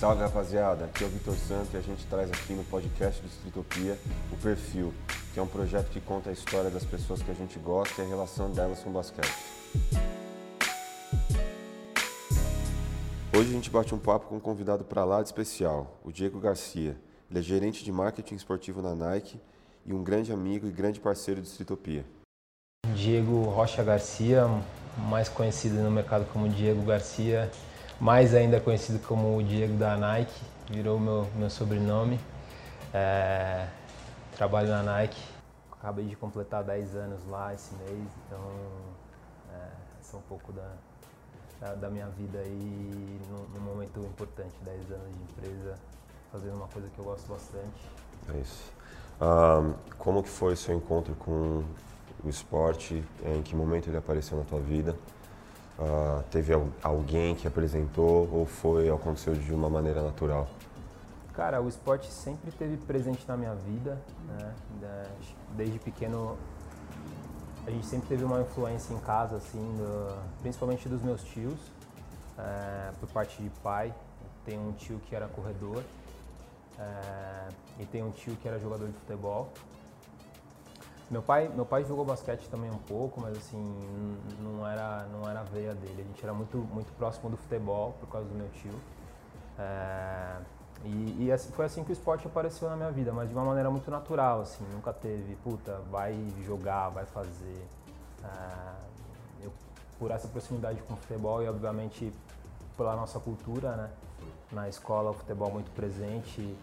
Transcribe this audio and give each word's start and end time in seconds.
Salve 0.00 0.22
rapaziada, 0.22 0.86
aqui 0.86 1.04
é 1.04 1.06
o 1.06 1.10
Vitor 1.10 1.36
Santo 1.36 1.74
e 1.74 1.76
a 1.76 1.80
gente 1.82 2.06
traz 2.06 2.30
aqui 2.30 2.54
no 2.54 2.64
podcast 2.64 3.20
do 3.20 3.28
Streetopia 3.28 3.98
o 4.32 4.36
Perfil, 4.38 4.94
que 5.34 5.38
é 5.38 5.42
um 5.42 5.46
projeto 5.46 5.90
que 5.90 6.00
conta 6.00 6.30
a 6.30 6.32
história 6.32 6.70
das 6.70 6.86
pessoas 6.86 7.22
que 7.22 7.30
a 7.30 7.34
gente 7.34 7.58
gosta 7.58 8.00
e 8.00 8.06
a 8.06 8.08
relação 8.08 8.50
delas 8.50 8.82
com 8.82 8.88
o 8.88 8.92
basquete. 8.94 9.30
Hoje 13.36 13.50
a 13.50 13.52
gente 13.52 13.68
bate 13.68 13.94
um 13.94 13.98
papo 13.98 14.28
com 14.28 14.36
um 14.36 14.40
convidado 14.40 14.84
para 14.84 15.04
lá 15.04 15.20
de 15.20 15.28
especial, 15.28 16.00
o 16.02 16.10
Diego 16.10 16.40
Garcia. 16.40 16.96
Ele 17.28 17.38
é 17.38 17.42
gerente 17.42 17.84
de 17.84 17.92
marketing 17.92 18.36
esportivo 18.36 18.80
na 18.80 18.94
Nike 18.94 19.38
e 19.84 19.92
um 19.92 20.02
grande 20.02 20.32
amigo 20.32 20.66
e 20.66 20.70
grande 20.70 20.98
parceiro 20.98 21.42
do 21.42 21.46
Streetopia. 21.46 22.06
Diego 22.94 23.42
Rocha 23.42 23.84
Garcia, 23.84 24.46
mais 24.96 25.28
conhecido 25.28 25.74
no 25.74 25.90
mercado 25.90 26.24
como 26.32 26.48
Diego 26.48 26.80
Garcia, 26.84 27.50
mais 28.00 28.34
ainda 28.34 28.58
conhecido 28.58 28.98
como 29.06 29.36
o 29.36 29.42
Diego 29.42 29.76
da 29.76 29.96
Nike, 29.96 30.40
virou 30.70 30.98
meu, 30.98 31.26
meu 31.36 31.50
sobrenome. 31.50 32.18
É, 32.94 33.68
trabalho 34.36 34.68
na 34.68 34.82
Nike, 34.82 35.22
acabei 35.70 36.06
de 36.06 36.16
completar 36.16 36.64
10 36.64 36.96
anos 36.96 37.20
lá 37.28 37.52
esse 37.54 37.74
mês, 37.74 38.08
então 38.26 38.40
é, 39.52 39.68
esse 40.00 40.14
é 40.14 40.18
um 40.18 40.22
pouco 40.22 40.50
da, 40.52 40.72
da, 41.60 41.74
da 41.74 41.90
minha 41.90 42.06
vida 42.08 42.38
aí 42.38 43.20
num, 43.30 43.54
num, 43.54 43.60
momento 43.60 44.00
importante, 44.00 44.54
10 44.64 44.92
anos 44.92 45.14
de 45.14 45.22
empresa, 45.22 45.74
fazendo 46.32 46.56
uma 46.56 46.68
coisa 46.68 46.88
que 46.88 46.98
eu 46.98 47.04
gosto 47.04 47.28
bastante. 47.28 47.90
É 48.34 48.38
isso. 48.38 48.72
Um, 49.20 49.74
como 49.98 50.22
que 50.22 50.30
foi 50.30 50.56
seu 50.56 50.74
encontro 50.74 51.14
com 51.16 51.62
o 52.24 52.28
esporte? 52.28 53.04
Em 53.22 53.42
que 53.42 53.54
momento 53.54 53.88
ele 53.88 53.98
apareceu 53.98 54.38
na 54.38 54.44
tua 54.44 54.60
vida? 54.60 54.96
Uh, 55.80 56.22
teve 56.30 56.52
alguém 56.82 57.34
que 57.34 57.48
apresentou 57.48 58.28
ou 58.30 58.44
foi 58.44 58.90
aconteceu 58.90 59.34
de 59.34 59.54
uma 59.54 59.70
maneira 59.70 60.02
natural? 60.02 60.46
Cara, 61.32 61.62
o 61.62 61.68
esporte 61.68 62.12
sempre 62.12 62.50
teve 62.50 62.76
presente 62.76 63.26
na 63.26 63.34
minha 63.34 63.54
vida, 63.54 63.98
né? 64.28 65.06
Desde 65.56 65.78
pequeno 65.78 66.36
a 67.66 67.70
gente 67.70 67.86
sempre 67.86 68.08
teve 68.08 68.24
uma 68.24 68.40
influência 68.40 68.92
em 68.92 68.98
casa, 68.98 69.36
assim, 69.36 69.58
do, 69.76 70.18
principalmente 70.40 70.88
dos 70.88 71.02
meus 71.02 71.22
tios, 71.22 71.58
é, 72.38 72.92
por 72.98 73.08
parte 73.10 73.42
de 73.42 73.50
pai. 73.62 73.94
Tem 74.44 74.58
um 74.58 74.72
tio 74.72 74.98
que 75.00 75.14
era 75.14 75.28
corredor 75.28 75.82
é, 76.78 77.48
e 77.78 77.86
tem 77.86 78.02
um 78.02 78.10
tio 78.10 78.34
que 78.36 78.48
era 78.48 78.58
jogador 78.58 78.86
de 78.86 78.94
futebol. 78.94 79.52
Meu 81.10 81.22
pai, 81.22 81.48
meu 81.48 81.66
pai 81.66 81.84
jogou 81.84 82.04
basquete 82.04 82.48
também 82.48 82.70
um 82.70 82.78
pouco, 82.78 83.20
mas 83.20 83.36
assim, 83.36 83.58
não 84.40 84.64
era, 84.64 85.06
não 85.12 85.28
era 85.28 85.40
a 85.40 85.42
veia 85.42 85.74
dele. 85.74 86.02
A 86.02 86.04
gente 86.04 86.22
era 86.22 86.32
muito, 86.32 86.56
muito 86.58 86.92
próximo 86.92 87.28
do 87.28 87.36
futebol 87.36 87.96
por 87.98 88.08
causa 88.08 88.28
do 88.28 88.34
meu 88.34 88.48
tio. 88.50 88.72
É, 89.58 90.36
e, 90.84 91.24
e 91.24 91.32
assim, 91.32 91.50
foi 91.50 91.64
assim 91.64 91.82
que 91.82 91.90
o 91.90 91.92
esporte 91.92 92.28
apareceu 92.28 92.70
na 92.70 92.76
minha 92.76 92.92
vida, 92.92 93.12
mas 93.12 93.28
de 93.28 93.34
uma 93.34 93.44
maneira 93.44 93.68
muito 93.70 93.90
natural, 93.90 94.42
assim, 94.42 94.64
nunca 94.72 94.92
teve, 94.92 95.34
puta, 95.42 95.80
vai 95.90 96.16
jogar, 96.46 96.90
vai 96.90 97.04
fazer. 97.06 97.66
É, 98.24 99.44
eu, 99.44 99.52
por 99.98 100.12
essa 100.12 100.28
proximidade 100.28 100.80
com 100.82 100.94
o 100.94 100.96
futebol 100.96 101.42
e 101.42 101.48
obviamente 101.48 102.12
pela 102.76 102.94
nossa 102.94 103.18
cultura, 103.18 103.76
né? 103.76 103.90
Na 104.52 104.68
escola 104.68 105.10
o 105.10 105.14
futebol 105.14 105.50
muito 105.50 105.70
presente, 105.72 106.56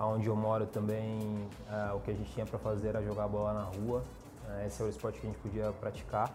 Onde 0.00 0.28
eu 0.28 0.34
moro 0.34 0.66
também, 0.66 1.46
é, 1.70 1.92
o 1.92 2.00
que 2.00 2.10
a 2.10 2.14
gente 2.14 2.32
tinha 2.32 2.46
para 2.46 2.58
fazer 2.58 2.88
era 2.88 3.02
jogar 3.02 3.28
bola 3.28 3.52
na 3.52 3.64
rua. 3.64 4.02
É, 4.48 4.66
esse 4.66 4.80
é 4.82 4.86
o 4.86 4.88
esporte 4.88 5.20
que 5.20 5.26
a 5.26 5.30
gente 5.30 5.40
podia 5.40 5.70
praticar. 5.72 6.32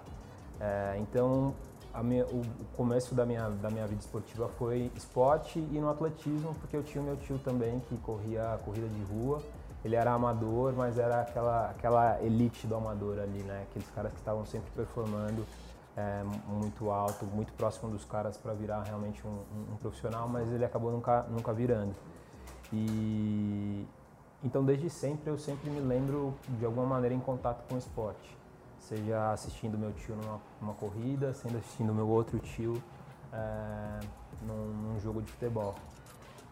É, 0.60 0.96
então, 1.00 1.54
minha, 2.04 2.26
o, 2.26 2.44
começo 2.76 3.16
da 3.16 3.26
minha, 3.26 3.50
da 3.50 3.70
minha 3.70 3.88
vida 3.88 4.02
esportiva 4.02 4.48
foi 4.50 4.92
esporte 4.96 5.60
e 5.60 5.80
no 5.80 5.90
atletismo, 5.90 6.54
porque 6.56 6.78
eu 6.78 6.84
tinha 6.84 7.04
meu 7.04 7.18
tio 7.18 7.40
também 7.40 7.80
que 7.90 7.98
corria 7.98 8.60
corrida 8.64 8.88
de 8.88 9.02
rua. 9.04 9.42
Ele 9.84 9.96
era 9.96 10.12
amador, 10.12 10.74
mas 10.74 10.98
era 10.98 11.22
aquela, 11.22 11.70
aquela 11.70 12.22
elite 12.22 12.66
do 12.68 12.76
amador 12.76 13.20
ali, 13.20 13.44
né? 13.44 13.66
Aqueles 13.70 13.90
caras 13.92 14.12
que 14.12 14.18
estavam 14.18 14.46
sempre 14.46 14.70
performando 14.76 15.46
é, 15.96 16.24
muito 16.48 16.90
alto, 16.90 17.26
muito 17.26 17.54
próximo 17.54 17.90
dos 17.90 18.04
caras 18.04 18.36
para 18.36 18.54
virar 18.54 18.84
realmente 18.84 19.26
um, 19.26 19.30
um, 19.30 19.74
um, 19.74 19.78
profissional, 19.78 20.28
mas 20.28 20.52
ele 20.52 20.66
acabou 20.66 20.92
nunca, 20.92 21.24
nunca 21.30 21.54
virando. 21.54 21.94
E 22.74 23.86
então 24.44 24.64
desde 24.64 24.90
sempre 24.90 25.30
eu 25.30 25.38
sempre 25.38 25.70
me 25.70 25.80
lembro 25.80 26.34
de 26.60 26.66
alguma 26.66 26.86
maneira 26.86 27.16
em 27.16 27.20
contato 27.20 27.68
com 27.68 27.76
o 27.76 27.78
esporte, 27.78 28.38
seja 28.80 29.32
assistindo 29.32 29.78
meu 29.78 29.92
tio 29.94 30.16
numa, 30.16 30.40
numa 30.62 30.74
corrida, 30.74 31.34
sendo 31.34 31.58
assistindo 31.58 31.94
meu 31.94 32.08
outro 32.08 32.38
tio 32.40 32.82
é, 33.34 34.00
num, 34.46 34.68
num, 34.68 35.00
jogo 35.00 35.22
de 35.22 35.32
futebol. 35.32 35.74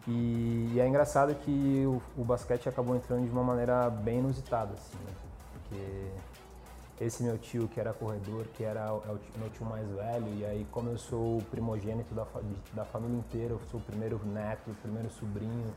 E, 0.08 0.72
e 0.74 0.80
é 0.80 0.86
engraçado 0.86 1.34
que 1.36 1.84
o, 1.86 2.02
o, 2.20 2.24
basquete 2.24 2.68
acabou 2.68 2.96
entrando 2.96 3.24
de 3.24 3.30
uma 3.30 3.44
maneira 3.44 3.88
bem 3.88 4.18
inusitada, 4.18 4.74
assim, 4.74 4.98
né? 4.98 5.12
porque 5.52 7.04
esse 7.04 7.22
meu 7.22 7.38
tio 7.38 7.68
que 7.68 7.80
era 7.80 7.92
corredor, 7.92 8.44
que 8.54 8.64
era 8.64 8.92
o, 8.92 9.02
é 9.06 9.38
meu 9.38 9.50
tio 9.50 9.64
mais 9.64 9.88
velho, 9.88 10.34
e 10.34 10.44
aí 10.44 10.66
como 10.72 10.90
eu 10.90 10.98
sou 10.98 11.38
o 11.38 11.42
primogênito 11.44 12.14
da, 12.14 12.26
da 12.72 12.84
família 12.84 13.16
inteira, 13.16 13.54
eu 13.54 13.60
sou 13.70 13.78
o 13.78 13.82
primeiro 13.82 14.20
neto, 14.26 14.70
o 14.70 14.74
primeiro 14.74 15.08
sobrinho, 15.10 15.72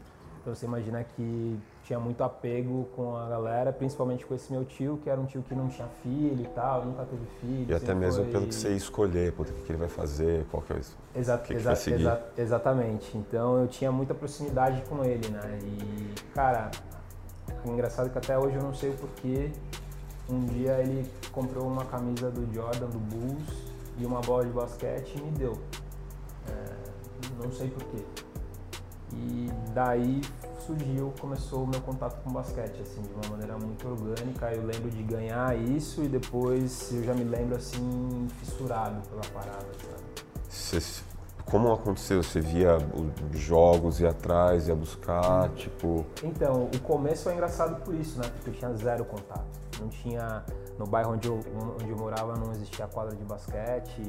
então 0.48 0.56
você 0.56 0.66
imagina 0.66 1.04
que 1.04 1.60
tinha 1.84 2.00
muito 2.00 2.24
apego 2.24 2.88
com 2.96 3.18
a 3.18 3.28
galera, 3.28 3.74
principalmente 3.74 4.26
com 4.26 4.34
esse 4.34 4.50
meu 4.50 4.64
tio, 4.64 4.98
que 5.04 5.10
era 5.10 5.20
um 5.20 5.26
tio 5.26 5.44
que 5.44 5.54
não 5.54 5.68
tinha 5.68 5.90
filho 6.02 6.42
e 6.42 6.48
tal, 6.56 6.86
nunca 6.86 7.04
teve 7.04 7.26
filho. 7.42 7.66
E 7.70 7.74
até 7.74 7.94
mesmo 7.94 8.24
foi... 8.24 8.32
pelo 8.32 8.48
que 8.48 8.56
você 8.56 8.70
ia 8.70 8.78
escolher, 8.78 9.34
o 9.38 9.44
que, 9.44 9.52
que 9.52 9.72
ele 9.74 9.78
vai 9.78 9.90
fazer, 9.90 10.46
qual 10.50 10.64
que 10.64 10.72
é 10.72 10.78
isso. 10.78 10.98
Exato, 11.14 11.52
exa 11.52 11.74
exa 11.74 12.24
exatamente. 12.38 13.18
Então 13.18 13.62
eu 13.62 13.68
tinha 13.68 13.92
muita 13.92 14.14
proximidade 14.14 14.82
com 14.84 15.04
ele, 15.04 15.28
né? 15.28 15.60
E, 15.62 16.14
cara, 16.34 16.72
o 17.66 17.70
engraçado 17.70 18.06
é 18.06 18.10
que 18.10 18.18
até 18.18 18.40
hoje 18.40 18.56
eu 18.56 18.64
não 18.64 18.74
sei 18.74 18.92
o 18.92 18.94
porquê. 18.94 19.52
Um 20.30 20.46
dia 20.46 20.80
ele 20.80 21.12
comprou 21.34 21.68
uma 21.68 21.84
camisa 21.84 22.32
do 22.32 22.54
Jordan, 22.54 22.88
do 22.88 23.00
Bulls, 23.00 23.50
e 23.98 24.06
uma 24.06 24.22
bola 24.22 24.46
de 24.46 24.52
basquete 24.52 25.18
e 25.18 25.22
me 25.22 25.32
deu. 25.32 25.58
É, 26.48 27.44
não 27.44 27.52
sei 27.52 27.70
porquê. 27.70 28.06
E 29.14 29.50
daí 29.74 30.22
surgiu, 30.66 31.14
começou 31.20 31.64
o 31.64 31.68
meu 31.68 31.82
contato 31.82 32.22
com 32.24 32.32
basquete, 32.32 32.82
assim, 32.82 33.02
de 33.02 33.14
uma 33.14 33.32
maneira 33.32 33.58
muito 33.58 33.88
orgânica. 33.88 34.52
Eu 34.54 34.66
lembro 34.66 34.90
de 34.90 35.04
ganhar 35.04 35.58
isso 35.58 36.04
e 36.04 36.08
depois 36.08 36.92
eu 36.92 37.04
já 37.04 37.14
me 37.14 37.24
lembro, 37.24 37.56
assim, 37.56 38.28
fissurado 38.40 39.02
pela 39.10 39.22
parada, 39.34 39.68
sabe? 39.82 40.04
como 41.50 41.72
aconteceu? 41.72 42.22
Você 42.22 42.42
via 42.42 42.78
os 43.34 43.40
jogos, 43.40 44.00
ia 44.00 44.10
atrás, 44.10 44.68
ia 44.68 44.76
buscar, 44.76 45.50
tipo... 45.52 46.06
Então, 46.22 46.70
o 46.74 46.80
começo 46.82 47.30
é 47.30 47.34
engraçado 47.34 47.82
por 47.84 47.96
isso, 47.96 48.20
né? 48.20 48.30
Porque 48.30 48.50
eu 48.50 48.54
tinha 48.54 48.74
zero 48.74 49.06
contato. 49.06 49.46
Não 49.80 49.88
tinha... 49.88 50.44
No 50.78 50.86
bairro 50.86 51.14
onde 51.14 51.28
eu, 51.28 51.40
onde 51.82 51.90
eu 51.90 51.98
morava 51.98 52.36
não 52.36 52.52
existia 52.52 52.86
quadra 52.86 53.16
de 53.16 53.24
basquete, 53.24 54.02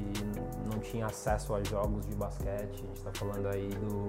não 0.71 0.79
tinha 0.79 1.07
acesso 1.07 1.55
a 1.55 1.63
jogos 1.63 2.05
de 2.05 2.15
basquete. 2.15 2.83
A 2.83 2.87
gente 2.87 2.97
está 2.97 3.11
falando 3.13 3.47
aí 3.47 3.69
do 3.69 4.05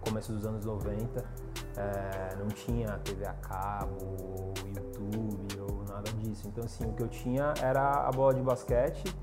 começo 0.00 0.32
dos 0.32 0.44
anos 0.44 0.64
90. 0.64 1.24
É, 1.76 2.36
não 2.36 2.48
tinha 2.48 2.98
TV 3.04 3.26
a 3.26 3.32
cabo, 3.34 4.52
YouTube 4.66 5.60
ou 5.60 5.84
nada 5.88 6.10
disso. 6.12 6.48
Então, 6.48 6.64
assim, 6.64 6.84
o 6.84 6.92
que 6.92 7.02
eu 7.02 7.08
tinha 7.08 7.54
era 7.62 8.06
a 8.06 8.10
bola 8.10 8.34
de 8.34 8.42
basquete 8.42 9.14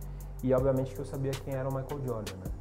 e, 0.44 0.54
obviamente, 0.54 0.94
que 0.94 1.00
eu 1.00 1.06
sabia 1.06 1.32
quem 1.32 1.54
era 1.54 1.68
o 1.68 1.74
Michael 1.74 2.02
Jordan, 2.06 2.36
né? 2.38 2.52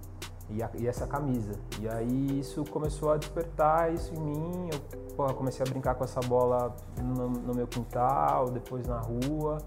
E, 0.48 0.62
a, 0.62 0.70
e, 0.78 0.86
essa 0.86 1.06
camisa. 1.06 1.52
E 1.80 1.88
aí 1.88 2.40
isso 2.40 2.64
começou 2.66 3.10
a 3.10 3.16
despertar 3.16 3.92
isso 3.92 4.14
em 4.14 4.20
mim. 4.20 4.70
Eu 4.72 4.80
porra, 5.16 5.34
comecei 5.34 5.64
a 5.66 5.68
brincar 5.68 5.94
com 5.94 6.04
essa 6.04 6.20
bola 6.20 6.74
no, 7.02 7.28
no, 7.30 7.54
meu 7.54 7.66
quintal, 7.66 8.50
depois 8.50 8.86
na 8.86 9.00
rua. 9.00 9.58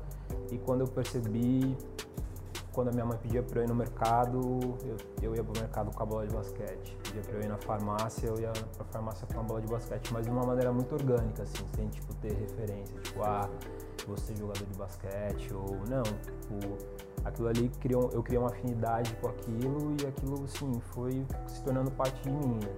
E 0.51 0.57
quando 0.57 0.81
eu 0.81 0.87
percebi, 0.87 1.75
quando 2.79 2.87
a 2.87 2.91
minha 2.93 3.05
mãe 3.05 3.17
pedia 3.17 3.43
para 3.43 3.59
eu 3.59 3.65
ir 3.65 3.67
no 3.67 3.75
mercado, 3.75 4.39
eu, 4.85 4.95
eu 5.21 5.35
ia 5.35 5.43
pro 5.43 5.61
mercado 5.61 5.91
com 5.91 6.01
a 6.01 6.05
bola 6.05 6.25
de 6.25 6.33
basquete. 6.33 6.97
Pedia 7.03 7.21
para 7.23 7.33
eu 7.33 7.41
ir 7.41 7.49
na 7.49 7.57
farmácia, 7.57 8.27
eu 8.27 8.39
ia 8.39 8.53
pra 8.53 8.85
farmácia 8.85 9.27
com 9.27 9.37
a 9.41 9.43
bola 9.43 9.59
de 9.59 9.67
basquete, 9.67 10.13
mas 10.13 10.23
de 10.23 10.31
uma 10.31 10.45
maneira 10.45 10.71
muito 10.71 10.95
orgânica, 10.95 11.43
assim, 11.43 11.65
sem 11.75 11.89
tipo 11.89 12.13
ter 12.15 12.31
referência, 12.31 12.97
tipo, 13.01 13.21
ah, 13.21 13.49
você 14.07 14.33
jogador 14.33 14.65
de 14.65 14.77
basquete 14.77 15.53
ou 15.53 15.75
não, 15.89 16.03
tipo, 16.03 16.77
aquilo 17.25 17.49
ali 17.49 17.67
criou, 17.81 18.11
eu 18.13 18.23
criei 18.23 18.39
uma 18.39 18.47
afinidade 18.49 19.13
com 19.17 19.27
aquilo 19.27 19.97
e 20.01 20.07
aquilo, 20.07 20.45
assim, 20.45 20.79
foi 20.93 21.25
se 21.47 21.61
tornando 21.61 21.91
parte 21.91 22.23
de 22.23 22.31
mim, 22.31 22.61
né? 22.63 22.77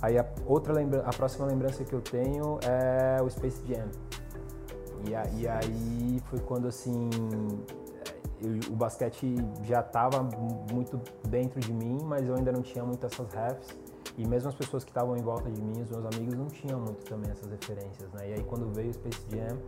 Aí 0.00 0.16
a 0.16 0.24
outra 0.46 0.72
lembra 0.72 1.00
a 1.00 1.10
próxima 1.10 1.44
lembrança 1.44 1.82
que 1.82 1.92
eu 1.92 2.00
tenho 2.00 2.60
é 2.62 3.20
o 3.20 3.28
Space 3.28 3.60
Jam. 3.66 3.88
E, 5.08 5.12
a, 5.12 5.26
e 5.30 5.48
aí 5.48 6.22
foi 6.30 6.38
quando 6.38 6.68
assim 6.68 7.10
eu, 8.42 8.72
o 8.72 8.76
basquete 8.76 9.34
já 9.62 9.80
estava 9.80 10.22
muito 10.72 11.00
dentro 11.28 11.60
de 11.60 11.72
mim, 11.72 11.98
mas 12.04 12.26
eu 12.26 12.34
ainda 12.34 12.52
não 12.52 12.62
tinha 12.62 12.84
muito 12.84 13.04
essas 13.06 13.32
refs. 13.32 13.76
E 14.18 14.26
mesmo 14.26 14.48
as 14.48 14.54
pessoas 14.54 14.82
que 14.82 14.90
estavam 14.90 15.16
em 15.16 15.22
volta 15.22 15.50
de 15.50 15.60
mim, 15.60 15.82
os 15.82 15.90
meus 15.90 16.06
amigos, 16.06 16.34
não 16.34 16.46
tinham 16.46 16.80
muito 16.80 17.04
também 17.04 17.30
essas 17.30 17.50
referências, 17.50 18.10
né? 18.12 18.30
E 18.30 18.32
aí 18.34 18.44
quando 18.44 18.72
veio 18.74 18.90
o 18.90 18.94
Space 18.94 19.22
Jam, 19.30 19.58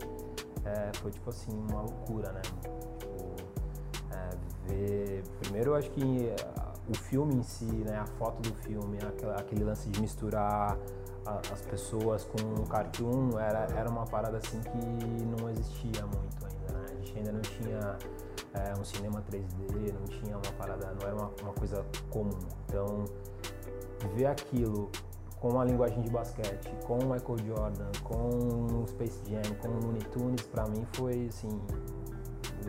é, 0.65 0.91
foi 0.95 1.11
tipo 1.11 1.29
assim, 1.29 1.53
uma 1.53 1.83
loucura, 1.83 2.33
né? 2.33 2.41
Tipo, 2.41 2.69
é, 4.15 4.31
ver... 4.67 5.23
Primeiro 5.41 5.71
eu 5.73 5.75
acho 5.75 5.91
que 5.91 6.35
o 6.89 6.95
filme 6.95 7.35
em 7.35 7.43
si, 7.43 7.67
né, 7.67 7.99
a 7.99 8.07
foto 8.07 8.41
do 8.41 8.55
filme, 8.63 8.99
aquele 9.37 9.65
lance 9.65 9.89
de 9.91 10.01
misturar 10.01 10.79
as 11.53 11.61
pessoas 11.61 12.25
com 12.25 12.63
um 12.63 12.65
cartoon, 12.65 13.39
era, 13.39 13.67
era 13.77 13.91
uma 13.91 14.07
parada 14.07 14.39
assim 14.39 14.61
que 14.61 14.79
não 15.27 15.51
existia 15.51 16.07
muito 16.07 16.47
ainda, 16.47 16.79
né? 16.79 16.87
A 16.91 16.95
gente 16.95 17.19
ainda 17.19 17.33
não 17.33 17.41
tinha 17.43 17.99
é, 18.55 18.79
um 18.79 18.85
cinema 18.85 19.23
3D, 19.23 19.93
não 19.93 20.05
tinha 20.05 20.37
uma 20.37 20.53
parada, 20.57 20.95
não 21.01 21.07
era 21.07 21.17
uma, 21.17 21.31
uma 21.43 21.53
coisa 21.53 21.85
comum. 22.11 22.39
Então, 22.67 23.05
ver 24.15 24.27
aquilo 24.27 24.91
com 25.41 25.61
a 25.61 25.65
linguagem 25.65 26.03
de 26.03 26.11
basquete, 26.11 26.71
com 26.87 26.99
o 26.99 27.13
Michael 27.13 27.39
Jordan, 27.47 27.91
com 28.03 28.83
o 28.83 28.89
Space 28.89 29.21
Jam, 29.29 29.55
com 29.61 29.69
o 29.69 29.81
Looney 29.81 30.03
Tunes, 30.13 30.43
para 30.43 30.67
mim 30.69 30.87
foi 30.95 31.29
assim 31.29 31.49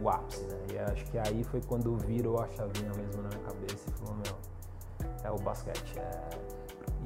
o 0.01 0.09
ápice, 0.09 0.43
né? 0.43 0.57
E 0.73 0.77
acho 0.77 1.05
que 1.05 1.17
aí 1.17 1.43
foi 1.43 1.61
quando 1.61 1.97
virou 1.97 2.39
a 2.39 2.47
chavinha 2.49 2.91
mesmo 2.95 3.21
na 3.23 3.29
minha 3.29 3.41
cabeça 3.41 3.89
e 3.89 3.91
falou, 3.93 4.15
meu, 4.23 5.09
é 5.23 5.31
o 5.31 5.37
basquete. 5.37 5.97
É... 5.97 6.29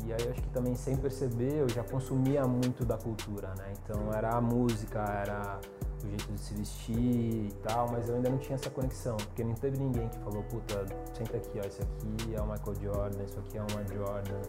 E 0.06 0.12
aí 0.12 0.30
acho 0.30 0.42
que 0.42 0.50
também 0.50 0.76
sem 0.76 0.98
perceber 0.98 1.56
eu 1.56 1.70
já 1.70 1.84
consumia 1.84 2.46
muito 2.46 2.84
da 2.84 2.98
cultura, 2.98 3.54
né? 3.58 3.72
Então 3.82 4.12
era 4.14 4.36
a 4.36 4.42
música, 4.42 5.00
era 5.00 5.60
o 6.06 6.10
jeito 6.10 6.32
de 6.32 6.40
se 6.40 6.54
vestir 6.54 6.96
e 6.96 7.54
tal, 7.64 7.90
mas 7.92 8.10
eu 8.10 8.16
ainda 8.16 8.30
não 8.30 8.38
tinha 8.38 8.56
essa 8.56 8.70
conexão, 8.70 9.18
porque 9.18 9.44
não 9.44 9.56
teve 9.56 9.78
ninguém 9.78 10.08
que 10.10 10.18
falou, 10.20 10.44
puta, 10.44 10.86
senta 11.14 11.38
aqui, 11.38 11.60
ó, 11.64 11.68
isso 11.68 11.82
aqui 11.82 12.36
é 12.36 12.42
o 12.42 12.46
Michael 12.46 12.76
Jordan, 12.82 13.24
isso 13.24 13.40
aqui 13.40 13.58
é 13.58 13.62
uma 13.62 13.88
Jordan, 13.88 14.42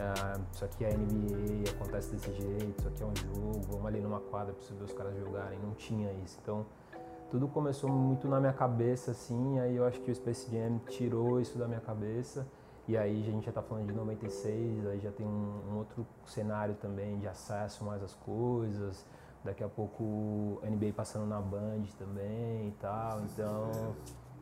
uh, 0.00 0.44
isso 0.52 0.64
aqui 0.64 0.84
é 0.84 0.96
NBA, 0.96 1.70
acontece 1.70 2.10
desse 2.12 2.32
jeito, 2.32 2.78
isso 2.78 2.88
aqui 2.88 3.02
é 3.02 3.06
um 3.06 3.16
jogo, 3.16 3.60
vamos 3.68 3.86
ali 3.86 4.00
numa 4.00 4.20
quadra 4.20 4.52
pra 4.52 4.62
você 4.62 4.74
ver 4.74 4.84
os 4.84 4.92
caras 4.92 5.16
jogarem, 5.16 5.58
não 5.58 5.74
tinha 5.74 6.12
isso. 6.24 6.38
Então, 6.42 6.66
tudo 7.30 7.46
começou 7.48 7.88
muito 7.88 8.26
na 8.28 8.40
minha 8.40 8.52
cabeça, 8.52 9.12
assim, 9.12 9.58
aí 9.60 9.76
eu 9.76 9.84
acho 9.86 10.00
que 10.00 10.10
o 10.10 10.14
Space 10.14 10.50
Jam 10.50 10.78
tirou 10.88 11.40
isso 11.40 11.56
da 11.58 11.68
minha 11.68 11.80
cabeça, 11.80 12.46
e 12.88 12.96
aí 12.96 13.22
a 13.22 13.30
gente 13.30 13.44
já 13.44 13.50
está 13.50 13.62
falando 13.62 13.86
de 13.86 13.92
96, 13.92 14.86
aí 14.86 14.98
já 14.98 15.12
tem 15.12 15.24
um, 15.24 15.62
um, 15.70 15.78
outro 15.78 16.04
cenário 16.26 16.74
também 16.74 17.20
de 17.20 17.28
acesso 17.28 17.84
mais 17.84 18.02
às 18.02 18.14
coisas, 18.14 19.06
daqui 19.44 19.64
a 19.64 19.68
pouco 19.68 20.60
NBA 20.62 20.92
passando 20.94 21.26
na 21.26 21.40
Band 21.40 21.84
também 21.98 22.68
e 22.68 22.74
tal, 22.80 23.20
então, 23.22 23.96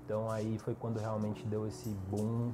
então 0.04 0.30
aí 0.30 0.58
foi 0.58 0.74
quando 0.74 0.98
realmente 0.98 1.46
deu 1.46 1.66
esse 1.66 1.90
boom 2.10 2.52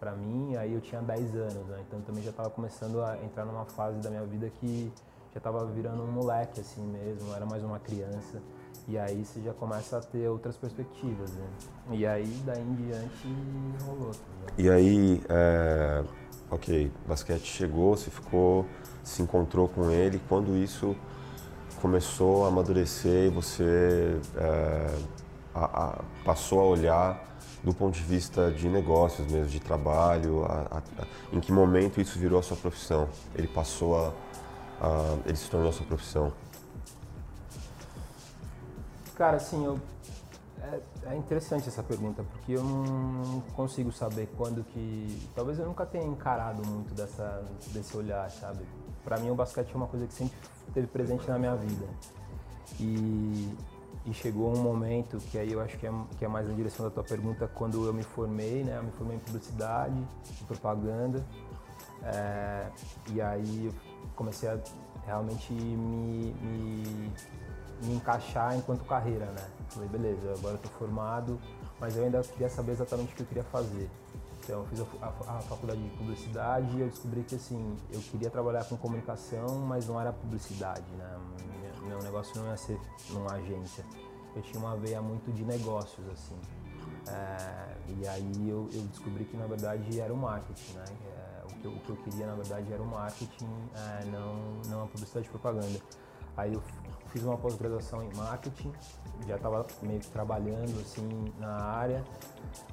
para 0.00 0.12
mim, 0.12 0.56
aí 0.56 0.74
eu 0.74 0.80
tinha 0.80 1.00
10 1.00 1.36
anos, 1.36 1.66
né? 1.68 1.84
então 1.86 2.00
também 2.02 2.22
já 2.22 2.30
estava 2.30 2.50
começando 2.50 3.02
a 3.02 3.16
entrar 3.22 3.44
numa 3.44 3.64
fase 3.64 4.00
da 4.00 4.10
minha 4.10 4.24
vida 4.24 4.50
que 4.50 4.92
já 5.32 5.38
estava 5.38 5.64
virando 5.66 6.02
um 6.02 6.10
moleque 6.10 6.60
assim 6.60 6.84
mesmo, 6.86 7.32
era 7.34 7.46
mais 7.46 7.62
uma 7.62 7.78
criança. 7.78 8.42
E 8.86 8.98
aí 8.98 9.22
você 9.22 9.42
já 9.42 9.52
começa 9.52 9.98
a 9.98 10.00
ter 10.00 10.28
outras 10.28 10.56
perspectivas, 10.56 11.30
né? 11.32 11.46
E 11.90 12.06
aí 12.06 12.42
daí 12.46 12.62
em 12.62 12.74
diante 12.74 13.28
rolou. 13.84 14.12
Tá 14.12 14.52
e 14.56 14.70
aí, 14.70 15.22
é, 15.28 16.02
ok, 16.50 16.90
basquete 17.06 17.44
chegou, 17.44 17.94
você 17.94 18.10
ficou, 18.10 18.64
se 19.02 19.20
encontrou 19.20 19.68
com 19.68 19.90
ele. 19.90 20.18
Quando 20.26 20.56
isso 20.56 20.96
começou 21.80 22.44
a 22.44 22.48
amadurecer 22.48 23.26
e 23.26 23.28
você 23.28 24.20
é, 24.36 24.98
a, 25.54 25.64
a, 25.64 25.98
passou 26.24 26.60
a 26.60 26.64
olhar 26.64 27.24
do 27.62 27.74
ponto 27.74 27.94
de 27.94 28.02
vista 28.02 28.50
de 28.50 28.68
negócios 28.68 29.30
mesmo, 29.30 29.50
de 29.50 29.60
trabalho, 29.60 30.44
a, 30.44 30.82
em 31.32 31.40
que 31.40 31.52
momento 31.52 32.00
isso 32.00 32.18
virou 32.18 32.38
a 32.38 32.42
sua 32.42 32.56
profissão? 32.56 33.08
Ele 33.34 33.48
passou 33.48 33.96
a, 33.96 34.12
ele 35.26 35.36
se 35.36 35.50
tornou 35.50 35.68
a 35.68 35.72
sua 35.72 35.86
profissão? 35.86 36.32
Cara, 39.16 39.36
assim, 39.36 39.64
eu, 39.64 39.80
é, 40.62 40.80
é, 41.10 41.16
interessante 41.16 41.68
essa 41.68 41.82
pergunta, 41.82 42.22
porque 42.22 42.52
eu 42.52 42.62
não 42.62 43.40
consigo 43.54 43.90
saber 43.90 44.28
quando 44.36 44.62
que. 44.64 45.28
Talvez 45.34 45.58
eu 45.58 45.66
nunca 45.66 45.84
tenha 45.84 46.04
encarado 46.04 46.64
muito 46.66 46.94
dessa, 46.94 47.44
desse 47.72 47.96
olhar, 47.96 48.30
sabe? 48.30 48.60
Para 49.04 49.18
mim, 49.18 49.30
o 49.30 49.34
basquete 49.34 49.70
é 49.72 49.76
uma 49.76 49.86
coisa 49.86 50.06
que 50.06 50.12
sempre 50.12 50.36
esteve 50.66 50.86
presente 50.86 51.28
na 51.28 51.38
minha 51.38 51.54
vida. 51.56 51.86
E, 52.78 53.56
e 54.06 54.12
chegou 54.12 54.54
um 54.54 54.60
momento 54.60 55.18
que 55.18 55.38
aí 55.38 55.52
eu 55.52 55.60
acho 55.60 55.76
que 55.78 55.86
é, 55.86 55.92
que 56.18 56.24
é 56.24 56.28
mais 56.28 56.48
na 56.48 56.54
direção 56.54 56.84
da 56.84 56.90
tua 56.90 57.04
pergunta, 57.04 57.48
quando 57.54 57.84
eu 57.86 57.92
me 57.92 58.02
formei, 58.02 58.62
né? 58.64 58.76
Eu 58.78 58.84
me 58.84 58.92
formei 58.92 59.16
em 59.16 59.20
publicidade, 59.20 59.96
em 60.40 60.44
propaganda. 60.44 61.24
É, 62.02 62.66
e 63.10 63.20
aí 63.20 63.66
eu 63.66 63.74
comecei 64.14 64.48
a 64.48 64.58
realmente 65.06 65.52
me, 65.52 66.32
me 66.34 67.12
me 67.82 67.94
encaixar 67.94 68.56
enquanto 68.56 68.84
carreira, 68.84 69.26
né? 69.26 69.48
Falei, 69.68 69.88
beleza, 69.88 70.32
agora 70.36 70.54
eu 70.54 70.58
tô 70.58 70.68
formado, 70.70 71.40
mas 71.78 71.96
eu 71.96 72.04
ainda 72.04 72.20
queria 72.22 72.48
saber 72.48 72.72
exatamente 72.72 73.12
o 73.12 73.16
que 73.16 73.22
eu 73.22 73.26
queria 73.26 73.44
fazer. 73.44 73.88
Eu 74.48 74.64
fiz 74.66 74.80
a, 74.80 74.84
a, 75.02 75.38
a, 75.38 75.40
faculdade 75.42 75.82
de 75.82 75.96
publicidade 75.96 76.76
e 76.76 76.80
eu 76.80 76.88
descobri 76.88 77.22
que, 77.22 77.34
assim, 77.34 77.76
eu 77.92 78.00
queria 78.00 78.30
trabalhar 78.30 78.64
com 78.64 78.76
comunicação, 78.76 79.58
mas 79.66 79.86
não 79.86 80.00
era 80.00 80.12
publicidade, 80.12 80.90
né? 80.96 81.18
Meu, 81.82 81.88
meu 81.88 82.02
negócio 82.02 82.40
não 82.40 82.48
ia 82.48 82.56
ser 82.56 82.80
numa 83.10 83.32
agência. 83.32 83.84
Eu 84.34 84.42
tinha 84.42 84.58
uma 84.58 84.76
veia 84.76 85.02
muito 85.02 85.30
de 85.32 85.44
negócios, 85.44 86.06
assim. 86.08 86.36
É, 87.08 87.76
e 87.88 88.08
aí 88.08 88.48
eu, 88.48 88.68
eu, 88.72 88.82
descobri 88.82 89.24
que, 89.24 89.36
na 89.36 89.46
verdade, 89.46 90.00
era 90.00 90.12
o 90.12 90.16
marketing, 90.16 90.72
né? 90.74 90.84
É, 91.06 91.44
o, 91.44 91.48
que 91.48 91.64
eu, 91.64 91.72
o, 91.72 91.80
que 91.80 91.90
eu, 91.90 91.96
queria, 91.96 92.26
na 92.26 92.34
verdade, 92.34 92.72
era 92.72 92.82
o 92.82 92.86
marketing, 92.86 93.48
é, 93.74 94.04
não, 94.06 94.34
não 94.70 94.84
a 94.84 94.86
publicidade 94.86 95.26
e 95.26 95.30
propaganda. 95.30 95.80
Aí 96.38 96.54
eu 96.54 96.62
fiz 97.08 97.24
uma 97.24 97.36
pós-graduação 97.36 98.00
em 98.00 98.14
marketing, 98.14 98.72
já 99.26 99.34
estava 99.34 99.66
meio 99.82 99.98
que 99.98 100.06
trabalhando 100.06 100.80
assim 100.80 101.32
na 101.36 101.52
área, 101.52 102.04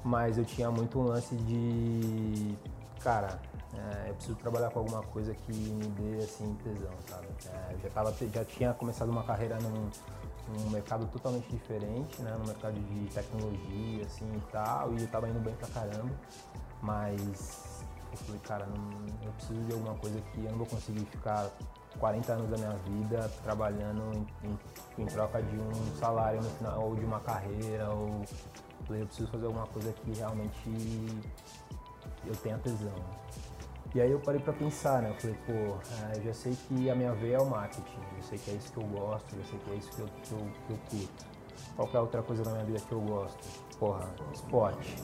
mas 0.04 0.38
eu 0.38 0.44
tinha 0.44 0.70
muito 0.70 1.00
um 1.00 1.02
lance 1.02 1.34
de, 1.34 2.56
cara, 3.00 3.40
é, 3.74 4.10
eu 4.10 4.14
preciso 4.14 4.36
trabalhar 4.36 4.70
com 4.70 4.78
alguma 4.78 5.02
coisa 5.02 5.34
que 5.34 5.52
me 5.52 5.86
dê 5.88 6.22
assim 6.22 6.54
tesão, 6.62 6.92
sabe? 7.08 7.26
É, 7.48 7.76
já 7.82 7.90
tava, 7.90 8.14
já 8.32 8.44
tinha 8.44 8.72
começado 8.72 9.08
uma 9.08 9.24
carreira 9.24 9.58
num, 9.58 9.90
num 10.48 10.70
mercado 10.70 11.04
totalmente 11.08 11.50
diferente, 11.50 12.22
né? 12.22 12.36
No 12.38 12.46
mercado 12.46 12.74
de 12.74 13.08
tecnologia, 13.08 14.04
assim 14.04 14.32
e 14.32 14.52
tal, 14.52 14.94
e 14.94 15.02
eu 15.02 15.08
tava 15.08 15.28
indo 15.28 15.40
bem 15.40 15.54
pra 15.54 15.66
caramba, 15.68 16.14
mas 16.80 17.82
eu 18.12 18.18
falei, 18.18 18.40
cara, 18.42 18.66
não, 18.66 19.26
eu 19.26 19.32
preciso 19.32 19.60
de 19.62 19.72
alguma 19.72 19.94
coisa 19.96 20.20
que 20.20 20.44
eu 20.44 20.50
não 20.52 20.58
vou 20.58 20.66
conseguir 20.68 21.04
ficar 21.06 21.50
40 21.98 22.32
anos 22.32 22.50
da 22.50 22.56
minha 22.56 22.76
vida 22.78 23.30
trabalhando 23.42 24.02
em, 24.14 24.48
em, 24.48 25.02
em, 25.02 25.06
troca 25.06 25.42
de 25.42 25.56
um 25.56 25.96
salário 25.96 26.42
no 26.42 26.50
final, 26.50 26.82
ou 26.82 26.96
de 26.96 27.04
uma 27.04 27.20
carreira, 27.20 27.90
ou 27.90 28.22
eu 28.90 29.06
preciso 29.06 29.28
fazer 29.30 29.46
alguma 29.46 29.66
coisa 29.66 29.92
que 29.92 30.12
realmente 30.12 30.70
eu 32.24 32.36
tenha 32.36 32.58
tesão. 32.58 32.94
E 33.94 34.00
aí 34.00 34.10
eu 34.10 34.20
parei 34.20 34.40
para 34.40 34.52
pensar, 34.52 35.00
né? 35.00 35.10
Eu 35.10 35.14
falei, 35.14 35.36
pô, 35.46 35.52
é, 35.52 36.18
eu 36.18 36.22
já 36.24 36.34
sei 36.34 36.54
que 36.68 36.90
a 36.90 36.94
minha 36.94 37.12
veia 37.14 37.36
é 37.36 37.40
o 37.40 37.48
marketing, 37.48 37.98
eu 38.16 38.22
sei 38.22 38.38
que 38.38 38.50
é 38.50 38.54
isso 38.54 38.72
que 38.72 38.78
eu 38.78 38.84
gosto, 38.84 39.36
eu 39.36 39.44
sei 39.44 39.58
que 39.58 39.70
é 39.70 39.74
isso 39.74 39.90
que 39.90 40.00
eu, 40.00 40.06
que 40.06 40.32
eu, 40.32 40.38
que 40.66 40.72
eu 40.72 40.78
curto. 40.90 41.36
Qual 41.76 41.88
é 41.92 41.96
a 41.96 42.00
outra 42.00 42.22
coisa 42.22 42.42
na 42.44 42.52
minha 42.52 42.64
vida 42.64 42.80
que 42.80 42.92
eu 42.92 43.00
gosto? 43.00 43.38
Porra, 43.78 44.08
esporte. 44.32 44.96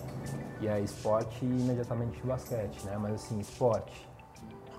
E 0.61 0.69
aí 0.69 0.85
esporte 0.85 1.45
imediatamente 1.45 2.21
basquete, 2.23 2.85
né? 2.85 2.97
Mas 2.99 3.15
assim, 3.15 3.39
esporte 3.41 4.09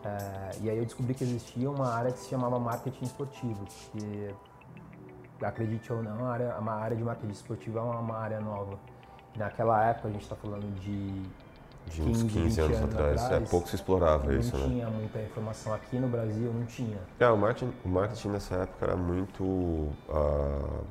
é, 0.04 0.52
e 0.62 0.70
aí 0.70 0.78
eu 0.78 0.86
descobri 0.86 1.14
que 1.14 1.24
existia 1.24 1.70
uma 1.70 1.94
área 1.94 2.12
que 2.12 2.20
se 2.20 2.30
chamava 2.30 2.60
marketing 2.60 3.06
esportivo, 3.06 3.66
que 3.66 4.36
acredite 5.42 5.92
ou 5.92 6.04
não, 6.04 6.26
a 6.26 6.32
área, 6.32 6.56
uma 6.58 6.74
área 6.74 6.96
de 6.96 7.04
marketing 7.04 7.32
esportivo 7.32 7.78
é 7.78 7.82
uma, 7.82 8.00
uma 8.00 8.18
área 8.18 8.40
nova. 8.40 8.78
Naquela 9.36 9.84
época, 9.86 10.10
a 10.10 10.12
gente 10.12 10.24
está 10.24 10.36
falando 10.36 10.74
de 10.80 11.24
de 11.88 12.02
15, 12.02 12.28
15 12.28 12.62
anos, 12.62 12.78
anos, 12.78 12.94
atrás, 12.94 13.22
é, 13.22 13.26
atrás 13.26 13.44
é 13.44 13.46
pouco 13.46 13.68
se 13.68 13.76
explorava 13.76 14.34
isso, 14.34 14.56
né? 14.56 14.64
Não 14.64 14.70
tinha 14.70 14.90
muita 14.90 15.20
informação 15.22 15.74
aqui 15.74 15.98
no 15.98 16.08
Brasil, 16.08 16.54
não 16.54 16.66
tinha. 16.66 16.98
É, 17.20 17.28
o 17.28 17.38
marketing, 17.38 17.74
o 17.84 17.90
marketing 17.90 18.30
nessa 18.30 18.56
época 18.56 18.86
era 18.86 18.96
muito 18.96 19.44
uh, 19.44 20.84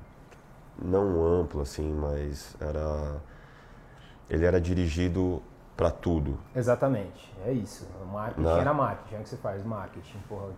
não 0.82 1.40
amplo 1.40 1.62
assim, 1.62 1.90
mas 1.92 2.54
era 2.60 3.16
ele 4.28 4.44
era 4.44 4.60
dirigido 4.60 5.42
para 5.82 5.90
tudo. 5.90 6.38
Exatamente, 6.54 7.34
é 7.44 7.52
isso. 7.52 7.88
Marketing 8.12 8.42
Na... 8.42 8.58
era 8.58 8.72
marketing, 8.72 9.14
é 9.16 9.18
o 9.18 9.22
que 9.22 9.28
você 9.28 9.36
faz, 9.36 9.64
marketing, 9.64 10.18
porra. 10.28 10.50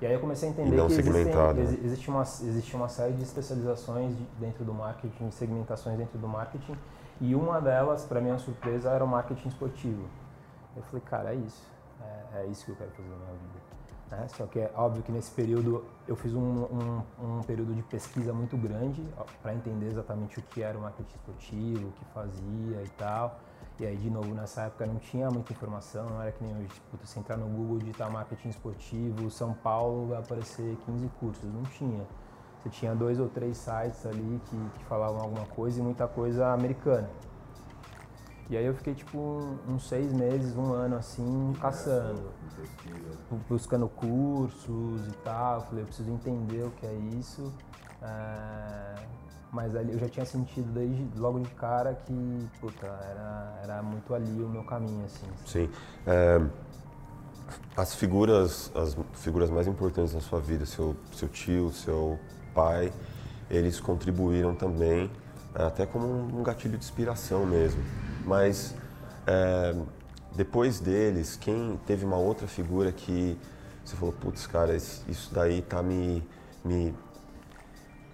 E 0.00 0.06
aí 0.06 0.12
eu 0.12 0.20
comecei 0.20 0.48
a 0.48 0.52
entender 0.52 0.76
que 0.76 0.92
existem, 0.92 1.84
existe, 1.84 2.08
uma, 2.08 2.22
existe 2.22 2.76
uma 2.76 2.88
série 2.88 3.12
de 3.12 3.22
especializações 3.22 4.14
dentro 4.38 4.64
do 4.64 4.74
marketing, 4.74 5.30
segmentações 5.30 5.96
dentro 5.96 6.18
do 6.18 6.28
marketing, 6.28 6.76
e 7.20 7.34
uma 7.34 7.60
delas, 7.60 8.04
para 8.04 8.20
minha 8.20 8.38
surpresa, 8.38 8.90
era 8.90 9.04
o 9.04 9.08
marketing 9.08 9.48
esportivo. 9.48 10.04
Eu 10.76 10.82
falei, 10.82 11.02
cara, 11.04 11.32
é 11.32 11.36
isso, 11.36 11.66
é, 12.34 12.40
é 12.40 12.46
isso 12.46 12.64
que 12.64 12.72
eu 12.72 12.76
quero 12.76 12.90
fazer 12.90 13.08
na 13.08 13.16
minha 13.16 13.32
vida. 13.32 13.68
Né? 14.10 14.26
Só 14.28 14.46
que 14.46 14.60
é 14.60 14.72
óbvio 14.74 15.02
que 15.02 15.12
nesse 15.12 15.30
período 15.32 15.84
eu 16.06 16.16
fiz 16.16 16.32
um, 16.34 16.40
um, 16.40 17.02
um 17.20 17.42
período 17.42 17.74
de 17.74 17.82
pesquisa 17.82 18.32
muito 18.32 18.56
grande 18.56 19.04
para 19.42 19.54
entender 19.54 19.88
exatamente 19.88 20.38
o 20.38 20.42
que 20.42 20.62
era 20.62 20.78
o 20.78 20.80
marketing 20.80 21.10
esportivo, 21.10 21.88
o 21.88 21.92
que 21.92 22.04
fazia 22.14 22.82
e 22.82 22.88
tal. 22.96 23.38
E 23.80 23.86
aí, 23.86 23.96
de 23.96 24.10
novo, 24.10 24.34
nessa 24.34 24.62
época 24.62 24.86
não 24.86 24.96
tinha 24.96 25.30
muita 25.30 25.52
informação, 25.52 26.04
não 26.10 26.20
era 26.20 26.32
que 26.32 26.42
nem 26.42 26.52
hoje, 26.56 26.66
tipo, 26.66 26.96
você 26.96 27.20
entrar 27.20 27.36
no 27.36 27.46
Google, 27.46 27.78
digitar 27.78 28.10
marketing 28.10 28.48
esportivo, 28.48 29.30
São 29.30 29.54
Paulo, 29.54 30.08
vai 30.08 30.18
aparecer 30.18 30.76
15 30.84 31.08
cursos, 31.20 31.44
não 31.44 31.62
tinha. 31.62 32.04
Você 32.58 32.70
tinha 32.70 32.92
dois 32.92 33.20
ou 33.20 33.28
três 33.28 33.56
sites 33.56 34.04
ali 34.04 34.40
que, 34.46 34.78
que 34.78 34.84
falavam 34.86 35.20
alguma 35.20 35.46
coisa 35.46 35.78
e 35.78 35.82
muita 35.82 36.08
coisa 36.08 36.52
americana. 36.52 37.08
E 38.50 38.56
aí 38.56 38.64
eu 38.64 38.74
fiquei 38.74 38.94
tipo 38.94 39.18
uns 39.68 39.86
seis 39.86 40.12
meses, 40.12 40.56
um 40.56 40.72
ano 40.72 40.96
assim, 40.96 41.52
caçando. 41.60 42.32
Buscando 43.48 43.88
cursos 43.88 45.06
e 45.06 45.12
tal. 45.22 45.60
Falei, 45.66 45.82
eu 45.82 45.86
preciso 45.86 46.10
entender 46.10 46.64
o 46.64 46.70
que 46.70 46.86
é 46.86 46.94
isso. 46.94 47.52
É, 48.02 48.94
mas 49.52 49.74
ali 49.74 49.92
eu 49.92 49.98
já 49.98 50.08
tinha 50.08 50.26
sentido 50.26 50.70
desde 50.72 51.06
logo 51.16 51.40
de 51.40 51.50
cara 51.50 51.94
que, 51.94 52.48
puta, 52.60 52.86
era, 52.86 53.60
era 53.62 53.82
muito 53.82 54.14
ali 54.14 54.42
o 54.42 54.48
meu 54.48 54.64
caminho, 54.64 55.04
assim. 55.04 55.26
Sim. 55.46 55.70
É, 56.06 56.40
as 57.76 57.94
figuras, 57.94 58.70
as 58.74 58.96
figuras 59.14 59.50
mais 59.50 59.66
importantes 59.66 60.14
na 60.14 60.20
sua 60.20 60.40
vida, 60.40 60.66
seu, 60.66 60.96
seu 61.12 61.28
tio, 61.28 61.72
seu 61.72 62.18
pai, 62.54 62.92
eles 63.50 63.80
contribuíram 63.80 64.54
também, 64.54 65.10
é, 65.54 65.62
até 65.62 65.86
como 65.86 66.06
um 66.06 66.42
gatilho 66.42 66.76
de 66.76 66.84
inspiração 66.84 67.46
mesmo. 67.46 67.82
Mas 68.26 68.74
é, 69.26 69.74
depois 70.34 70.80
deles, 70.80 71.36
quem 71.36 71.78
teve 71.86 72.04
uma 72.04 72.16
outra 72.16 72.46
figura 72.46 72.92
que 72.92 73.38
você 73.84 73.96
falou, 73.96 74.12
putz, 74.12 74.46
cara, 74.46 74.76
isso 74.76 75.32
daí 75.32 75.62
tá 75.62 75.82
me, 75.82 76.22
me, 76.62 76.94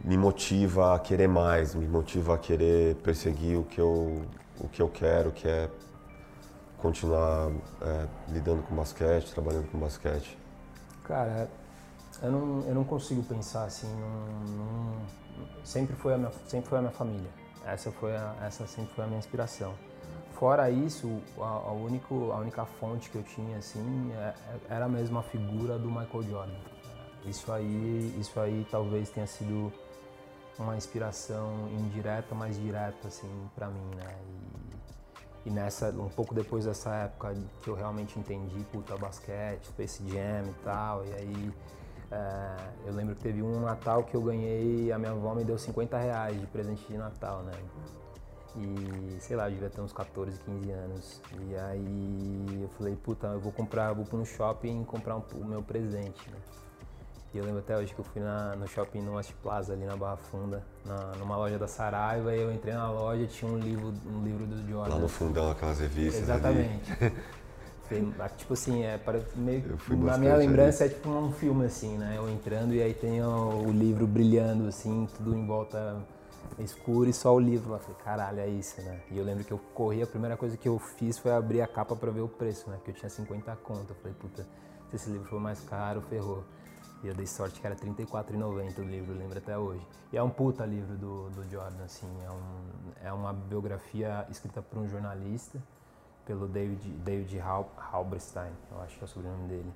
me 0.05 0.19
motiva 0.19 0.95
a 0.95 0.99
querer 0.99 1.27
mais, 1.27 1.75
me 1.75 1.89
motiva 1.89 2.35
a 2.35 2.39
querer 2.39 2.95
perseguir 2.97 3.59
o 3.59 3.65
que 3.65 3.81
eu, 3.81 4.23
o 4.61 4.69
que 4.69 4.83
eu 4.83 4.89
quero, 4.89 5.33
que 5.33 5.49
é 5.49 5.71
continuar 6.77 7.51
é, 7.81 8.07
lidando 8.29 8.63
com 8.63 8.77
basquete, 8.77 9.33
trabalhando 9.33 9.71
com 9.71 9.79
basquete? 9.79 10.37
Cara, 11.05 11.49
eu 12.23 12.31
não, 12.31 12.69
eu 12.69 12.75
não 12.75 12.85
consigo 12.85 13.23
pensar 13.23 13.65
assim, 13.65 13.89
sempre, 15.65 15.97
foi 15.97 16.13
a 16.13 16.19
minha, 16.19 16.33
sempre 16.47 16.69
foi 16.69 16.79
a 16.79 16.83
minha 16.83 16.93
família. 16.93 17.31
Essa, 17.65 17.91
foi 17.91 18.15
a, 18.15 18.37
essa 18.43 18.67
sempre 18.67 18.95
foi 18.95 19.05
a 19.05 19.07
minha 19.07 19.19
inspiração. 19.19 19.73
Fora 20.35 20.71
isso, 20.71 21.23
a, 21.39 21.45
a, 21.45 21.73
único, 21.73 22.31
a 22.31 22.37
única 22.37 22.67
fonte 22.67 23.09
que 23.09 23.17
eu 23.17 23.23
tinha 23.23 23.57
assim 23.57 24.13
é, 24.13 24.35
era 24.69 24.87
mesmo 24.87 25.19
a 25.19 25.23
figura 25.23 25.79
do 25.79 25.89
Michael 25.89 26.23
Jordan. 26.25 26.59
Isso 27.25 27.51
aí, 27.51 28.15
isso 28.21 28.39
aí 28.39 28.67
talvez 28.71 29.09
tenha 29.09 29.27
sido 29.27 29.73
uma 30.59 30.77
inspiração 30.77 31.69
indireta, 31.73 32.35
mas 32.35 32.57
direta 32.57 33.09
assim 33.09 33.51
para 33.55 33.69
mim, 33.69 33.95
né? 33.97 34.17
E, 35.45 35.49
e, 35.49 35.51
nessa, 35.51 35.91
um 35.91 36.09
pouco 36.09 36.35
depois 36.35 36.65
dessa 36.65 36.95
época 36.95 37.35
que 37.63 37.69
eu 37.69 37.75
realmente 37.75 38.19
entendi, 38.19 38.65
puta, 38.73 38.97
basquete, 38.97 39.67
Space 39.67 40.03
Jam 40.09 40.49
e 40.49 40.55
tal, 40.65 41.05
e 41.05 41.13
aí 41.13 41.53
é, 42.11 42.57
eu 42.87 42.95
lembro 42.95 43.15
que 43.15 43.23
teve 43.23 43.43
um 43.43 43.61
Natal 43.61 44.05
que 44.05 44.15
eu 44.15 44.23
ganhei, 44.23 44.93
a 44.93 44.99
minha 44.99 45.11
avó 45.11 45.35
me 45.35 45.45
deu 45.45 45.59
50 45.59 45.99
reais 45.99 46.41
de 46.41 46.47
presente 46.47 46.87
de 46.87 46.97
Natal, 46.97 47.43
né? 47.43 47.53
E 48.57 49.21
sei 49.21 49.37
lá, 49.37 49.49
eu 49.49 49.53
devia 49.53 49.69
ter 49.69 49.81
uns 49.81 49.93
14, 49.93 50.39
15 50.39 50.71
anos. 50.71 51.21
E 51.41 51.57
aí 51.57 52.63
eu 52.63 52.69
falei, 52.69 52.95
puta, 52.95 53.27
eu 53.27 53.41
vou 53.41 53.51
comprar, 53.51 53.93
vou 53.93 54.07
no 54.13 54.25
shopping 54.25 54.85
comprar 54.85 55.17
um, 55.17 55.23
o 55.35 55.45
meu 55.45 55.63
presente, 55.63 56.31
né? 56.31 56.39
E 57.35 57.39
eu 57.39 57.45
lembro 57.45 57.59
até 57.59 57.77
hoje 57.77 57.93
que 57.93 57.99
eu 57.99 58.05
fui 58.05 58.23
na, 58.23 58.55
no 58.55 58.69
shopping 58.69 59.03
no 59.03 59.17
West 59.17 59.33
Plaza, 59.43 59.73
ali 59.73 59.85
na 59.85 59.97
Barra 59.97 60.17
Funda, 60.17 60.63
na, 60.87 61.17
numa 61.19 61.37
loja 61.37 61.59
da 61.59 61.67
Saraiva, 61.67 62.33
e 62.33 62.41
eu 62.41 62.53
entrei 62.53 62.73
na 62.73 62.89
loja 62.89 63.23
e 63.23 63.27
tinha 63.27 63.51
um 63.51 63.59
livro, 63.59 63.93
um 64.07 64.23
livro 64.23 64.47
do 64.47 64.57
Jordan. 64.69 64.95
Lá 64.95 65.01
no 65.01 65.09
fundão, 65.09 65.51
aquelas 65.51 65.81
revistas. 65.81 66.23
Exatamente. 66.23 66.93
tipo 68.37 68.55
assim, 68.55 68.85
é 68.85 68.97
para 68.99 69.21
meio 69.35 69.79
na 69.99 70.17
minha 70.17 70.37
lembrança 70.37 70.85
é 70.85 70.89
tipo 70.89 71.11
um 71.11 71.33
filme 71.33 71.67
assim, 71.67 71.99
né? 71.99 72.15
Eu 72.17 72.31
entrando 72.31 72.73
e 72.73 72.81
aí 72.81 72.95
tem 72.95 73.21
o, 73.21 73.67
o 73.67 73.73
livro 73.73 74.07
brilhando 74.07 74.69
assim, 74.69 75.09
tudo 75.17 75.37
em 75.37 75.45
volta 75.45 75.97
escuro 76.59 77.11
e 77.11 77.13
só 77.13 77.35
o 77.35 77.41
livro 77.41 77.73
lá. 77.73 77.79
Falei, 77.79 77.97
caralho, 78.05 78.41
é 78.41 78.49
isso, 78.49 78.81
né? 78.81 79.01
E 79.11 79.19
eu 79.19 79.25
lembro 79.25 79.43
que 79.43 79.53
eu 79.53 79.59
corri, 79.75 80.03
a 80.03 80.07
primeira 80.07 80.37
coisa 80.37 80.57
que 80.57 80.69
eu 80.69 80.79
fiz 80.79 81.19
foi 81.19 81.33
abrir 81.33 81.61
a 81.63 81.67
capa 81.67 81.97
para 81.97 82.11
ver 82.11 82.21
o 82.21 82.29
preço, 82.29 82.71
né? 82.71 82.77
Porque 82.77 82.93
eu 82.93 82.95
tinha 82.95 83.11
50 83.11 83.57
conto. 83.57 83.91
Eu 83.91 83.97
falei, 83.97 84.15
puta, 84.19 84.47
se 84.91 84.97
esse 84.97 85.11
livro 85.11 85.27
for 85.29 85.41
mais 85.41 85.61
caro, 85.61 86.01
ferrou. 86.03 86.45
E 87.05 87.09
eu 87.09 87.15
dei 87.15 87.27
sorte 87.27 87.61
que 87.61 87.67
era 87.67 87.77
R$34,90 87.77 88.79
o 88.79 88.83
livro, 88.83 89.15
lembro 89.15 89.37
até 89.37 89.57
hoje. 89.59 89.87
E 90.11 90.17
é 90.17 90.23
um 90.23 90.31
puta 90.31 90.65
livro 90.65 90.97
do, 90.97 91.29
do 91.31 91.45
Jordan, 91.51 91.85
assim. 91.85 92.09
É, 92.25 92.31
um, 92.31 93.09
é 93.09 93.13
uma 93.13 93.33
biografia 93.33 94.27
escrita 94.31 94.63
por 94.63 94.79
um 94.79 94.89
jornalista, 94.89 95.63
pelo 96.25 96.49
David, 96.49 96.89
David 97.05 97.39
Halberstein, 97.93 98.53
eu 98.73 98.81
acho 98.81 98.97
que 98.97 99.03
é 99.03 99.05
o 99.05 99.09
sobrenome 99.09 99.47
dele 99.49 99.73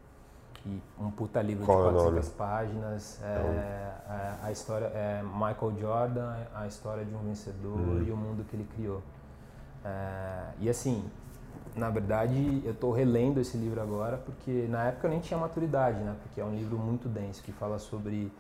que 0.63 0.83
um 0.99 1.11
puta 1.11 1.41
livro 1.41 1.65
Qual 1.65 1.89
de 1.89 1.95
400 1.95 2.29
páginas. 2.31 3.21
É, 3.23 3.27
é, 3.27 4.35
a 4.43 4.51
história 4.51 4.87
é 4.87 5.23
Michael 5.23 5.79
Jordan, 5.79 6.35
a 6.55 6.67
história 6.67 7.05
de 7.05 7.15
um 7.15 7.21
vencedor 7.21 7.79
hum. 7.79 8.03
e 8.07 8.11
o 8.11 8.17
mundo 8.17 8.45
que 8.45 8.57
ele 8.57 8.69
criou. 8.75 9.03
É, 9.85 10.51
e 10.59 10.69
assim, 10.69 11.09
na 11.77 11.91
verdade, 11.91 12.63
eu 12.65 12.73
estou 12.73 12.93
relendo 12.93 13.41
esse 13.41 13.57
livro 13.57 13.81
agora 13.81 14.17
porque 14.19 14.67
na 14.69 14.85
época 14.85 15.07
eu 15.07 15.11
nem 15.11 15.21
tinha 15.21 15.39
maturidade, 15.39 15.99
né? 16.01 16.17
Porque 16.23 16.41
é 16.41 16.45
um 16.45 16.55
livro 16.55 16.79
muito 16.79 17.09
denso 17.09 17.43
que 17.43 17.53
fala 17.53 17.79
sobre 17.79 18.33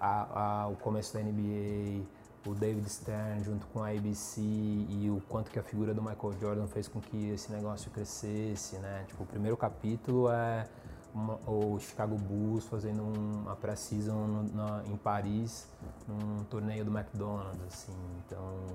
a, 0.00 0.62
a, 0.62 0.68
o 0.68 0.76
começo 0.76 1.12
da 1.12 1.20
NBA, 1.20 2.02
o 2.46 2.54
David 2.54 2.88
Stern 2.88 3.42
junto 3.44 3.66
com 3.66 3.82
a 3.82 3.90
ABC 3.90 4.40
e 4.40 5.10
o 5.10 5.22
quanto 5.28 5.50
que 5.50 5.58
a 5.58 5.62
figura 5.62 5.92
do 5.92 6.02
Michael 6.02 6.34
Jordan 6.40 6.66
fez 6.66 6.88
com 6.88 7.00
que 7.00 7.30
esse 7.30 7.52
negócio 7.52 7.90
crescesse, 7.90 8.76
né? 8.76 9.04
Tipo, 9.06 9.24
o 9.24 9.26
primeiro 9.26 9.56
capítulo 9.56 10.30
é 10.30 10.66
uma, 11.14 11.38
o 11.46 11.78
Chicago 11.78 12.16
Bulls 12.16 12.64
fazendo 12.64 13.02
uma 13.02 13.56
pré-season 13.56 14.46
em 14.86 14.96
Paris, 14.96 15.68
num 16.06 16.44
torneio 16.44 16.84
do 16.84 16.96
McDonald's, 16.96 17.60
assim. 17.66 17.96
Então, 18.24 18.66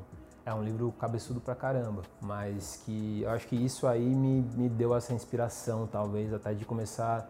é 0.46 0.54
um 0.54 0.64
livro 0.64 0.92
cabeçudo 1.00 1.40
pra 1.40 1.56
caramba, 1.56 2.02
mas 2.22 2.82
que 2.86 3.22
eu 3.22 3.30
acho 3.30 3.48
que 3.48 3.56
isso 3.56 3.88
aí 3.88 4.04
me, 4.04 4.42
me 4.56 4.70
deu 4.70 4.96
essa 4.96 5.14
inspiração, 5.14 5.88
talvez, 5.88 6.34
até 6.34 6.54
de 6.54 6.66
começar 6.66 7.30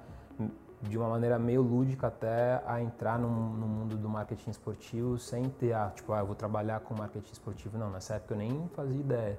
de 0.81 0.97
uma 0.97 1.07
maneira 1.07 1.39
meio 1.39 1.61
lúdica 1.61 2.07
até 2.07 2.61
a 2.65 2.81
entrar 2.81 3.17
no, 3.17 3.29
no 3.29 3.67
mundo 3.67 3.95
do 3.95 4.09
marketing 4.09 4.49
esportivo 4.49 5.17
sem 5.17 5.49
ter, 5.49 5.73
ah, 5.73 5.91
tipo, 5.95 6.11
ah, 6.11 6.19
eu 6.19 6.25
vou 6.25 6.35
trabalhar 6.35 6.81
com 6.81 6.93
marketing 6.93 7.31
esportivo. 7.31 7.77
Não, 7.77 7.89
nessa 7.89 8.15
época 8.15 8.33
eu 8.33 8.37
nem 8.37 8.69
fazia 8.75 8.99
ideia, 8.99 9.37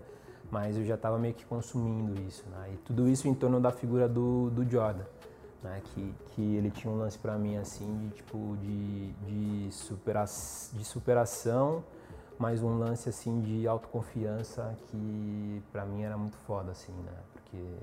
mas 0.51 0.77
eu 0.77 0.85
já 0.85 0.95
estava 0.95 1.19
meio 1.19 1.35
que 1.35 1.45
consumindo 1.45 2.19
isso, 2.23 2.45
né? 2.49 2.71
E 2.73 2.77
tudo 2.79 3.09
isso 3.09 3.29
em 3.29 3.35
torno 3.35 3.61
da 3.61 3.71
figura 3.71 4.09
do, 4.09 4.49
do 4.51 4.65
Jordan 4.71 5.05
né? 5.65 5.81
Que, 5.83 6.15
que 6.35 6.43
ele 6.43 6.71
tinha 6.71 6.93
um 6.93 6.99
lance 6.99 7.19
para 7.19 7.37
mim 7.39 7.57
assim 7.57 7.99
de 7.99 8.17
tipo 8.17 8.57
de, 8.61 9.13
de, 9.27 9.73
supera, 9.73 10.25
de 10.25 10.85
superação, 10.85 11.83
mas 12.39 12.63
um 12.63 12.79
lance 12.79 13.09
assim 13.09 13.41
de 13.41 13.67
autoconfiança 13.67 14.75
que 14.87 15.63
para 15.73 15.85
mim 15.85 16.03
era 16.03 16.17
muito 16.17 16.37
foda 16.39 16.73
assim, 16.73 16.93
né? 16.93 17.13
Porque 17.33 17.77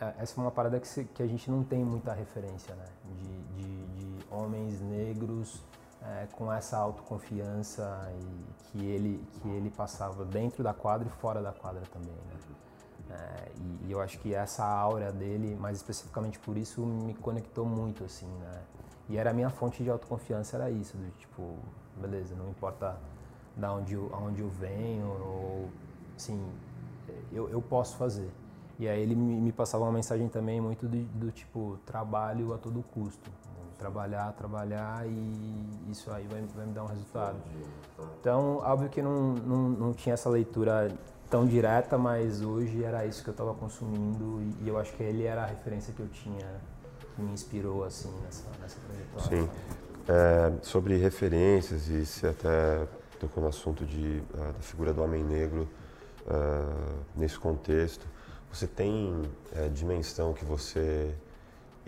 é, 0.00 0.14
essa 0.18 0.38
é 0.38 0.42
uma 0.42 0.50
parada 0.50 0.78
que, 0.80 1.04
que 1.04 1.22
a 1.22 1.26
gente 1.26 1.50
não 1.50 1.62
tem 1.62 1.84
muita 1.84 2.12
referência, 2.12 2.74
né? 2.74 2.86
De, 3.04 3.62
de, 3.62 3.86
de 3.86 4.26
homens 4.30 4.80
negros 4.80 5.62
é, 6.02 6.26
com 6.32 6.52
essa 6.52 6.76
autoconfiança 6.78 8.12
e 8.20 8.62
que 8.64 8.84
ele 8.84 9.24
que 9.40 9.48
ele 9.48 9.70
passava 9.70 10.24
dentro 10.24 10.62
da 10.62 10.72
quadra 10.74 11.08
e 11.08 11.10
fora 11.10 11.42
da 11.42 11.52
quadra 11.52 11.82
também, 11.92 12.12
né? 12.12 12.38
É, 13.10 13.48
e, 13.56 13.86
e, 13.86 13.92
eu 13.92 14.00
acho 14.00 14.18
que 14.18 14.34
essa 14.34 14.64
aura 14.64 15.10
dele, 15.10 15.56
mais 15.56 15.78
especificamente 15.78 16.38
por 16.38 16.58
isso, 16.58 16.84
me 16.84 17.14
conectou 17.14 17.64
muito, 17.64 18.04
assim, 18.04 18.26
né? 18.26 18.62
E 19.08 19.16
era 19.16 19.30
a 19.30 19.32
minha 19.32 19.48
fonte 19.48 19.82
de 19.82 19.88
autoconfiança, 19.88 20.56
era 20.56 20.70
isso, 20.70 20.96
do 20.96 21.10
tipo, 21.18 21.58
beleza, 21.98 22.34
não 22.34 22.50
importa 22.50 22.96
da 23.56 23.72
onde 23.72 23.94
eu, 23.94 24.08
aonde 24.12 24.40
eu 24.40 24.48
venho, 24.48 25.06
ou, 25.06 25.68
assim, 26.16 26.40
eu, 27.32 27.48
eu 27.48 27.60
posso 27.60 27.96
fazer. 27.96 28.30
E 28.78 28.88
aí 28.88 29.02
ele 29.02 29.14
me, 29.14 29.40
me 29.40 29.52
passava 29.52 29.84
uma 29.84 29.92
mensagem 29.92 30.28
também 30.28 30.60
muito 30.60 30.86
do, 30.86 31.04
do 31.18 31.32
tipo, 31.32 31.78
trabalho 31.84 32.54
a 32.54 32.58
todo 32.58 32.82
custo. 32.94 33.30
Trabalhar, 33.76 34.32
trabalhar 34.32 35.06
e 35.06 35.90
isso 35.90 36.10
aí 36.10 36.26
vai, 36.26 36.42
vai 36.54 36.66
me 36.66 36.72
dar 36.72 36.82
um 36.82 36.86
resultado. 36.86 37.36
Então, 38.20 38.56
óbvio 38.56 38.88
que 38.88 39.00
não, 39.00 39.34
não, 39.34 39.68
não 39.68 39.92
tinha 39.92 40.14
essa 40.14 40.28
leitura 40.28 40.90
tão 41.30 41.46
direta, 41.46 41.96
mas 41.96 42.42
hoje 42.42 42.82
era 42.82 43.06
isso 43.06 43.22
que 43.22 43.30
eu 43.30 43.32
estava 43.32 43.54
consumindo 43.54 44.40
e, 44.42 44.64
e, 44.64 44.68
eu 44.68 44.78
acho 44.78 44.92
que 44.94 45.02
ele 45.02 45.24
era 45.24 45.42
a 45.42 45.46
referência 45.46 45.92
que 45.92 46.00
eu 46.00 46.08
tinha, 46.08 46.46
que 47.14 47.22
me 47.22 47.32
inspirou 47.32 47.84
assim 47.84 48.10
nessa, 48.22 48.44
nessa 48.60 48.80
trajetória. 48.80 49.46
Sim. 49.46 49.87
É, 50.08 50.52
sobre 50.62 50.96
referências 50.96 51.88
e 51.88 52.06
se 52.06 52.26
até 52.26 52.88
tocou 53.20 53.42
no 53.42 53.48
assunto 53.50 53.84
de, 53.84 54.22
uh, 54.32 54.52
da 54.54 54.60
figura 54.60 54.90
do 54.94 55.02
homem 55.02 55.22
negro 55.22 55.68
uh, 56.26 56.98
nesse 57.14 57.38
contexto, 57.38 58.06
você 58.50 58.66
tem 58.66 59.22
é, 59.54 59.68
dimensão 59.68 60.32
que 60.32 60.46
você 60.46 61.14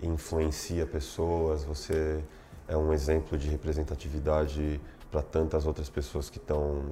influencia 0.03 0.85
pessoas, 0.85 1.63
você 1.63 2.23
é 2.67 2.77
um 2.77 2.93
exemplo 2.93 3.39
de 3.39 3.49
representatividade 3.49 4.79
para 5.09 5.23
tantas 5.23 5.65
outras 5.65 5.89
pessoas 5.89 6.29
que 6.29 6.37
estão 6.37 6.83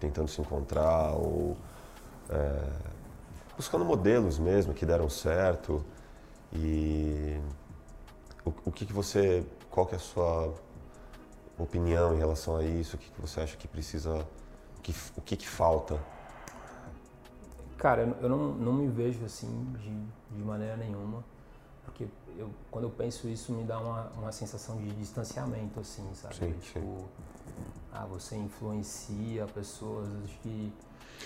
tentando 0.00 0.28
se 0.28 0.40
encontrar 0.40 1.12
ou 1.12 1.56
buscando 3.56 3.84
modelos 3.84 4.38
mesmo 4.38 4.74
que 4.74 4.84
deram 4.84 5.08
certo? 5.08 5.84
E 6.52 7.40
o, 8.44 8.52
o, 8.66 8.72
que, 8.72 8.84
que 8.84 8.92
você 8.92 9.44
qual 9.70 9.86
que 9.86 9.94
é 9.94 9.96
a 9.96 10.00
sua 10.00 10.52
opinião 11.58 12.14
em 12.14 12.18
relação 12.18 12.56
a 12.56 12.64
isso 12.64 12.96
o 12.96 12.98
que, 12.98 13.10
que 13.10 13.20
você 13.20 13.40
acha 13.40 13.56
que 13.56 13.66
precisa 13.66 14.26
que, 14.82 14.94
o 15.16 15.20
que, 15.20 15.36
que 15.36 15.48
falta 15.48 15.98
Cara, 17.78 18.02
eu 18.20 18.28
não, 18.28 18.54
não 18.54 18.72
me 18.72 18.88
vejo 18.88 19.24
assim 19.24 19.72
de, 19.78 20.36
de 20.36 20.44
maneira 20.44 20.76
nenhuma, 20.76 21.24
porque 21.84 22.08
eu, 22.36 22.50
quando 22.72 22.84
eu 22.84 22.90
penso 22.90 23.28
isso 23.28 23.52
me 23.52 23.62
dá 23.62 23.78
uma, 23.78 24.10
uma 24.16 24.32
sensação 24.32 24.76
de 24.78 24.90
distanciamento, 24.96 25.78
assim, 25.78 26.04
sabe? 26.12 26.34
Sim, 26.34 26.52
tipo, 26.54 26.80
sim. 26.80 27.06
ah, 27.92 28.04
você 28.04 28.36
influencia 28.36 29.46
pessoas, 29.46 30.08
acho 30.24 30.38
que. 30.40 30.72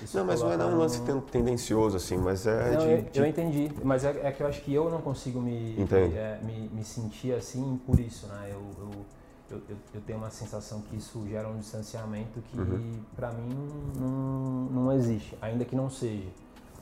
Isso 0.01 0.17
Não, 0.17 0.25
mas 0.25 0.41
não 0.41 0.53
é 0.53 0.57
um 0.67 0.79
lance 0.79 1.01
ten- 1.03 1.21
tendencioso, 1.21 1.97
assim, 1.97 2.17
mas 2.17 2.47
é 2.47 2.71
Não, 2.71 2.79
de, 2.81 2.91
eu, 2.91 3.03
de- 3.03 3.19
eu 3.21 3.27
entendi, 3.27 3.71
mas 3.83 4.05
é, 4.05 4.11
é 4.27 4.33
que 4.33 4.43
eu 4.43 4.47
acho 4.47 4.63
que 4.63 4.73
eu 4.73 4.91
não 4.91 5.01
consigo 5.01 5.41
me, 5.41 5.77
é, 6.15 6.39
me, 6.43 6.69
me 6.69 6.85
sentir 6.85 7.35
assim 7.35 7.81
por 7.87 7.99
isso, 7.99 8.27
né? 8.27 8.49
Eu, 8.51 8.61
eu, 8.79 9.61
eu, 9.69 9.77
eu, 9.95 10.01
tenho 10.01 10.19
uma 10.19 10.31
sensação 10.31 10.81
que 10.83 10.97
isso 10.97 11.27
gera 11.29 11.49
um 11.49 11.59
distanciamento 11.59 12.41
que 12.41 12.57
Uhum. 12.57 13.01
pra 13.15 13.31
mim 13.33 13.93
não, 13.99 14.85
não, 14.85 14.93
existe, 14.93 15.37
ainda 15.43 15.65
que 15.65 15.77
não 15.77 15.91
seja. 15.91 16.29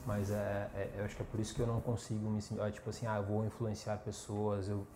Mas 0.06 0.30
é, 0.30 0.68
é- 0.74 0.90
eu 0.98 1.04
acho 1.04 1.16
que 1.16 1.22
é 1.22 1.26
por 1.30 1.40
isso 1.40 1.54
que 1.54 1.60
eu 1.60 1.66
não 1.66 1.80
consigo 1.80 2.28
me 2.30 2.40
sentir, 2.40 2.72
tipo 2.72 2.90
assim, 2.90 3.06
ah, 3.06 3.16
eu 3.16 3.24
vou 3.24 3.44
influenciar 3.44 3.96
pessoas, 3.98 4.68
eu... 4.68 4.86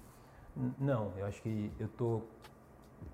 Não, 0.79 1.11
eu 1.19 1.27
acho 1.27 1.43
que 1.43 1.73
eu 1.81 1.89
tô 1.89 2.23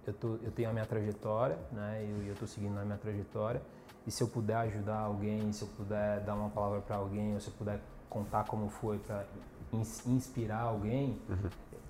eu, 0.07 0.12
tô, 0.14 0.28
eu 0.42 0.50
tenho 0.50 0.71
a 0.71 0.73
minha 0.73 0.87
trajetória, 0.87 1.59
né? 1.73 2.04
E 2.04 2.11
eu, 2.11 2.28
eu 2.28 2.35
tô 2.37 2.47
seguindo 2.47 2.75
na 2.75 2.85
minha 2.85 2.99
trajetória. 2.99 3.61
E 4.07 4.11
se 4.11 4.23
eu 4.23 4.28
puder 4.28 4.57
ajudar 4.57 4.99
alguém, 4.99 5.52
se 5.52 5.62
eu 5.62 5.69
puder 5.76 6.21
dar 6.21 6.35
uma 6.35 6.49
palavra 6.49 6.80
para 6.80 6.97
alguém, 6.97 7.35
ou 7.35 7.40
se 7.40 7.49
eu 7.49 7.54
puder 7.54 7.80
contar 8.09 8.45
como 8.45 8.69
foi 8.69 8.99
para 8.99 9.25
inspirar 10.07 10.61
alguém, 10.62 11.19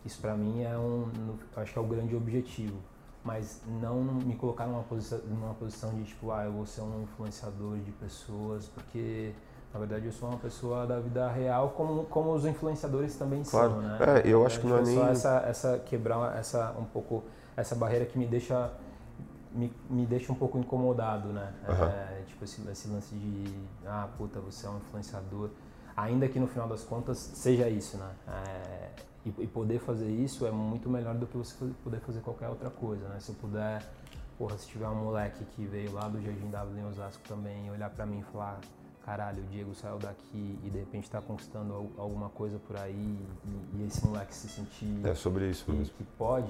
isso 0.05 0.21
para 0.21 0.35
mim 0.35 0.63
é 0.63 0.77
um, 0.77 1.09
acho 1.57 1.73
que 1.73 1.79
é 1.79 1.83
o 1.83 1.87
grande 1.87 2.15
objetivo. 2.17 2.77
Mas 3.25 3.61
não 3.81 4.03
me 4.03 4.35
colocar 4.35 4.67
numa 4.67 4.83
posição, 4.83 5.19
numa 5.29 5.55
posição 5.55 5.91
de 5.95 6.05
tipo, 6.05 6.31
ah, 6.33 6.45
eu 6.45 6.53
vou 6.53 6.65
ser 6.67 6.81
um 6.81 7.03
influenciador 7.03 7.77
de 7.79 7.93
pessoas, 7.93 8.67
porque 8.69 9.35
na 9.73 9.79
verdade 9.79 10.07
eu 10.07 10.13
sou 10.13 10.29
uma 10.31 10.39
pessoa 10.39 10.87
da 10.87 10.99
vida 10.99 11.31
real, 11.31 11.71
como, 11.77 12.05
como 12.07 12.33
os 12.33 12.45
influenciadores 12.47 13.17
também 13.17 13.43
Claro. 13.45 13.73
são, 13.73 13.83
né? 13.83 13.99
É, 14.25 14.29
eu 14.29 14.45
acho 14.45 14.61
que 14.61 14.67
não 14.67 14.77
é 14.77 14.83
verdade, 14.83 14.97
só 14.97 15.03
nem- 15.05 15.13
essa, 15.13 15.45
essa 15.47 15.79
quebrar 15.81 16.37
essa 16.39 16.75
um 16.79 16.85
pouco 16.85 17.23
essa 17.57 17.75
barreira 17.75 18.07
que 18.07 18.19
me 18.19 18.27
deixa 18.27 18.73
me, 19.53 19.73
me 19.89 20.07
deixa 20.07 20.33
um 20.33 20.35
pouco 20.37 20.59
incomodado, 20.59 21.29
né? 21.29 21.53
Aham. 21.69 21.87
É, 21.87 22.23
tipo 22.27 22.45
esse, 22.45 22.61
esse 22.71 22.89
lance 22.89 23.15
de 23.15 23.55
ah 23.87 24.09
puta 24.17 24.41
você 24.41 24.67
é 24.67 24.71
um 24.71 24.77
influenciador, 24.79 25.51
ainda 25.97 26.29
que 26.29 26.39
no 26.39 26.47
final 26.47 26.69
das 26.69 26.83
contas 26.85 27.19
seja 27.19 27.69
isso, 27.69 27.97
né? 27.97 28.11
É, 28.29 28.91
e, 29.27 29.35
e 29.43 29.47
poder 29.47 29.81
fazer 29.81 30.09
isso 30.11 30.47
é 30.47 30.51
muito 30.51 30.89
melhor 30.89 31.15
do 31.15 31.27
que 31.27 31.37
você 31.37 31.55
poder 31.85 32.01
fazer 32.01 32.21
qualquer 32.21 32.49
outra 32.49 32.71
coisa, 32.71 33.07
né? 33.09 33.19
Se 33.21 33.31
eu 33.31 33.35
puder, 33.35 33.83
porra, 34.39 34.57
se 34.57 34.67
tiver 34.69 34.89
um 34.89 34.95
moleque 35.05 35.45
que 35.57 35.65
veio 35.67 35.93
lá 35.93 36.09
do 36.09 36.21
Jardim 36.23 36.49
W 36.51 36.79
em 36.81 36.87
Osasco 36.89 37.23
também 37.29 37.71
olhar 37.71 37.91
pra 37.91 38.07
mim 38.07 38.21
e 38.21 38.23
falar 38.33 38.59
caralho, 39.05 39.43
o 39.43 39.47
Diego 39.47 39.75
saiu 39.75 39.99
daqui 39.99 40.59
e 40.63 40.71
de 40.71 40.79
repente 40.79 41.05
está 41.05 41.21
conquistando 41.21 41.73
al- 41.75 41.91
alguma 41.99 42.29
coisa 42.29 42.59
por 42.59 42.77
aí 42.77 42.93
e, 42.95 43.79
e 43.79 43.87
esse 43.87 44.07
moleque 44.07 44.35
se 44.35 44.47
sentir 44.49 45.01
é 45.05 45.15
sobre 45.15 45.51
isso 45.51 45.71
mesmo. 45.73 45.93
que 45.97 46.05
pode, 46.17 46.49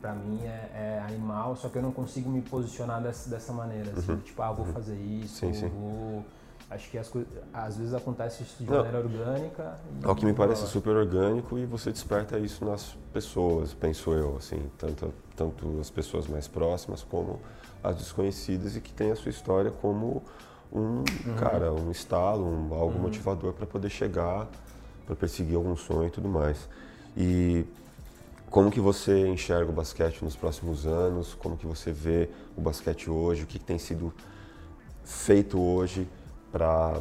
pra 0.00 0.12
mim 0.14 0.40
é, 0.44 0.70
é 0.74 1.04
animal, 1.06 1.54
só 1.56 1.68
que 1.68 1.76
eu 1.76 1.82
não 1.82 1.92
consigo 1.92 2.30
me 2.30 2.40
posicionar 2.42 3.02
dessa, 3.02 3.28
dessa 3.28 3.52
maneira, 3.52 3.90
assim, 3.96 4.16
tipo, 4.18 4.40
ah, 4.42 4.50
vou 4.52 4.66
fazer 4.66 4.96
isso, 4.96 5.44
Uhum. 5.44 5.52
Sim, 5.52 5.60
sim. 5.60 5.68
vou... 5.68 6.24
Acho 6.70 6.88
que 6.88 6.96
as 6.98 7.08
coisas, 7.08 7.28
às 7.52 7.76
vezes 7.76 7.92
acontece 7.94 8.44
isso 8.44 8.62
de 8.62 8.70
Não. 8.70 8.76
maneira 8.76 8.98
orgânica. 8.98 9.76
É 10.04 10.06
o 10.08 10.14
que 10.14 10.24
me 10.24 10.32
parece 10.32 10.60
rola. 10.60 10.72
super 10.72 10.94
orgânico 10.94 11.58
e 11.58 11.66
você 11.66 11.90
desperta 11.90 12.38
isso 12.38 12.64
nas 12.64 12.96
pessoas, 13.12 13.74
penso 13.74 14.12
eu, 14.12 14.36
assim, 14.36 14.70
tanto, 14.78 15.12
tanto 15.34 15.78
as 15.80 15.90
pessoas 15.90 16.28
mais 16.28 16.46
próximas 16.46 17.02
como 17.02 17.40
as 17.82 17.96
desconhecidas 17.96 18.76
e 18.76 18.80
que 18.80 18.92
tem 18.92 19.10
a 19.10 19.16
sua 19.16 19.30
história 19.30 19.72
como 19.82 20.22
um, 20.72 21.02
cara, 21.40 21.72
um 21.72 21.90
estalo, 21.90 22.44
um, 22.46 22.72
algo 22.72 22.96
motivador 23.00 23.52
para 23.52 23.66
poder 23.66 23.90
chegar, 23.90 24.46
para 25.06 25.16
perseguir 25.16 25.56
algum 25.56 25.74
sonho 25.74 26.06
e 26.06 26.10
tudo 26.10 26.28
mais. 26.28 26.68
E 27.16 27.64
como 28.50 28.70
que 28.70 28.80
você 28.80 29.28
enxerga 29.28 29.70
o 29.70 29.74
basquete 29.74 30.22
nos 30.24 30.34
próximos 30.36 30.86
anos? 30.86 31.34
Como 31.34 31.56
que 31.56 31.66
você 31.66 31.92
vê 31.92 32.28
o 32.56 32.60
basquete 32.60 33.08
hoje? 33.08 33.44
O 33.44 33.46
que, 33.46 33.58
que 33.58 33.64
tem 33.64 33.78
sido 33.78 34.12
feito 35.04 35.60
hoje 35.60 36.08
para 36.52 37.00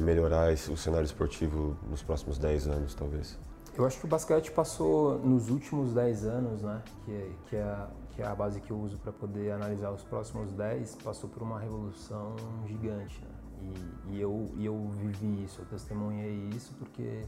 melhorar 0.00 0.52
esse- 0.52 0.70
o 0.70 0.76
cenário 0.76 1.04
esportivo 1.06 1.76
nos 1.88 2.02
próximos 2.02 2.38
10 2.38 2.66
anos, 2.66 2.94
talvez? 2.94 3.38
Eu 3.76 3.84
acho 3.84 3.98
que 3.98 4.04
o 4.04 4.08
basquete 4.08 4.52
passou 4.52 5.18
nos 5.18 5.50
últimos 5.50 5.92
10 5.92 6.24
anos, 6.24 6.62
né, 6.62 6.80
que 7.04 7.12
é, 7.12 7.30
que 7.48 7.56
é, 7.56 7.62
a, 7.62 7.88
que 8.10 8.22
é 8.22 8.26
a 8.26 8.34
base 8.34 8.60
que 8.60 8.70
eu 8.70 8.78
uso 8.78 8.98
para 8.98 9.10
poder 9.12 9.50
analisar 9.52 9.90
os 9.90 10.04
próximos 10.04 10.52
10, 10.52 10.96
passou 11.02 11.28
por 11.28 11.42
uma 11.42 11.58
revolução 11.58 12.36
gigante. 12.66 13.20
Né? 13.20 13.72
E, 14.08 14.16
e 14.16 14.20
eu, 14.20 14.50
e 14.56 14.66
eu 14.66 14.88
vivi 14.96 15.44
isso, 15.44 15.60
eu 15.60 15.64
testemunhei 15.66 16.48
isso 16.54 16.72
porque 16.78 17.22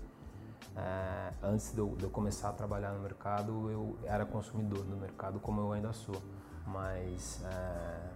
é, 0.76 1.32
antes 1.42 1.72
de 1.72 1.78
eu, 1.78 1.88
de 1.96 2.04
eu 2.04 2.10
começar 2.10 2.50
a 2.50 2.52
trabalhar 2.52 2.92
no 2.92 3.00
mercado, 3.00 3.70
eu 3.70 3.96
era 4.04 4.26
consumidor 4.26 4.84
do 4.84 4.96
mercado, 4.96 5.40
como 5.40 5.60
eu 5.60 5.72
ainda 5.72 5.92
sou. 5.92 6.20
Mas, 6.66 7.42
é, 7.44 8.10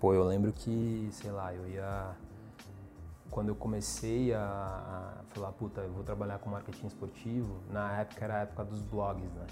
pô, 0.00 0.12
eu 0.12 0.24
lembro 0.24 0.52
que, 0.52 1.08
sei 1.12 1.30
lá, 1.30 1.54
eu 1.54 1.68
ia 1.68 2.16
quando 3.30 3.50
eu 3.50 3.54
comecei 3.54 4.34
a, 4.34 4.40
a 4.40 5.22
falar, 5.28 5.52
puta, 5.52 5.80
eu 5.82 5.92
vou 5.92 6.02
trabalhar 6.02 6.38
com 6.40 6.50
marketing 6.50 6.88
esportivo, 6.88 7.60
na 7.70 8.00
época 8.00 8.24
era 8.24 8.34
a 8.34 8.38
época 8.40 8.64
dos 8.64 8.82
blogs, 8.82 9.30
né? 9.32 9.46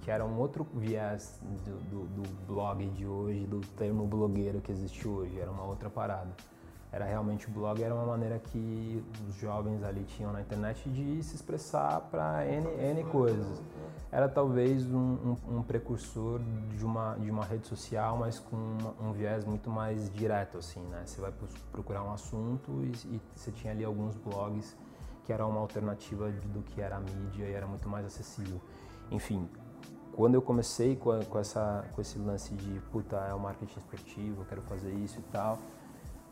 Que 0.00 0.10
era 0.10 0.24
um 0.24 0.38
outro 0.38 0.66
viés 0.74 1.38
do, 1.64 1.76
do, 1.90 2.22
do 2.22 2.46
blog 2.46 2.84
de 2.88 3.06
hoje, 3.06 3.46
do 3.46 3.60
termo 3.76 4.06
blogueiro 4.06 4.60
que 4.60 4.72
existe 4.72 5.06
hoje, 5.06 5.38
era 5.38 5.50
uma 5.50 5.62
outra 5.62 5.88
parada. 5.88 6.34
Era 6.92 7.04
realmente 7.04 7.46
o 7.46 7.50
blog, 7.52 7.80
era 7.80 7.94
uma 7.94 8.04
maneira 8.04 8.38
que 8.38 9.04
os 9.28 9.36
jovens 9.36 9.82
ali 9.84 10.02
tinham 10.04 10.32
na 10.32 10.40
internet 10.40 10.88
de 10.90 11.22
se 11.22 11.36
expressar 11.36 12.00
para 12.10 12.44
N, 12.46 12.66
N 12.66 13.04
coisas. 13.04 13.62
Era 14.10 14.28
talvez 14.28 14.84
um, 14.92 14.98
um, 15.48 15.58
um 15.58 15.62
precursor 15.62 16.40
de 16.76 16.84
uma, 16.84 17.14
de 17.14 17.30
uma 17.30 17.44
rede 17.44 17.68
social, 17.68 18.16
mas 18.16 18.40
com 18.40 18.56
uma- 18.56 18.94
um 19.08 19.12
viés 19.12 19.44
muito 19.44 19.70
mais 19.70 20.12
direto, 20.12 20.58
assim, 20.58 20.80
né? 20.88 21.02
Você 21.06 21.20
vai 21.20 21.32
procurar 21.70 22.02
um 22.02 22.12
assunto 22.12 22.72
e, 22.82 22.90
e 23.14 23.20
você 23.36 23.52
tinha 23.52 23.72
ali 23.72 23.84
alguns 23.84 24.16
blogs 24.16 24.76
que 25.24 25.32
eram 25.32 25.48
uma 25.48 25.60
alternativa 25.60 26.28
do 26.28 26.60
que 26.62 26.80
era 26.80 26.96
a 26.96 27.00
mídia 27.00 27.44
e 27.44 27.52
era 27.52 27.68
muito 27.68 27.88
mais 27.88 28.04
acessível. 28.04 28.60
Enfim, 29.12 29.48
quando 30.12 30.34
eu 30.34 30.42
comecei 30.42 30.96
com, 30.96 31.12
a- 31.12 31.24
com 31.24 31.38
essa, 31.38 31.84
com 31.94 32.00
esse 32.00 32.18
lance 32.18 32.52
de, 32.52 32.80
puta, 32.90 33.14
é 33.16 33.32
o 33.32 33.38
marketing 33.38 33.78
esportivo, 33.78 34.42
eu 34.42 34.46
quero 34.46 34.62
fazer 34.62 34.90
isso 34.92 35.20
e 35.20 35.22
tal, 35.30 35.56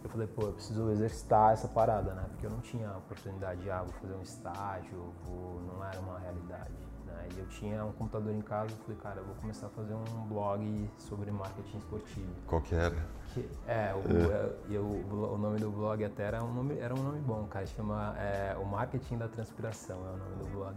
eu 0.08 0.12
falei, 0.12 0.26
pô, 0.26 0.42
eu 0.46 0.52
preciso 0.52 0.90
exercitar 0.90 1.52
essa 1.52 1.68
parada, 1.68 2.12
né? 2.14 2.24
Porque 2.30 2.46
eu 2.46 2.50
não 2.50 2.60
tinha 2.60 2.90
oportunidade 2.96 3.60
de, 3.60 3.70
ah, 3.70 3.82
vou 3.82 3.92
fazer 4.00 4.14
um 4.14 4.22
estágio, 4.22 5.12
vou... 5.26 5.60
não 5.66 5.84
era 5.84 6.00
uma 6.00 6.18
realidade, 6.18 6.70
né? 7.06 7.28
E 7.36 7.38
eu 7.38 7.46
tinha 7.46 7.84
um 7.84 7.92
computador 7.92 8.32
em 8.32 8.40
casa, 8.40 8.72
eu 8.72 8.76
falei, 8.84 8.96
cara, 9.02 9.20
eu 9.20 9.24
vou 9.26 9.34
começar 9.36 9.66
a 9.66 9.70
fazer 9.70 9.94
um 9.94 10.26
blog 10.28 10.90
sobre 10.98 11.30
marketing 11.30 11.76
esportivo. 11.76 12.26
Qual 12.46 12.62
que 12.62 12.74
era? 12.74 12.96
Que, 13.34 13.46
é, 13.66 13.94
o, 13.94 14.32
é, 14.32 14.52
e 14.70 14.74
eu- 14.74 14.82
o 14.84 15.36
nome 15.38 15.58
do 15.58 15.70
blog 15.70 16.02
até 16.02 16.22
era 16.24 16.42
um 16.42 16.52
nome, 16.54 16.78
era 16.78 16.94
um 16.94 17.02
nome 17.02 17.20
bom, 17.20 17.44
cara, 17.44 17.66
chama 17.66 18.14
é, 18.18 18.56
O 18.58 18.64
Marketing 18.64 19.18
da 19.18 19.28
Transpiração, 19.28 19.96
é 19.98 20.14
o 20.14 20.16
nome 20.16 20.36
do 20.36 20.46
blog. 20.56 20.74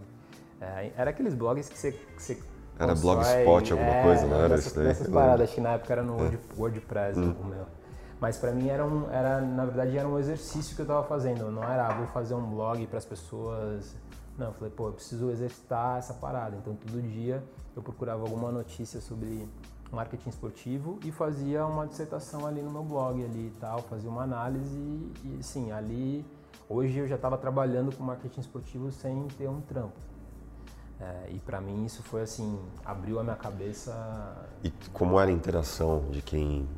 É, 0.60 0.92
era 0.98 1.10
aqueles 1.10 1.34
blogs 1.34 1.70
que 1.70 1.78
você... 1.78 1.94
Que 1.94 2.22
você 2.22 2.38
Era 2.78 2.94
Blogspot, 2.96 3.72
alguma 3.72 4.04
coisa, 4.04 4.28
não 4.28 4.42
era 4.44 4.56
isso 4.56 4.76
daí? 4.76 4.88
Nessas 4.88 5.08
Eu 5.08 5.14
paradas, 5.14 5.42
acho 5.42 5.56
que 5.56 5.62
na 5.62 5.70
época 5.72 5.94
era 5.94 6.04
no 6.04 6.18
Word- 6.18 6.40
WordPress 6.58 7.18
Hum. 7.20 7.36
o 7.42 7.46
meu. 7.46 7.66
Mas 8.22 8.38
pra 8.38 8.52
mim 8.52 8.68
era, 8.68 8.86
um, 8.86 9.10
era, 9.10 9.42
na 9.42 9.66
verdade, 9.66 9.98
era 9.98 10.08
um 10.08 10.20
exercício 10.20 10.76
que 10.76 10.84
eu 10.84 10.86
tava 10.86 11.04
fazendo. 11.04 11.50
Não 11.50 11.64
era, 11.64 11.88
ah, 11.88 11.94
vou 11.98 12.06
fazer 12.06 12.36
um 12.36 12.52
blog 12.52 12.86
para 12.86 13.00
as 13.00 13.06
pessoas. 13.06 13.96
Não, 14.38 14.48
eu 14.48 14.54
falei, 14.54 14.70
pô, 14.70 14.90
eu 14.90 14.94
preciso 14.94 15.32
exercitar 15.32 15.98
essa 15.98 16.14
parada. 16.14 16.56
Então 16.56 16.76
todo 16.76 17.02
dia 17.02 17.44
eu 17.76 17.82
procurava 17.82 18.22
alguma 18.22 18.52
notícia 18.52 19.02
sobre 19.02 19.50
marketing 19.92 20.30
esportivo 20.30 21.00
e 21.04 21.12
fazia 21.12 21.66
uma 21.66 21.88
dissertação 21.88 22.46
ali 22.46 22.62
no 22.62 22.70
meu 22.70 22.84
blog 22.84 23.26
ali 23.26 23.48
e 23.48 23.54
tal, 23.60 23.80
fazia 23.82 24.10
uma 24.10 24.24
análise 24.24 24.78
e, 25.26 25.40
sim, 25.42 25.72
ali 25.72 26.26
hoje 26.70 27.00
eu 27.00 27.08
já 27.08 27.16
estava 27.16 27.38
trabalhando 27.38 27.94
com 27.94 28.04
marketing 28.04 28.40
esportivo 28.40 28.92
sem 28.92 29.28
ter 29.38 29.50
um 29.50 29.60
trampo. 29.60 30.00
É, 30.98 31.32
e 31.32 31.40
pra 31.40 31.60
mim 31.60 31.84
isso 31.84 32.04
foi 32.04 32.22
assim, 32.22 32.58
abriu 32.86 33.20
a 33.20 33.24
minha 33.24 33.36
cabeça 33.36 33.92
E 34.64 34.72
como 34.94 35.20
era 35.20 35.32
a 35.32 35.34
interação 35.34 36.06
de 36.12 36.22
quem 36.22 36.70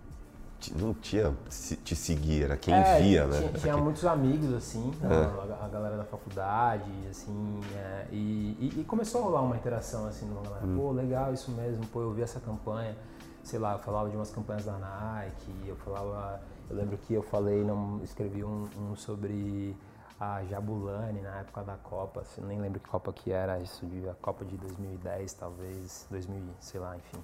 não 0.71 0.93
tinha 0.93 1.36
te 1.84 1.95
seguir, 1.95 2.43
era 2.43 2.58
quem 2.58 2.73
É, 2.73 2.99
via, 2.99 3.26
tinha, 3.28 3.41
né? 3.41 3.52
Tinha 3.60 3.73
Quem- 3.73 3.82
muitos 3.84 4.06
amigos, 4.06 4.54
assim, 4.54 4.91
É. 5.04 5.54
a, 5.62 5.65
a 5.65 5.67
galera 5.67 5.97
da 5.97 6.04
faculdade, 6.06 6.89
assim, 7.10 7.60
é, 7.76 8.08
e, 8.12 8.71
e- 8.76 8.80
e 8.82 8.84
começou 8.84 9.21
a 9.21 9.23
rolar 9.26 9.41
uma 9.41 9.56
interação, 9.58 10.06
assim, 10.06 10.26
numa 10.26 10.41
galera, 10.43 10.65
Hum. 10.65 10.76
pô, 10.78 10.91
legal 10.91 11.34
isso 11.34 11.52
mesmo, 11.52 11.86
pô, 11.88 12.02
eu 12.02 12.13
vi 12.13 12.21
essa 12.21 12.39
campanha, 12.39 12.95
sei 13.43 13.60
lá, 13.60 13.73
eu 13.73 13.80
falava 13.80 14.10
de 14.10 14.15
umas 14.15 14.32
campanhas 14.32 14.65
da 14.65 14.73
Nike, 14.78 15.52
eu 15.65 15.76
falava, 15.78 16.41
eu 16.69 16.76
lembro 16.76 16.97
que 16.97 17.13
eu 17.13 17.23
falei, 17.23 17.63
não, 17.63 17.99
escrevi 18.04 18.43
um, 18.43 18.67
um 18.80 18.95
sobre 18.95 19.76
a 20.19 20.43
Jabulani 20.45 21.19
na 21.21 21.39
época 21.39 21.63
da 21.63 21.76
Copa, 21.76 22.21
assim, 22.21 22.41
nem 22.41 22.60
lembro 22.62 22.80
que 22.80 22.88
Copa 22.88 23.12
que 23.12 23.32
era, 23.32 23.60
isso 23.60 23.86
de 23.86 24.08
a 24.08 24.13
Copa 24.13 24.45
de 24.45 24.56
2010, 24.58 25.34
talvez, 25.34 26.06
2000, 26.10 26.41
sei 26.62 26.80
lá, 26.80 26.95
enfim. 26.95 27.21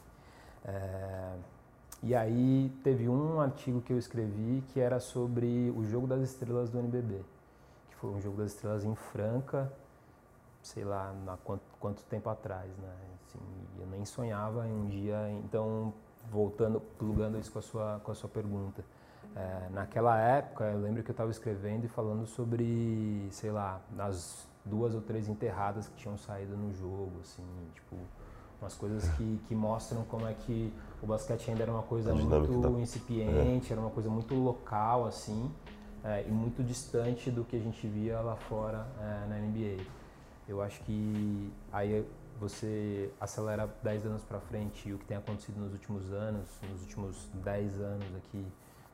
É, 0.65 1.31
e 2.01 2.15
aí 2.15 2.71
teve 2.83 3.09
um 3.09 3.41
artigo 3.41 3.81
que 3.81 3.91
eu 3.91 3.97
escrevi 3.97 4.63
que 4.69 4.79
era 4.79 4.99
sobre 4.99 5.73
o 5.75 5.83
jogo 5.83 6.07
das 6.07 6.21
estrelas 6.21 6.69
do 6.69 6.79
NBB, 6.79 7.21
que 7.89 7.95
foi 7.95 8.09
um 8.11 8.21
jogo 8.21 8.37
das 8.37 8.51
estrelas 8.51 8.85
em 8.85 8.95
Franca, 8.95 9.71
sei 10.61 10.83
lá, 10.83 11.13
há 11.27 11.37
quanto, 11.43 11.63
quanto 11.79 12.03
tempo 12.03 12.29
atrás, 12.29 12.69
né? 12.77 12.95
Assim, 13.27 13.39
eu 13.79 13.87
nem 13.87 14.05
sonhava 14.05 14.65
em 14.67 14.71
um 14.71 14.87
dia, 14.87 15.29
então 15.43 15.93
voltando, 16.31 16.79
plugando 16.97 17.37
isso 17.37 17.51
com 17.51 17.59
a 17.59 17.61
sua, 17.61 18.01
com 18.03 18.11
a 18.11 18.15
sua 18.15 18.29
pergunta. 18.29 18.83
É, 19.35 19.69
naquela 19.71 20.17
época, 20.19 20.65
eu 20.65 20.79
lembro 20.79 21.03
que 21.03 21.11
eu 21.11 21.13
estava 21.13 21.29
escrevendo 21.29 21.85
e 21.85 21.87
falando 21.87 22.25
sobre, 22.25 23.27
sei 23.31 23.51
lá, 23.51 23.81
as 23.97 24.47
duas 24.65 24.95
ou 24.95 25.01
três 25.01 25.27
enterradas 25.27 25.87
que 25.87 25.95
tinham 25.95 26.17
saído 26.17 26.55
no 26.55 26.73
jogo, 26.73 27.19
assim, 27.21 27.43
tipo, 27.73 27.95
umas 28.61 28.75
coisas 28.75 29.07
que, 29.15 29.39
que 29.47 29.55
mostram 29.55 30.03
como 30.03 30.27
é 30.27 30.33
que 30.33 30.73
o 31.01 31.07
basquete 31.07 31.49
ainda 31.49 31.63
era 31.63 31.71
uma 31.71 31.83
coisa 31.83 32.13
muito 32.13 32.59
da... 32.59 32.69
incipiente, 32.79 33.69
é. 33.69 33.71
era 33.73 33.81
uma 33.81 33.89
coisa 33.89 34.09
muito 34.09 34.35
local, 34.35 35.05
assim, 35.05 35.51
é, 36.03 36.25
e 36.27 36.31
muito 36.31 36.63
distante 36.63 37.31
do 37.31 37.43
que 37.43 37.55
a 37.55 37.59
gente 37.59 37.87
via 37.87 38.19
lá 38.19 38.35
fora 38.35 38.85
é, 38.99 39.27
na 39.27 39.37
NBA. 39.37 39.83
Eu 40.47 40.61
acho 40.61 40.81
que 40.81 41.51
aí 41.71 42.05
você 42.39 43.11
acelera 43.19 43.69
10 43.83 44.05
anos 44.05 44.23
para 44.23 44.39
frente 44.39 44.89
e 44.89 44.93
o 44.93 44.97
que 44.97 45.05
tem 45.05 45.17
acontecido 45.17 45.59
nos 45.59 45.73
últimos 45.73 46.11
anos, 46.11 46.47
nos 46.69 46.81
últimos 46.81 47.29
10 47.33 47.81
anos 47.81 48.15
aqui 48.15 48.45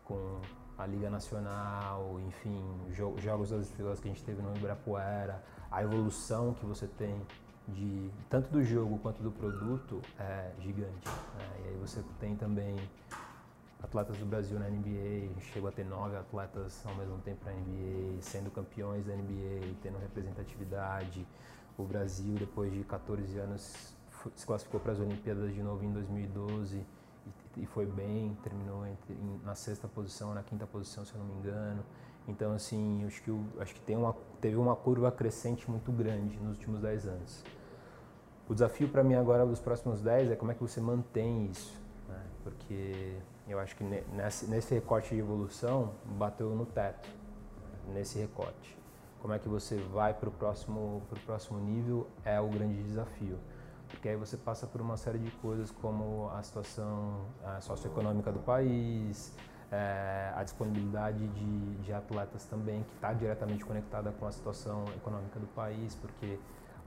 com 0.03 0.39
a 0.77 0.85
Liga 0.85 1.09
Nacional, 1.09 2.19
enfim, 2.27 2.61
Jogos 3.17 3.49
das 3.49 3.67
Estrelas 3.67 3.99
que 3.99 4.09
a 4.09 4.11
gente 4.11 4.23
teve 4.23 4.41
no 4.41 4.55
Ibirapuera, 4.55 5.41
a 5.71 5.83
evolução 5.83 6.53
que 6.53 6.65
você 6.65 6.87
tem 6.87 7.21
de 7.67 8.11
tanto 8.29 8.49
do 8.49 8.63
jogo 8.63 8.97
quanto 8.99 9.21
do 9.21 9.31
produto 9.31 10.01
é 10.19 10.51
gigante. 10.59 11.07
Né? 11.07 11.61
E 11.63 11.67
aí 11.69 11.77
você 11.77 12.03
tem 12.19 12.35
também 12.35 12.75
atletas 13.81 14.17
do 14.17 14.25
Brasil 14.25 14.59
na 14.59 14.67
NBA, 14.67 15.39
chegou 15.53 15.69
a 15.69 15.71
ter 15.71 15.85
nove 15.85 16.15
atletas 16.15 16.83
ao 16.85 16.95
mesmo 16.95 17.17
tempo 17.19 17.45
na 17.45 17.51
NBA, 17.51 18.21
sendo 18.21 18.51
campeões 18.51 19.05
da 19.05 19.15
NBA, 19.15 19.75
tendo 19.81 19.97
representatividade. 19.99 21.25
O 21.77 21.83
Brasil, 21.83 22.35
depois 22.35 22.71
de 22.71 22.83
14 22.83 23.37
anos, 23.37 23.95
se 24.35 24.45
classificou 24.45 24.79
para 24.79 24.93
as 24.93 24.99
Olimpíadas 24.99 25.53
de 25.53 25.61
novo 25.61 25.83
em 25.83 25.91
2012 25.91 26.85
e, 27.57 27.65
foi 27.65 27.85
bem, 27.85 28.35
terminou 28.43 28.85
na 29.43 29.55
sexta 29.55 29.87
posição, 29.87 30.33
na 30.33 30.43
quinta 30.43 30.65
posição, 30.65 31.05
se 31.05 31.13
eu 31.13 31.19
não 31.19 31.27
me 31.27 31.33
engano. 31.33 31.83
Então, 32.27 32.53
assim, 32.53 33.05
acho 33.05 33.21
que, 33.21 33.31
acho 33.59 33.73
que 33.73 33.81
tem 33.81 33.95
uma, 33.95 34.15
teve 34.41 34.55
uma 34.55 34.75
curva 34.75 35.11
crescente 35.11 35.69
muito 35.69 35.91
grande 35.91 36.37
nos 36.39 36.57
últimos 36.57 36.81
10 36.81 37.07
anos. 37.07 37.43
O 38.47 38.53
desafio 38.53 38.89
para 38.89 39.03
mim 39.03 39.15
agora 39.15 39.45
dos 39.45 39.59
próximos 39.59 40.01
10 40.01 40.31
é 40.31 40.35
como 40.35 40.51
é 40.51 40.55
que 40.55 40.61
você 40.61 40.79
mantém 40.79 41.47
isso, 41.47 41.79
né? 42.07 42.21
porque 42.43 43.17
eu 43.47 43.59
acho 43.59 43.75
que 43.75 43.83
nesse, 43.83 44.47
nesse 44.47 44.73
recorte 44.73 45.13
de 45.13 45.19
evolução 45.19 45.93
bateu 46.05 46.49
no 46.55 46.65
teto, 46.65 47.09
nesse 47.87 48.19
recorte. 48.19 48.77
Como 49.19 49.33
é 49.33 49.39
que 49.39 49.49
você 49.49 49.77
vai 49.91 50.13
para 50.13 50.29
o 50.29 50.31
próximo, 50.31 51.01
próximo 51.25 51.59
nível 51.59 52.07
é 52.23 52.39
o 52.39 52.47
grande 52.47 52.83
desafio. 52.83 53.39
Porque 53.87 54.09
aí 54.09 54.15
você 54.15 54.37
passa 54.37 54.67
por 54.67 54.81
uma 54.81 54.97
série 54.97 55.17
de 55.17 55.31
coisas 55.31 55.71
como 55.71 56.29
a 56.29 56.43
situação 56.43 57.25
a 57.43 57.61
socioeconômica 57.61 58.31
do 58.31 58.39
país, 58.39 59.33
é, 59.75 60.31
a 60.33 60.43
disponibilidade 60.43 61.27
de, 61.27 61.75
de 61.83 61.93
atletas 61.93 62.45
também, 62.45 62.83
que 62.83 62.93
está 62.95 63.11
diretamente 63.11 63.65
conectada 63.65 64.11
com 64.13 64.25
a 64.25 64.31
situação 64.31 64.85
econômica 64.95 65.37
do 65.39 65.47
país, 65.47 65.95
porque 65.95 66.39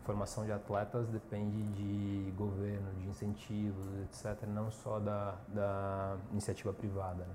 a 0.02 0.06
formação 0.06 0.44
de 0.46 0.52
atletas 0.52 1.06
depende 1.08 1.62
de 1.74 2.30
governo, 2.36 2.90
de 2.94 3.06
incentivos, 3.06 3.86
etc., 4.04 4.46
não 4.48 4.70
só 4.70 4.98
da, 4.98 5.34
da 5.48 6.16
iniciativa 6.32 6.72
privada. 6.72 7.24
Né? 7.24 7.34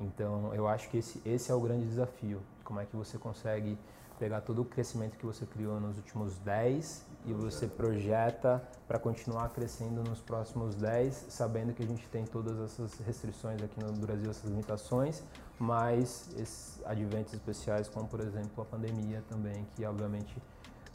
Então, 0.00 0.54
eu 0.54 0.66
acho 0.66 0.88
que 0.88 0.98
esse, 0.98 1.20
esse 1.26 1.50
é 1.50 1.54
o 1.54 1.60
grande 1.60 1.84
desafio. 1.86 2.40
Como 2.64 2.80
é 2.80 2.86
que 2.86 2.96
você 2.96 3.18
consegue 3.18 3.78
pegar 4.18 4.40
todo 4.40 4.62
o 4.62 4.64
crescimento 4.64 5.16
que 5.16 5.26
você 5.26 5.44
criou 5.46 5.80
nos 5.80 5.96
últimos 5.96 6.38
10 6.38 7.04
e 7.26 7.32
você 7.32 7.66
projeta 7.66 8.66
para 8.86 8.98
continuar 8.98 9.48
crescendo 9.50 10.02
nos 10.02 10.20
próximos 10.20 10.74
10, 10.76 11.26
sabendo 11.28 11.72
que 11.72 11.82
a 11.82 11.86
gente 11.86 12.06
tem 12.08 12.24
todas 12.24 12.58
essas 12.60 12.98
restrições 13.00 13.62
aqui 13.62 13.82
no 13.82 13.92
Brasil, 13.92 14.30
essas 14.30 14.44
limitações, 14.44 15.22
mas 15.58 16.28
esses 16.36 16.80
adventos 16.84 17.34
especiais, 17.34 17.88
como 17.88 18.06
por 18.06 18.20
exemplo 18.20 18.62
a 18.62 18.64
pandemia 18.64 19.22
também, 19.28 19.66
que 19.74 19.84
obviamente 19.84 20.36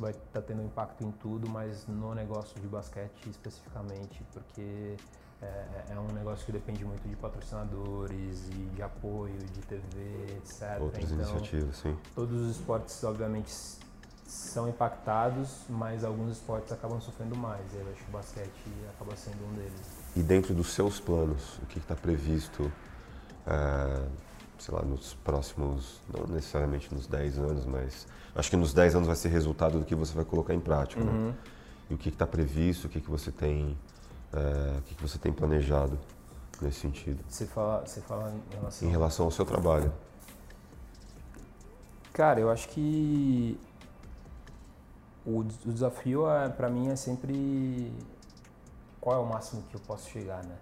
vai 0.02 0.12
estar 0.12 0.24
tá 0.34 0.42
tendo 0.42 0.64
impacto 0.64 1.04
em 1.04 1.12
tudo, 1.12 1.48
mas 1.50 1.86
no 1.88 2.14
negócio 2.14 2.60
de 2.60 2.68
basquete 2.68 3.30
especificamente, 3.30 4.22
porque 4.34 4.98
é, 5.42 5.86
é, 5.90 6.00
um 6.00 6.14
negócio 6.14 6.46
que 6.46 6.52
depende 6.52 6.84
muito 6.84 7.08
de 7.08 7.16
patrocinadores 7.16 8.48
e 8.50 8.70
de 8.76 8.82
apoio, 8.82 9.38
de 9.38 9.62
TV, 9.62 10.38
etc. 10.38 10.82
Outras 10.82 11.12
então, 11.12 11.18
iniciativas, 11.18 11.78
sim. 11.78 11.98
Todos 12.14 12.42
os 12.42 12.58
esportes, 12.58 13.04
obviamente, 13.04 13.52
são 14.26 14.68
impactados, 14.68 15.66
mas 15.70 16.04
alguns 16.04 16.34
esportes 16.34 16.72
acabam 16.72 17.00
sofrendo 17.02 17.36
mais. 17.36 17.62
Eu 17.74 17.82
acho 17.92 18.04
que 18.04 18.10
o 18.10 18.12
basquete 18.12 18.72
acaba 18.96 19.16
sendo 19.16 19.46
um 19.46 19.54
deles. 19.54 19.82
E 20.16 20.22
dentro 20.22 20.54
dos 20.54 20.68
seus 20.68 21.00
planos, 21.00 21.58
o 21.60 21.66
que 21.66 21.80
está 21.80 21.96
previsto, 21.96 22.72
é, 23.46 24.08
sei 24.62 24.76
lá, 24.76 24.82
nos 24.84 25.16
próximos, 25.16 26.00
não 26.16 26.28
necessariamente 26.28 26.94
nos 26.94 27.08
10 27.08 27.40
anos, 27.40 27.66
mas 27.66 28.08
acho 28.36 28.50
que 28.50 28.56
nos 28.56 28.74
10 28.74 28.96
anos 28.96 29.08
vai 29.08 29.16
ser 29.16 29.30
resultado 29.30 29.80
do 29.80 29.86
que 29.86 29.96
você 29.96 30.14
vai 30.14 30.24
colocar 30.24 30.54
em 30.54 30.60
prática, 30.60 31.04
né? 31.04 31.12
uhum. 31.12 31.28
né? 31.30 31.36
E 31.90 31.94
o 31.94 31.98
que 31.98 32.10
está 32.10 32.28
previsto, 32.28 32.88
o 32.88 32.90
que, 32.90 33.02
que 33.02 33.10
você 33.10 33.32
tem 33.32 33.76
é, 34.34 34.78
o 34.78 34.82
que, 34.84 34.96
que 34.96 35.02
você 35.02 35.18
tem 35.18 35.34
planejado 35.34 36.00
nesse 36.62 36.80
sentido? 36.80 37.24
Você 37.28 37.46
fala, 37.46 37.86
você 37.86 38.02
fala 38.02 38.32
em 38.32 38.56
relação... 38.56 38.88
Em 38.88 38.92
relação 38.92 39.26
ao 39.26 39.32
seu 39.32 39.46
trabalho. 39.46 39.92
Cara, 42.14 42.40
eu 42.40 42.50
acho 42.50 42.70
que 42.70 43.60
o, 45.26 45.40
o 45.40 45.72
desafio 45.72 46.30
é, 46.30 46.50
para 46.50 46.70
mim 46.70 46.90
é 46.90 46.96
sempre 46.96 47.92
qual 49.00 49.18
é 49.18 49.20
o 49.20 49.26
máximo 49.26 49.64
que 49.70 49.76
eu 49.76 49.82
posso 49.82 50.10
chegar, 50.10 50.44
né? 50.44 50.56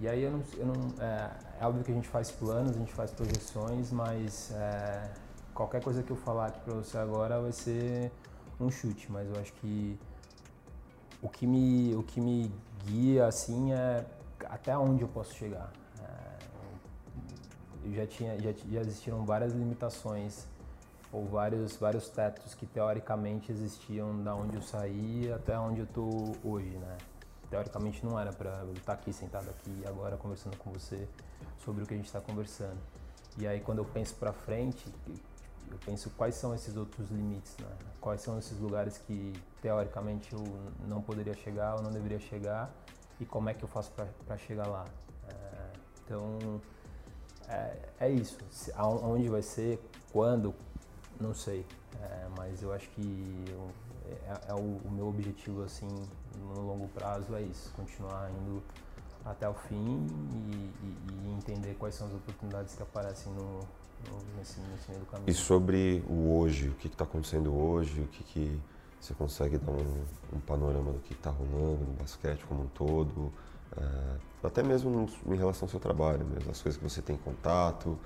E 0.00 0.08
aí 0.08 0.22
eu 0.22 0.30
não, 0.30 0.42
eu 0.56 0.66
não 0.66 1.04
é, 1.04 1.30
é, 1.60 1.66
óbvio 1.66 1.84
que 1.84 1.92
a 1.92 1.94
gente 1.94 2.08
faz 2.08 2.30
planos, 2.30 2.74
a 2.74 2.78
gente 2.78 2.92
faz 2.92 3.10
projeções, 3.10 3.92
mas 3.92 4.50
é, 4.52 5.10
qualquer 5.52 5.82
coisa 5.82 6.02
que 6.02 6.10
eu 6.10 6.16
falar 6.16 6.46
aqui 6.46 6.60
para 6.60 6.72
você 6.72 6.96
agora 6.96 7.38
vai 7.38 7.52
ser 7.52 8.10
um 8.58 8.70
chute, 8.70 9.12
mas 9.12 9.28
eu 9.28 9.38
acho 9.38 9.52
que 9.54 9.98
o 11.20 11.28
que 11.28 11.46
me, 11.46 11.94
o 11.94 12.02
que 12.02 12.18
me 12.18 12.50
guia 12.86 13.26
assim 13.26 13.74
é 13.74 14.06
até 14.46 14.76
onde 14.76 15.02
eu 15.02 15.08
posso 15.08 15.34
chegar. 15.34 15.70
É, 16.02 16.38
eu 17.84 17.92
já 17.92 18.06
tinha, 18.06 18.40
já, 18.40 18.52
já 18.52 18.80
existiram 18.80 19.26
várias 19.26 19.52
limitações 19.52 20.46
ou 21.12 21.26
vários, 21.26 21.76
vários 21.76 22.08
tetos 22.08 22.54
que 22.54 22.64
teoricamente 22.64 23.52
existiam 23.52 24.22
da 24.22 24.34
onde 24.34 24.56
eu 24.56 24.62
saí 24.62 25.30
até 25.30 25.58
onde 25.58 25.80
eu 25.80 25.86
tô 25.86 26.34
hoje, 26.42 26.70
né? 26.70 26.96
Teoricamente 27.50 28.04
não 28.04 28.18
era 28.18 28.32
para 28.32 28.50
eu 28.60 28.72
estar 28.72 28.92
aqui 28.92 29.12
sentado 29.12 29.50
aqui 29.50 29.84
agora 29.86 30.16
conversando 30.16 30.56
com 30.56 30.70
você 30.70 31.08
sobre 31.64 31.82
o 31.82 31.86
que 31.86 31.94
a 31.94 31.96
gente 31.96 32.06
está 32.06 32.20
conversando. 32.20 32.78
E 33.36 33.46
aí 33.46 33.60
quando 33.60 33.78
eu 33.78 33.84
penso 33.84 34.14
para 34.14 34.32
frente, 34.32 34.86
eu 35.70 35.78
penso 35.84 36.10
quais 36.10 36.34
são 36.34 36.54
esses 36.54 36.76
outros 36.76 37.10
limites, 37.10 37.56
né? 37.58 37.68
quais 38.00 38.22
são 38.22 38.38
esses 38.38 38.58
lugares 38.58 38.98
que 38.98 39.32
teoricamente 39.60 40.32
eu 40.32 40.44
não 40.86 41.02
poderia 41.02 41.34
chegar 41.34 41.76
ou 41.76 41.82
não 41.82 41.90
deveria 41.90 42.18
chegar 42.18 42.70
e 43.20 43.24
como 43.24 43.48
é 43.48 43.54
que 43.54 43.62
eu 43.62 43.68
faço 43.68 43.92
para 44.26 44.36
chegar 44.38 44.66
lá. 44.66 44.84
É, 45.28 45.70
então 46.04 46.60
é, 47.48 47.76
é 48.00 48.10
isso. 48.10 48.38
Aonde 48.74 49.28
vai 49.28 49.42
ser, 49.42 49.80
quando, 50.12 50.54
não 51.20 51.34
sei. 51.34 51.66
É, 52.00 52.28
mas 52.36 52.62
eu 52.62 52.72
acho 52.72 52.88
que 52.90 53.44
é, 54.06 54.50
é 54.50 54.54
o, 54.54 54.80
o, 54.84 54.90
meu 54.90 55.08
objetivo 55.08 55.62
assim 55.62 55.88
no 56.38 56.60
longo 56.60 56.88
prazo 56.88 57.34
é 57.34 57.42
isso, 57.42 57.72
continuar 57.74 58.30
indo 58.30 58.62
até 59.24 59.48
o 59.48 59.54
fim 59.54 60.06
e, 60.32 60.72
e, 60.82 61.28
e 61.28 61.32
entender 61.36 61.74
quais 61.78 61.94
são 61.94 62.06
as 62.06 62.14
oportunidades 62.14 62.74
que 62.74 62.82
aparecem 62.82 63.32
no, 63.32 63.60
nesse, 64.36 64.60
nesse 64.60 64.88
meio 64.88 65.00
do 65.00 65.06
caminho. 65.06 65.30
E 65.30 65.34
sobre 65.34 66.02
o 66.08 66.38
hoje, 66.38 66.68
o 66.68 66.74
que 66.74 66.86
está 66.86 67.04
acontecendo 67.04 67.54
hoje, 67.54 68.00
o 68.00 68.06
que, 68.08 68.24
que 68.24 68.60
você 69.00 69.14
consegue 69.14 69.58
dar 69.58 69.72
um, 69.72 70.04
um 70.34 70.40
panorama 70.40 70.92
do 70.92 70.98
que 71.00 71.12
está 71.12 71.30
rolando 71.30 71.84
no 71.84 71.92
basquete 71.94 72.44
como 72.46 72.62
um 72.62 72.68
todo, 72.68 73.32
é, 73.76 74.46
até 74.46 74.62
mesmo 74.62 75.08
em 75.26 75.36
relação 75.36 75.66
ao 75.66 75.70
seu 75.70 75.80
trabalho, 75.80 76.24
mesmo, 76.24 76.50
as 76.50 76.60
coisas 76.60 76.76
que 76.76 76.88
você 76.88 77.00
tem 77.02 77.16
contato, 77.16 77.98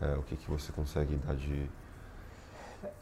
é, 0.00 0.14
o 0.14 0.22
que, 0.22 0.36
que 0.36 0.50
você 0.50 0.72
consegue 0.72 1.16
dar 1.16 1.34
de... 1.34 1.68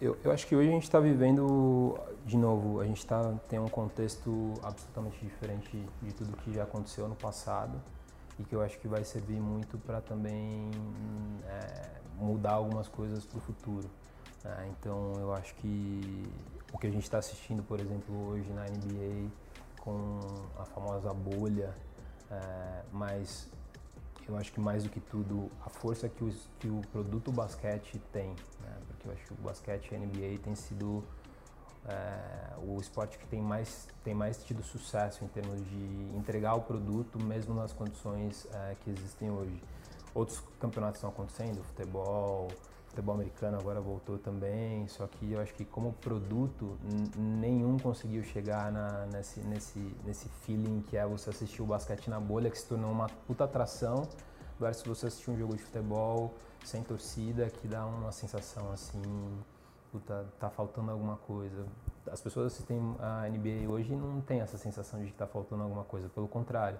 Eu, 0.00 0.16
eu 0.24 0.32
acho 0.32 0.46
que 0.46 0.54
hoje 0.54 0.68
a 0.68 0.72
gente 0.72 0.84
está 0.84 1.00
vivendo, 1.00 1.98
de 2.26 2.36
novo, 2.36 2.80
a 2.80 2.84
gente 2.84 3.04
tá, 3.06 3.34
tem 3.48 3.58
um 3.58 3.68
contexto 3.68 4.54
absolutamente 4.62 5.18
diferente 5.24 5.88
de 6.02 6.12
tudo 6.12 6.36
que 6.38 6.52
já 6.52 6.64
aconteceu 6.64 7.08
no 7.08 7.14
passado 7.14 7.80
e 8.38 8.44
que 8.44 8.54
eu 8.54 8.62
acho 8.62 8.78
que 8.78 8.88
vai 8.88 9.04
servir 9.04 9.40
muito 9.40 9.78
para 9.78 10.00
também 10.00 10.70
é, 11.46 11.90
mudar 12.16 12.52
algumas 12.52 12.88
coisas 12.88 13.24
para 13.24 13.38
o 13.38 13.40
futuro. 13.40 13.88
Né? 14.42 14.72
Então 14.78 15.12
eu 15.18 15.32
acho 15.32 15.54
que 15.56 16.28
o 16.72 16.78
que 16.78 16.86
a 16.86 16.90
gente 16.90 17.04
está 17.04 17.18
assistindo, 17.18 17.62
por 17.62 17.80
exemplo, 17.80 18.28
hoje 18.28 18.50
na 18.52 18.64
NBA 18.64 19.30
com 19.80 20.18
a 20.58 20.64
famosa 20.64 21.12
bolha, 21.12 21.74
É, 22.30 22.82
mas 22.90 23.48
eu 24.26 24.36
acho 24.36 24.50
que 24.52 24.58
mais 24.58 24.82
do 24.82 24.88
que 24.88 24.98
tudo 24.98 25.50
a 25.64 25.68
força 25.68 26.08
que 26.08 26.24
que 26.58 26.68
o 26.68 26.80
produto 26.90 27.30
basquete 27.30 28.00
tem, 28.10 28.34
eu 29.06 29.12
acho 29.12 29.24
que 29.24 29.32
o 29.32 29.36
basquete 29.36 29.94
a 29.94 29.98
NBA 29.98 30.38
tem 30.42 30.54
sido 30.54 31.04
é, 31.86 32.54
o 32.62 32.80
esporte 32.80 33.18
que 33.18 33.26
tem 33.26 33.40
mais, 33.40 33.88
tem 34.02 34.14
mais 34.14 34.42
tido 34.42 34.62
sucesso 34.62 35.24
em 35.24 35.28
termos 35.28 35.58
de 35.68 36.16
entregar 36.16 36.54
o 36.54 36.62
produto 36.62 37.22
mesmo 37.22 37.54
nas 37.54 37.72
condições 37.72 38.46
é, 38.52 38.76
que 38.80 38.90
existem 38.90 39.30
hoje. 39.30 39.62
Outros 40.14 40.42
campeonatos 40.60 40.98
estão 40.98 41.10
acontecendo, 41.10 41.62
futebol, 41.64 42.48
futebol 42.86 43.16
americano 43.16 43.58
agora 43.58 43.80
voltou 43.80 44.16
também, 44.16 44.86
só 44.86 45.06
que 45.08 45.32
eu 45.32 45.40
acho 45.40 45.52
que 45.54 45.64
como 45.64 45.92
produto 45.94 46.78
nenhum 47.16 47.76
conseguiu 47.78 48.22
chegar 48.22 48.70
na, 48.70 49.06
nesse, 49.06 49.40
nesse, 49.40 49.94
nesse 50.04 50.28
feeling 50.42 50.82
que 50.82 50.96
é 50.96 51.04
você 51.04 51.30
assistir 51.30 51.60
o 51.60 51.66
basquete 51.66 52.08
na 52.08 52.20
bolha, 52.20 52.48
que 52.48 52.58
se 52.58 52.66
tornou 52.66 52.90
uma 52.92 53.08
puta 53.26 53.44
atração, 53.44 54.08
versus 54.58 54.86
você 54.86 55.06
assistir 55.06 55.30
um 55.30 55.38
jogo 55.38 55.56
de 55.56 55.62
futebol 55.62 56.34
sem 56.64 56.82
torcida, 56.82 57.48
que 57.50 57.68
dá 57.68 57.84
uma 57.84 58.12
sensação 58.12 58.72
assim 58.72 59.02
puta, 59.94 60.26
tá 60.40 60.50
faltando 60.50 60.90
alguma 60.90 61.16
coisa. 61.16 61.64
As 62.10 62.20
pessoas 62.20 62.52
assistem 62.52 62.96
a 62.98 63.28
NBA 63.28 63.70
hoje 63.70 63.94
não 63.94 64.20
tem 64.20 64.40
essa 64.40 64.58
sensação 64.58 64.98
de 65.00 65.06
que 65.06 65.12
tá 65.12 65.26
faltando 65.26 65.62
alguma 65.62 65.84
coisa, 65.84 66.08
pelo 66.08 66.26
contrário. 66.26 66.78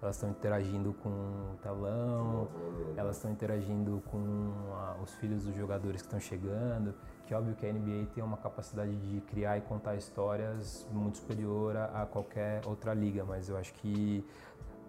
Elas 0.00 0.16
estão 0.16 0.30
interagindo 0.30 0.92
com 0.94 1.08
o 1.08 1.58
telão, 1.62 2.48
elas 2.96 3.16
estão 3.16 3.30
interagindo 3.30 4.02
com 4.10 4.52
a, 4.72 4.96
os 5.02 5.14
filhos 5.14 5.44
dos 5.44 5.54
jogadores 5.54 6.02
que 6.02 6.06
estão 6.06 6.20
chegando, 6.20 6.94
que 7.26 7.32
é 7.32 7.38
óbvio 7.38 7.54
que 7.54 7.66
a 7.66 7.72
NBA 7.72 8.06
tem 8.14 8.24
uma 8.24 8.36
capacidade 8.36 8.94
de 8.96 9.20
criar 9.22 9.56
e 9.58 9.60
contar 9.62 9.96
histórias 9.96 10.86
muito 10.90 11.18
superior 11.18 11.76
a, 11.76 12.02
a 12.02 12.06
qualquer 12.06 12.60
outra 12.66 12.92
liga, 12.92 13.24
mas 13.24 13.48
eu 13.48 13.56
acho 13.56 13.72
que 13.74 14.24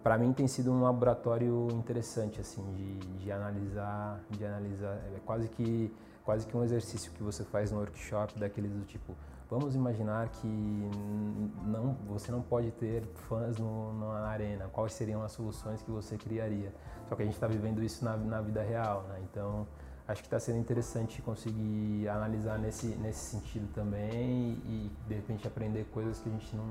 para 0.05 0.19
mim 0.19 0.31
tem 0.33 0.47
sido 0.47 0.71
um 0.71 0.83
laboratório 0.83 1.67
interessante 1.71 2.39
assim 2.39 2.61
de, 2.73 3.23
de 3.23 3.31
analisar, 3.31 4.21
de 4.29 4.45
analisar, 4.45 5.01
é 5.15 5.19
quase 5.25 5.49
que 5.49 5.91
quase 6.23 6.45
que 6.45 6.55
um 6.55 6.63
exercício 6.63 7.11
que 7.13 7.23
você 7.23 7.43
faz 7.43 7.71
no 7.71 7.79
workshop 7.79 8.37
daqueles 8.37 8.71
do 8.71 8.85
tipo, 8.85 9.15
vamos 9.49 9.73
imaginar 9.73 10.29
que 10.29 10.47
não, 11.65 11.95
você 12.07 12.31
não 12.31 12.41
pode 12.43 12.69
ter 12.73 13.03
fãs 13.27 13.57
no, 13.57 13.97
na 13.97 14.27
arena, 14.27 14.69
quais 14.71 14.93
seriam 14.93 15.23
as 15.23 15.31
soluções 15.31 15.81
que 15.81 15.89
você 15.89 16.17
criaria? 16.17 16.71
Só 17.09 17.15
que 17.15 17.23
a 17.23 17.25
gente 17.25 17.33
está 17.33 17.47
vivendo 17.47 17.81
isso 17.83 18.05
na, 18.05 18.15
na, 18.15 18.41
vida 18.41 18.61
real, 18.61 19.05
né? 19.09 19.19
Então, 19.23 19.67
acho 20.07 20.21
que 20.21 20.27
está 20.27 20.39
sendo 20.39 20.59
interessante 20.59 21.21
conseguir 21.21 22.07
analisar 22.07 22.59
nesse, 22.59 22.87
nesse 22.87 23.31
sentido 23.31 23.67
também 23.73 24.61
e, 24.65 24.91
de 25.07 25.15
repente, 25.15 25.47
aprender 25.47 25.85
coisas 25.85 26.19
que 26.19 26.29
a 26.29 26.31
gente 26.31 26.55
não, 26.55 26.67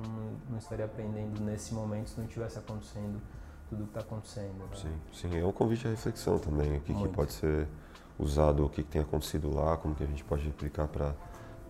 não 0.48 0.58
estaria 0.58 0.84
aprendendo 0.84 1.40
nesse 1.42 1.74
momento 1.74 2.10
se 2.10 2.18
não 2.18 2.26
estivesse 2.26 2.58
acontecendo 2.58 3.20
tudo 3.68 3.82
o 3.82 3.86
que 3.86 3.90
está 3.90 4.00
acontecendo. 4.00 4.54
Né? 4.58 4.76
Sim, 4.76 4.94
sim, 5.12 5.38
é 5.38 5.44
um 5.44 5.52
convite 5.52 5.86
à 5.86 5.90
reflexão 5.90 6.38
também, 6.38 6.76
o 6.76 6.80
que, 6.80 6.94
que 6.94 7.08
pode 7.08 7.32
ser 7.32 7.66
usado 8.18 8.64
o 8.64 8.68
que 8.68 8.82
tem 8.82 9.02
acontecido 9.02 9.52
lá, 9.52 9.76
como 9.76 9.94
que 9.94 10.04
a 10.04 10.06
gente 10.06 10.22
pode 10.22 10.44
replicar 10.44 10.86
para 10.86 11.12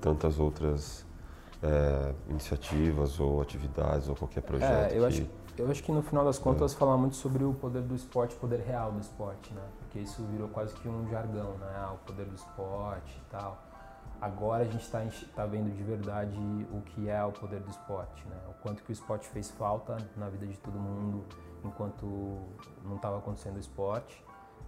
tantas 0.00 0.38
outras 0.38 1.07
é, 1.62 2.14
iniciativas 2.29 3.18
ou 3.18 3.40
atividades 3.40 4.09
ou 4.09 4.14
qualquer 4.14 4.42
projeto. 4.42 4.92
É, 4.92 4.98
eu, 4.98 5.00
que... 5.00 5.07
acho, 5.07 5.27
eu 5.57 5.70
acho 5.70 5.83
que 5.83 5.90
no 5.90 6.03
final 6.03 6.24
das 6.24 6.38
contas 6.38 6.74
é. 6.74 6.77
falar 6.77 6.98
muito 6.98 7.16
sobre 7.16 7.42
o 7.42 7.55
poder 7.55 7.81
do 7.81 7.94
esporte, 7.94 8.37
o 8.37 8.38
poder 8.38 8.61
real 8.61 8.92
do 8.92 9.00
esporte, 9.00 9.55
né? 9.55 9.62
Porque 9.94 10.09
isso 10.09 10.24
virou 10.24 10.48
quase 10.48 10.74
que 10.74 10.88
um 10.88 11.09
jargão, 11.09 11.57
né? 11.57 11.72
Ah, 11.76 11.92
o 11.92 11.98
poder 11.98 12.26
do 12.26 12.35
esporte 12.35 13.16
e 13.16 13.30
tal. 13.30 13.62
Agora 14.20 14.64
a 14.64 14.66
gente 14.66 14.83
está 14.83 15.00
tá 15.37 15.46
vendo 15.46 15.72
de 15.72 15.85
verdade 15.85 16.37
o 16.72 16.80
que 16.80 17.09
é 17.09 17.24
o 17.24 17.30
poder 17.30 17.61
do 17.61 17.70
esporte, 17.70 18.26
né? 18.26 18.37
O 18.48 18.54
quanto 18.54 18.83
que 18.83 18.90
o 18.90 18.92
esporte 18.92 19.28
fez 19.28 19.52
falta 19.52 19.96
na 20.16 20.28
vida 20.28 20.48
de 20.48 20.59
todo 20.59 20.80
mundo 20.80 21.24
enquanto 21.62 22.40
não 22.85 22.96
estava 22.96 23.18
acontecendo 23.18 23.54
o 23.54 23.61
esporte 23.61 24.20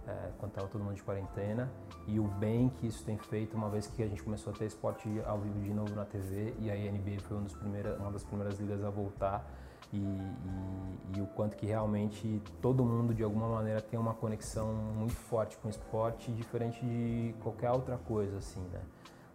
é, 0.07 0.31
quando 0.37 0.51
estava 0.51 0.67
todo 0.69 0.81
mundo 0.81 0.95
de 0.95 1.03
quarentena 1.03 1.69
e 2.07 2.21
o 2.21 2.23
bem 2.23 2.69
que 2.69 2.87
isso 2.87 3.03
tem 3.03 3.17
feito 3.17 3.57
uma 3.57 3.69
vez 3.69 3.85
que 3.85 4.01
a 4.01 4.07
gente 4.07 4.23
começou 4.23 4.53
a 4.53 4.55
ter 4.55 4.65
esporte 4.65 5.09
ao 5.25 5.39
vivo 5.39 5.59
de 5.59 5.73
novo 5.73 5.93
na 5.93 6.05
TV 6.05 6.55
e 6.59 6.71
a 6.71 6.75
NBA 6.75 7.19
foi 7.19 7.35
uma 7.35 7.43
das 7.43 7.53
primeiras, 7.53 7.99
uma 7.99 8.11
das 8.13 8.23
primeiras 8.23 8.57
ligas 8.59 8.81
a 8.81 8.89
voltar 8.89 9.45
e, 9.93 9.97
e, 9.97 11.17
e, 11.17 11.21
o 11.21 11.27
quanto 11.27 11.55
que 11.55 11.65
realmente 11.65 12.41
todo 12.61 12.83
mundo 12.83 13.13
de 13.13 13.23
alguma 13.23 13.47
maneira 13.47 13.81
tem 13.81 13.99
uma 13.99 14.13
conexão 14.13 14.73
muito 14.73 15.13
forte 15.13 15.57
com 15.57 15.67
o 15.67 15.71
esporte 15.71 16.31
diferente 16.31 16.85
de 16.85 17.33
qualquer 17.41 17.71
outra 17.71 17.97
coisa 17.97 18.37
assim 18.37 18.61
né 18.71 18.81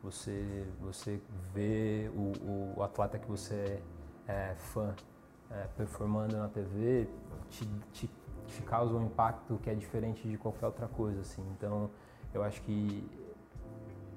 você 0.02 0.66
você 0.80 1.20
vê 1.54 2.10
o, 2.14 2.76
o 2.76 2.82
atleta 2.82 3.18
que 3.18 3.28
você 3.28 3.82
é 4.28 4.54
fã 4.56 4.94
é, 5.50 5.66
performando 5.76 6.36
na 6.36 6.48
TV 6.48 7.08
te, 7.50 7.66
te 7.92 8.10
que 8.52 8.62
causa 8.62 8.94
um 8.94 9.06
impacto 9.06 9.58
que 9.62 9.70
é 9.70 9.74
diferente 9.74 10.28
de 10.28 10.36
qualquer 10.36 10.66
outra 10.66 10.86
coisa, 10.86 11.20
assim. 11.20 11.42
Então, 11.56 11.90
eu 12.34 12.42
acho 12.42 12.60
que 12.62 13.08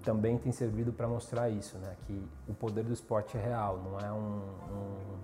também 0.03 0.37
tem 0.37 0.51
servido 0.51 0.93
para 0.93 1.07
mostrar 1.07 1.49
isso, 1.49 1.77
né? 1.77 1.95
Que 2.05 2.21
o 2.47 2.53
poder 2.53 2.83
do 2.83 2.93
esporte 2.93 3.37
é 3.37 3.41
real, 3.41 3.77
não 3.77 3.99
é 3.99 4.11
um, 4.11 4.41
um, 4.71 5.17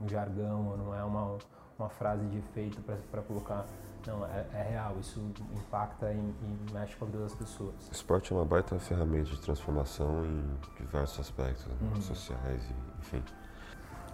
um, 0.00 0.08
jargão, 0.08 0.76
não 0.76 0.94
é 0.94 1.02
uma, 1.04 1.38
uma 1.78 1.88
frase 1.88 2.24
de 2.26 2.38
efeito 2.38 2.80
para 3.10 3.22
colocar. 3.22 3.66
Não, 4.06 4.24
é, 4.24 4.46
é, 4.54 4.62
real, 4.70 4.96
isso 4.98 5.20
impacta 5.54 6.10
e, 6.10 6.16
e, 6.16 6.72
mexe 6.72 6.96
com 6.96 7.04
a 7.04 7.08
vida 7.08 7.22
das 7.22 7.34
pessoas. 7.34 7.74
O 7.88 7.92
esporte 7.92 8.32
é 8.32 8.36
uma 8.36 8.46
baita 8.46 8.78
ferramenta 8.78 9.28
de 9.28 9.40
transformação 9.40 10.24
em 10.24 10.58
diversos 10.78 11.20
aspectos 11.20 11.66
né? 11.66 11.74
uhum. 11.82 12.00
sociais, 12.00 12.62
e, 12.64 12.98
enfim. 13.00 13.22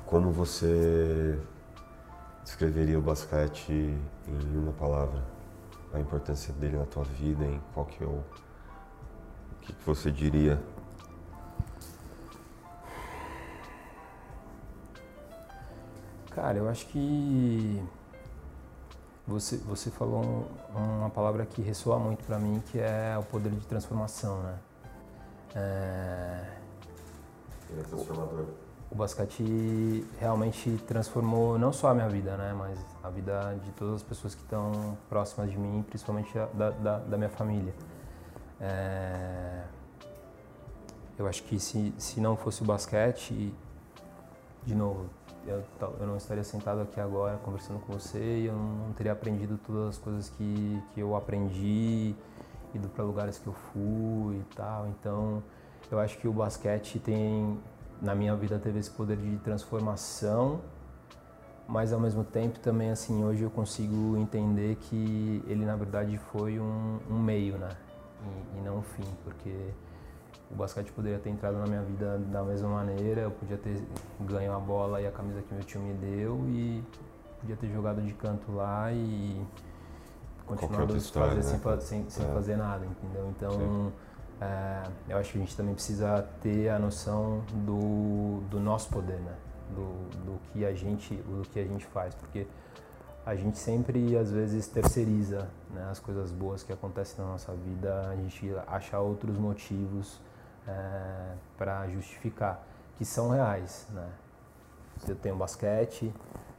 Como 0.05 0.33
você 0.33 1.41
descreveria 2.43 2.99
o 2.99 3.03
basquete 3.03 3.73
em 3.73 4.57
uma 4.57 4.73
palavra? 4.73 5.23
A 5.93 6.01
importância 6.01 6.53
dele 6.55 6.77
na 6.77 6.85
tua 6.85 7.05
vida, 7.05 7.45
em 7.45 7.61
qual 7.73 7.87
que 7.87 8.03
é 8.03 8.07
o... 8.07 8.11
O 8.19 8.25
que, 9.61 9.73
que 9.73 9.85
você 9.85 10.13
diria? 10.13 10.63
Cara, 16.37 16.59
eu 16.59 16.69
acho 16.69 16.87
que 16.89 17.83
você, 19.27 19.57
você 19.57 19.91
falou 19.91 20.47
uma 20.75 21.11
palavra 21.11 21.47
que 21.47 21.63
ressoa 21.63 21.99
muito 21.99 22.23
para 22.25 22.39
mim, 22.39 22.63
que 22.71 22.79
é 22.79 23.17
o 23.19 23.23
poder 23.25 23.51
de 23.51 23.67
transformação, 23.67 24.43
né? 24.43 24.59
É... 25.55 26.45
Ele 27.71 27.81
é 27.81 27.85
transformador 27.85 28.47
o 28.91 28.95
basquete 28.95 30.07
realmente 30.19 30.79
transformou 30.87 31.59
não 31.59 31.73
só 31.73 31.89
a 31.89 31.95
minha 31.95 32.09
vida, 32.09 32.37
né, 32.37 32.55
mas 32.57 32.79
a 33.03 33.11
vida 33.11 33.59
de 33.65 33.71
todas 33.73 33.97
as 33.97 34.03
pessoas 34.03 34.35
que 34.35 34.43
estão 34.43 34.97
próximas 35.09 35.51
de 35.51 35.59
mim, 35.59 35.85
principalmente 35.89 36.33
da, 36.55 36.71
da, 36.71 36.99
da 36.99 37.17
minha 37.17 37.31
família. 37.31 37.75
É... 38.61 39.65
Eu 41.19 41.27
acho 41.27 41.43
que 41.45 41.59
se, 41.59 41.95
se 41.99 42.21
não 42.21 42.37
fosse 42.37 42.63
o 42.63 42.65
basquete, 42.65 43.53
de 44.67 44.75
novo, 44.75 45.07
eu, 45.47 45.63
eu, 46.01 46.07
não 46.07 46.17
estaria 46.17 46.43
sentado 46.43 46.81
aqui 46.81 47.01
agora 47.01 47.39
conversando 47.39 47.79
com 47.81 47.93
você 47.93 48.41
e 48.41 48.47
eu 48.47 48.55
não 48.55 48.93
teria 48.93 49.13
aprendido 49.13 49.59
todas 49.65 49.91
as 49.91 49.99
coisas 49.99 50.29
que, 50.29 50.83
que 50.93 51.01
eu 51.01 51.15
aprendi, 51.15 52.15
ido 52.75 52.89
para 52.89 53.05
lugares 53.05 53.39
que 53.39 53.47
eu 53.47 53.53
fui 53.53 54.37
e 54.37 54.45
tal. 54.57 54.89
Então, 54.89 55.41
eu 55.91 56.01
acho 56.01 56.19
que 56.19 56.27
o 56.27 56.33
basquete 56.33 56.99
tem 56.99 57.57
na 58.03 58.15
minha 58.15 58.35
vida 58.35 58.59
teve 58.59 58.79
esse 58.79 58.91
poder 58.91 59.17
de 59.17 59.37
transformação, 59.39 60.61
mas 61.67 61.93
ao 61.93 62.01
mesmo 62.01 62.25
tempo 62.25 62.59
também 62.59 62.91
assim 62.91 63.25
hoje 63.25 63.43
eu 63.43 63.51
consigo 63.51 64.17
entender 64.17 64.77
que 64.77 65.43
ele 65.47 65.65
na 65.65 65.77
verdade 65.77 66.19
foi 66.33 66.59
um, 66.61 66.99
um 67.09 67.19
meio, 67.19 67.57
né? 67.57 67.71
E, 68.25 68.59
e, 68.59 68.61
não 68.63 68.79
um 68.79 68.83
fim, 68.83 69.05
porque 69.25 69.55
o 70.51 70.55
basquete 70.55 70.93
poderia 70.93 71.19
ter 71.19 71.31
entrado 71.31 71.59
na 71.59 71.67
minha 71.67 71.83
vida 71.83 72.19
da 72.19 72.43
mesma 72.43 72.69
maneira, 72.69 73.23
eu 73.23 73.31
podia 73.31 73.57
ter 73.57 73.83
ganho 74.21 74.55
a 74.55 74.61
bola 74.61 75.01
e 75.01 75.07
a 75.07 75.11
camisa 75.11 75.43
que 75.43 75.53
meu 75.53 75.65
time 75.65 75.93
me 75.93 75.95
deu 75.95 76.39
e 76.49 76.85
podia 77.41 77.57
ter 77.57 77.69
jogado 77.69 78.01
de 78.01 78.13
canto 78.15 78.53
lá 78.53 78.93
e 78.93 79.45
continuado 80.47 80.97
história, 80.97 81.35
fazer, 81.43 81.57
né? 81.57 81.79
sem, 81.81 81.81
sem, 81.81 82.11
sem 82.11 82.25
é. 82.25 82.33
fazer 82.33 82.57
nada, 82.57 82.87
entendeu? 82.87 83.29
Então 83.37 83.93
é, 84.41 84.83
eu 85.09 85.19
acho 85.19 85.33
que 85.33 85.39
a 85.39 85.41
gente 85.41 85.57
também 85.57 85.75
precisa 85.75 86.23
ter 86.41 86.69
a 86.69 86.79
noção 86.79 87.43
do, 87.65 88.41
do 88.51 88.61
nosso 88.61 88.89
poder, 88.91 89.19
né? 89.19 89.35
Do, 89.71 90.09
do, 90.25 90.41
que 90.53 90.65
a 90.65 90.73
gente, 90.73 91.15
do 91.15 91.43
que 91.49 91.59
a 91.59 91.65
gente 91.65 91.85
faz, 91.87 92.15
porque 92.15 92.47
a 93.25 93.35
gente 93.35 93.59
sempre 93.59 94.17
às 94.17 94.31
vezes 94.31 94.69
terceiriza 94.69 95.49
né, 95.75 95.89
as 95.91 95.99
coisas 95.99 96.31
boas 96.31 96.63
que 96.63 96.73
acontecem 96.73 97.25
na 97.25 97.33
nossa 97.33 97.53
vida, 97.53 98.09
a 98.09 98.15
gente 98.15 98.49
acha 98.69 98.97
outros 99.01 99.37
motivos 99.37 100.21
é, 100.67 101.35
para 101.57 101.89
justificar, 101.89 102.63
que 102.97 103.05
são 103.05 103.31
reais, 103.31 103.87
né? 103.93 104.09
Se 104.99 105.11
eu 105.11 105.17
tenho 105.17 105.37
basquete, 105.37 106.13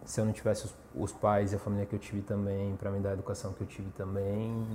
se 0.06 0.22
eu 0.22 0.26
não 0.26 0.32
tivesse 0.32 0.65
os, 0.65 0.76
os, 0.96 1.12
pais 1.12 1.52
e 1.52 1.56
a 1.56 1.60
família 1.60 1.86
que 1.86 1.93
eu 1.93 2.00
tive 2.00 2.22
também, 2.22 2.76
para 2.78 2.89
me 2.89 3.00
dar 3.00 3.10
a 3.10 3.13
educação 3.13 3.52
que 3.52 3.62
eu 3.62 3.67
tive 3.67 3.89
também, 3.91 4.65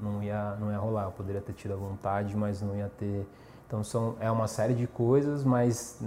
não 0.00 0.22
ia, 0.22 0.56
não 0.56 0.70
ia 0.70 0.78
rolar. 0.78 1.04
Eu 1.04 1.12
poderia 1.12 1.40
ter 1.42 1.52
tido 1.52 1.74
a 1.74 1.76
vontade, 1.76 2.34
mas 2.36 2.62
não 2.62 2.74
ia 2.74 2.88
ter 2.88 3.26
Então 3.66 3.84
são, 3.84 4.16
é 4.18 4.30
uma 4.30 4.48
série 4.48 4.74
de 4.74 4.86
coisas, 4.86 5.44
mas 5.44 6.00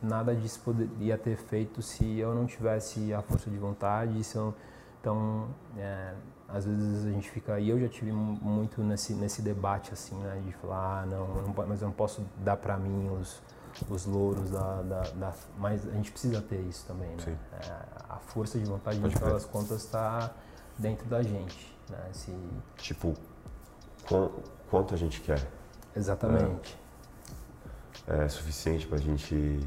nada 0.00 0.34
disso 0.36 0.60
poderia 0.60 1.18
ter 1.18 1.36
feito 1.36 1.82
se 1.82 2.18
eu 2.18 2.34
não 2.34 2.46
tivesse 2.46 3.12
a 3.12 3.22
força 3.22 3.50
de 3.50 3.58
vontade. 3.58 4.20
Eu, 4.34 4.54
então, 5.00 5.48
é, 5.76 6.14
às 6.52 6.64
vezes 6.64 7.06
a 7.06 7.10
gente 7.10 7.30
fica 7.30 7.58
e 7.58 7.68
eu 7.68 7.80
já 7.80 7.88
tive 7.88 8.12
muito 8.12 8.82
nesse 8.82 9.14
nesse 9.14 9.40
debate 9.42 9.92
assim, 9.92 10.14
né, 10.16 10.40
de 10.44 10.52
falar, 10.54 11.02
ah, 11.02 11.06
não, 11.06 11.26
não, 11.28 11.66
mas 11.66 11.80
eu 11.80 11.88
não 11.88 11.94
posso 11.94 12.22
dar 12.38 12.56
para 12.56 12.76
mim 12.76 13.10
os 13.20 13.40
os 13.88 14.04
louros 14.06 14.50
da, 14.50 14.82
da, 14.82 15.00
da, 15.00 15.32
mas 15.58 15.88
a 15.88 15.92
gente 15.92 16.10
precisa 16.10 16.42
ter 16.42 16.60
isso 16.60 16.84
também, 16.86 17.08
né? 17.08 17.38
É, 17.52 17.82
a 18.08 18.16
força 18.16 18.58
de 18.58 18.64
vontade, 18.64 18.98
no 18.98 19.10
final 19.10 19.30
das 19.30 19.44
contas, 19.44 19.84
está 19.84 20.30
dentro 20.78 21.06
da 21.06 21.22
gente, 21.22 21.74
né? 21.88 22.10
Se... 22.12 22.36
Tipo, 22.76 23.14
quanto 24.70 24.94
a 24.94 24.96
gente 24.96 25.20
quer? 25.20 25.40
Exatamente. 25.96 26.78
É, 28.06 28.24
é 28.24 28.28
suficiente 28.28 28.86
para 28.86 28.98
a 28.98 29.00
gente. 29.00 29.60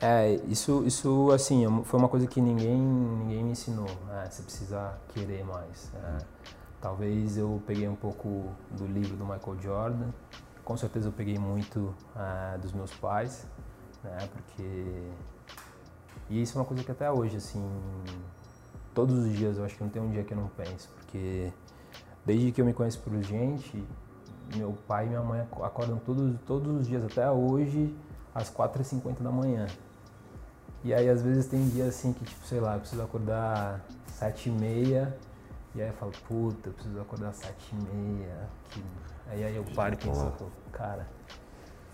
É, 0.00 0.34
isso, 0.48 0.82
isso 0.86 1.30
assim, 1.30 1.64
é 1.66 1.84
foi 1.84 1.98
uma 1.98 2.08
coisa 2.08 2.26
que 2.26 2.40
ninguém, 2.40 2.80
ninguém 2.80 3.44
me 3.44 3.52
ensinou. 3.52 3.88
Né? 4.06 4.28
Você 4.30 4.42
precisa 4.42 4.98
querer 5.08 5.44
mais. 5.44 5.90
Né? 5.92 6.18
Talvez 6.80 7.36
eu 7.36 7.62
peguei 7.66 7.86
um 7.86 7.94
pouco 7.94 8.46
do 8.70 8.86
livro 8.86 9.16
do 9.16 9.24
Michael 9.24 9.60
Jordan. 9.60 10.08
Com 10.64 10.76
certeza 10.76 11.08
eu 11.08 11.12
peguei 11.12 11.38
muito 11.38 11.94
uh, 12.14 12.58
dos 12.58 12.72
meus 12.72 12.94
pais, 12.94 13.46
né? 14.02 14.28
Porque 14.32 15.10
e 16.30 16.40
isso 16.40 16.56
é 16.56 16.60
uma 16.60 16.64
coisa 16.64 16.84
que 16.84 16.92
até 16.92 17.10
hoje, 17.10 17.36
assim, 17.36 17.68
todos 18.94 19.18
os 19.18 19.32
dias 19.36 19.58
eu 19.58 19.64
acho 19.64 19.76
que 19.76 19.82
não 19.82 19.90
tem 19.90 20.00
um 20.00 20.10
dia 20.10 20.22
que 20.22 20.32
eu 20.32 20.38
não 20.38 20.46
penso, 20.46 20.88
porque 20.94 21.52
desde 22.24 22.52
que 22.52 22.60
eu 22.60 22.64
me 22.64 22.72
conheço 22.72 23.00
por 23.00 23.20
gente, 23.20 23.84
meu 24.54 24.72
pai 24.86 25.06
e 25.06 25.08
minha 25.08 25.22
mãe 25.22 25.40
acordam 25.40 25.98
todos, 25.98 26.40
todos 26.46 26.82
os 26.82 26.86
dias, 26.86 27.04
até 27.04 27.28
hoje, 27.28 27.92
às 28.32 28.48
4h50 28.48 29.20
da 29.20 29.32
manhã. 29.32 29.66
E 30.82 30.94
aí 30.94 31.08
às 31.08 31.22
vezes 31.22 31.46
tem 31.46 31.68
dias 31.68 31.88
assim 31.88 32.12
que, 32.12 32.24
tipo, 32.24 32.46
sei 32.46 32.60
lá, 32.60 32.74
eu 32.74 32.80
preciso 32.80 33.02
acordar 33.02 33.80
7h30, 34.18 35.12
e 35.74 35.82
aí 35.82 35.88
eu 35.88 35.94
falo, 35.94 36.12
puta, 36.26 36.70
eu 36.70 36.72
preciso 36.72 37.00
acordar 37.00 37.32
7h30. 37.32 38.26
Que... 38.70 38.84
Aí, 39.28 39.44
aí 39.44 39.56
eu 39.56 39.64
paro 39.74 39.94
e 39.94 39.96
penso, 39.96 40.32
cara, 40.72 41.06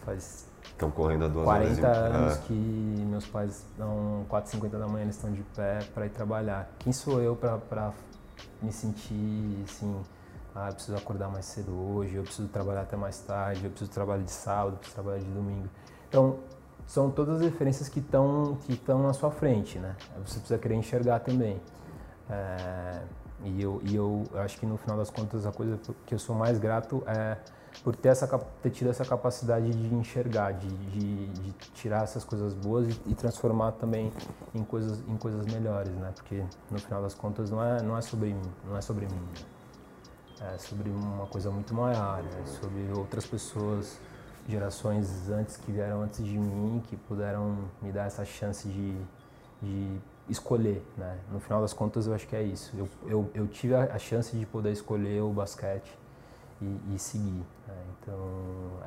faz 0.04 0.46
Estão 0.76 0.90
correndo 0.90 1.24
a 1.24 1.28
duas 1.28 1.44
40 1.44 1.86
horas 1.86 2.14
anos 2.14 2.34
é. 2.34 2.40
que 2.40 2.52
meus 2.52 3.26
pais 3.26 3.64
dão 3.78 4.26
4h50 4.28 4.68
da 4.70 4.86
manhã, 4.86 5.04
eles 5.04 5.16
estão 5.16 5.32
de 5.32 5.42
pé 5.54 5.78
para 5.94 6.04
ir 6.04 6.10
trabalhar. 6.10 6.70
Quem 6.78 6.92
sou 6.92 7.22
eu 7.22 7.34
para 7.34 7.92
me 8.60 8.70
sentir 8.70 9.64
assim, 9.64 10.02
ah, 10.54 10.68
eu 10.68 10.74
preciso 10.74 10.96
acordar 10.96 11.28
mais 11.28 11.46
cedo 11.46 11.72
hoje, 11.72 12.16
eu 12.16 12.22
preciso 12.22 12.48
trabalhar 12.48 12.82
até 12.82 12.96
mais 12.96 13.18
tarde, 13.20 13.64
eu 13.64 13.70
preciso 13.70 13.90
trabalhar 13.90 14.22
de 14.22 14.30
sábado, 14.30 14.74
eu 14.74 14.78
preciso 14.78 14.94
trabalhar 14.94 15.18
de 15.18 15.30
domingo. 15.30 15.68
Então, 16.08 16.40
são 16.86 17.10
todas 17.10 17.36
as 17.36 17.42
referências 17.42 17.88
que 17.88 18.00
estão 18.00 18.58
que 18.66 18.74
estão 18.74 19.02
na 19.02 19.12
sua 19.12 19.30
frente, 19.30 19.78
né? 19.78 19.96
Você 20.24 20.38
precisa 20.38 20.58
querer 20.58 20.74
enxergar 20.76 21.20
também. 21.20 21.60
É, 22.28 23.02
e 23.44 23.62
eu, 23.62 23.80
e 23.84 23.94
eu 23.94 24.24
acho 24.36 24.58
que 24.58 24.66
no 24.66 24.76
final 24.76 24.96
das 24.96 25.10
contas 25.10 25.46
a 25.46 25.52
coisa 25.52 25.78
que 26.06 26.14
eu 26.14 26.18
sou 26.18 26.34
mais 26.34 26.58
grato 26.58 27.02
é 27.06 27.36
por 27.82 27.94
ter, 27.94 28.08
essa, 28.08 28.26
ter 28.62 28.70
tido 28.70 28.90
essa 28.90 29.04
capacidade 29.04 29.70
de 29.70 29.94
enxergar, 29.94 30.52
de, 30.52 30.68
de, 30.68 31.26
de 31.26 31.52
tirar 31.74 32.04
essas 32.04 32.24
coisas 32.24 32.54
boas 32.54 32.88
e, 32.88 33.00
e, 33.10 33.14
transformar 33.14 33.72
também 33.72 34.10
em 34.54 34.64
coisas, 34.64 34.98
em 35.06 35.16
coisas 35.16 35.44
melhores, 35.46 35.92
né? 35.92 36.10
Porque 36.14 36.42
no 36.70 36.78
final 36.78 37.02
das 37.02 37.14
contas 37.14 37.50
não 37.50 37.62
é, 37.62 37.82
não 37.82 37.96
é 37.96 38.00
sobre 38.00 38.32
mim, 38.32 38.50
não 38.64 38.76
é 38.76 38.80
sobre 38.80 39.06
mim. 39.06 39.14
Né? 39.14 40.54
É 40.54 40.58
sobre 40.58 40.90
uma 40.90 41.26
coisa 41.26 41.50
muito 41.50 41.74
maior, 41.74 42.22
é 42.24 42.46
sobre 42.46 42.90
outras 42.94 43.26
pessoas, 43.26 43.98
gerações 44.48 45.28
antes 45.28 45.56
que 45.56 45.72
vieram 45.72 46.02
antes 46.02 46.24
de 46.24 46.38
mim, 46.38 46.82
que 46.86 46.96
puderam 46.96 47.56
me 47.82 47.90
dar 47.90 48.06
essa 48.06 48.24
chance 48.24 48.68
de, 48.68 48.96
de 49.60 49.98
escolher, 50.28 50.84
né? 50.96 51.18
No 51.30 51.40
final 51.40 51.60
das 51.60 51.72
contas 51.72 52.06
eu 52.06 52.14
acho 52.14 52.26
que 52.26 52.36
é 52.36 52.42
isso. 52.42 52.72
Eu, 52.76 52.88
eu, 53.06 53.30
eu 53.34 53.46
tive 53.48 53.74
a 53.74 53.98
chance 53.98 54.36
de 54.36 54.46
poder 54.46 54.72
escolher 54.72 55.20
o 55.22 55.30
basquete 55.30 55.96
e, 56.60 56.94
e 56.94 56.98
seguir. 56.98 57.44
Né? 57.66 57.84
Então 58.00 58.18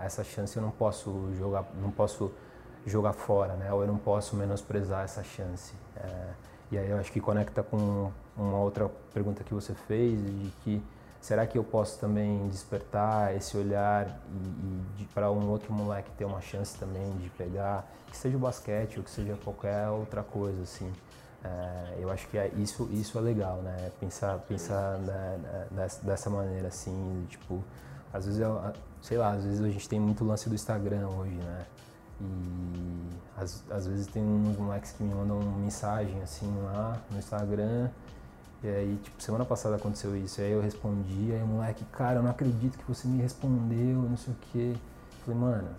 essa 0.02 0.24
chance 0.24 0.56
eu 0.56 0.64
não 0.64 0.72
posso 0.72 1.34
jogar, 1.38 1.66
não 1.82 1.92
posso 1.92 2.32
jogar 2.86 3.14
fora, 3.14 3.54
né? 3.54 3.72
Ou 3.74 3.82
eu 3.82 3.88
não 3.88 3.98
posso 3.98 4.36
menosprezar 4.36 5.04
essa 5.04 5.24
chance. 5.24 5.74
É, 5.98 6.28
e 6.72 6.78
aí 6.78 6.90
eu 6.90 6.98
acho 6.98 7.12
que 7.12 7.20
conecta 7.20 7.64
com 7.64 8.12
uma 8.38 8.58
outra 8.58 8.90
pergunta 9.14 9.44
que 9.44 9.54
você 9.54 9.74
fez 9.74 10.20
de 10.22 10.52
que 10.64 10.82
será 11.22 11.46
que 11.46 11.58
eu 11.58 11.64
posso 11.64 12.00
também 12.00 12.48
despertar 12.48 13.36
esse 13.36 13.58
olhar 13.58 14.20
e, 14.32 15.04
e 15.04 15.06
para 15.14 15.32
um 15.32 15.50
outro 15.50 15.74
moleque 15.74 16.10
ter 16.18 16.26
uma 16.26 16.42
chance 16.42 16.78
também 16.78 17.12
de 17.18 17.30
pegar, 17.32 17.90
que 18.10 18.18
seja 18.18 18.38
o 18.38 18.40
basquete 18.40 18.98
ou 18.98 19.04
que 19.04 19.12
seja 19.12 19.36
qualquer 19.44 19.90
outra 19.90 20.24
coisa 20.24 20.64
assim. 20.64 20.92
É, 21.44 21.96
eu 22.00 22.12
acho 22.12 22.28
que 22.28 22.38
é, 22.38 22.52
isso, 22.58 22.90
isso 22.92 23.18
é 23.18 23.22
legal, 23.22 23.58
né? 23.58 23.92
Pensar, 24.00 24.38
pensar 24.40 24.98
né, 25.00 25.68
dessa, 25.72 26.06
dessa, 26.06 26.30
maneira, 26.30 26.68
assim, 26.68 27.26
tipo, 27.30 27.64
às 28.12 28.26
vezes, 28.26 28.42
eu, 28.42 28.62
sei 29.02 29.18
lá, 29.18 29.32
às 29.32 29.44
vezes 29.44 29.62
a 29.62 29.70
gente 29.70 29.88
tem 29.88 30.00
muito 30.00 30.24
lance 30.26 30.50
do 30.50 30.56
Instagram 30.56 31.08
hoje, 31.08 31.36
né? 31.36 31.66
E 32.22 33.10
às, 33.38 33.64
às 33.72 33.88
vezes 33.88 34.08
tem 34.08 34.22
uns 34.22 34.58
moleques 34.58 34.92
que 34.92 35.04
me 35.04 35.14
mandam 35.14 35.40
mensagem, 35.40 36.22
assim, 36.22 36.54
lá 36.64 37.02
no 37.10 37.18
Instagram, 37.18 37.90
e 38.64 38.68
aí, 38.68 39.00
tipo, 39.02 39.22
semana 39.22 39.46
passada 39.46 39.76
aconteceu 39.76 40.16
isso, 40.18 40.42
aí 40.42 40.52
eu 40.52 40.62
respondi, 40.62 41.32
aí 41.32 41.42
o 41.42 41.48
moleque, 41.48 41.86
cara, 41.86 42.20
eu 42.20 42.24
não 42.24 42.32
acredito 42.32 42.78
que 42.78 42.86
você 42.86 43.08
me 43.08 43.22
respondeu, 43.22 44.02
não 44.02 44.18
sei 44.18 44.34
o 44.34 44.38
quê. 44.52 44.74
Eu 44.74 45.26
falei, 45.26 45.40
mano, 45.40 45.70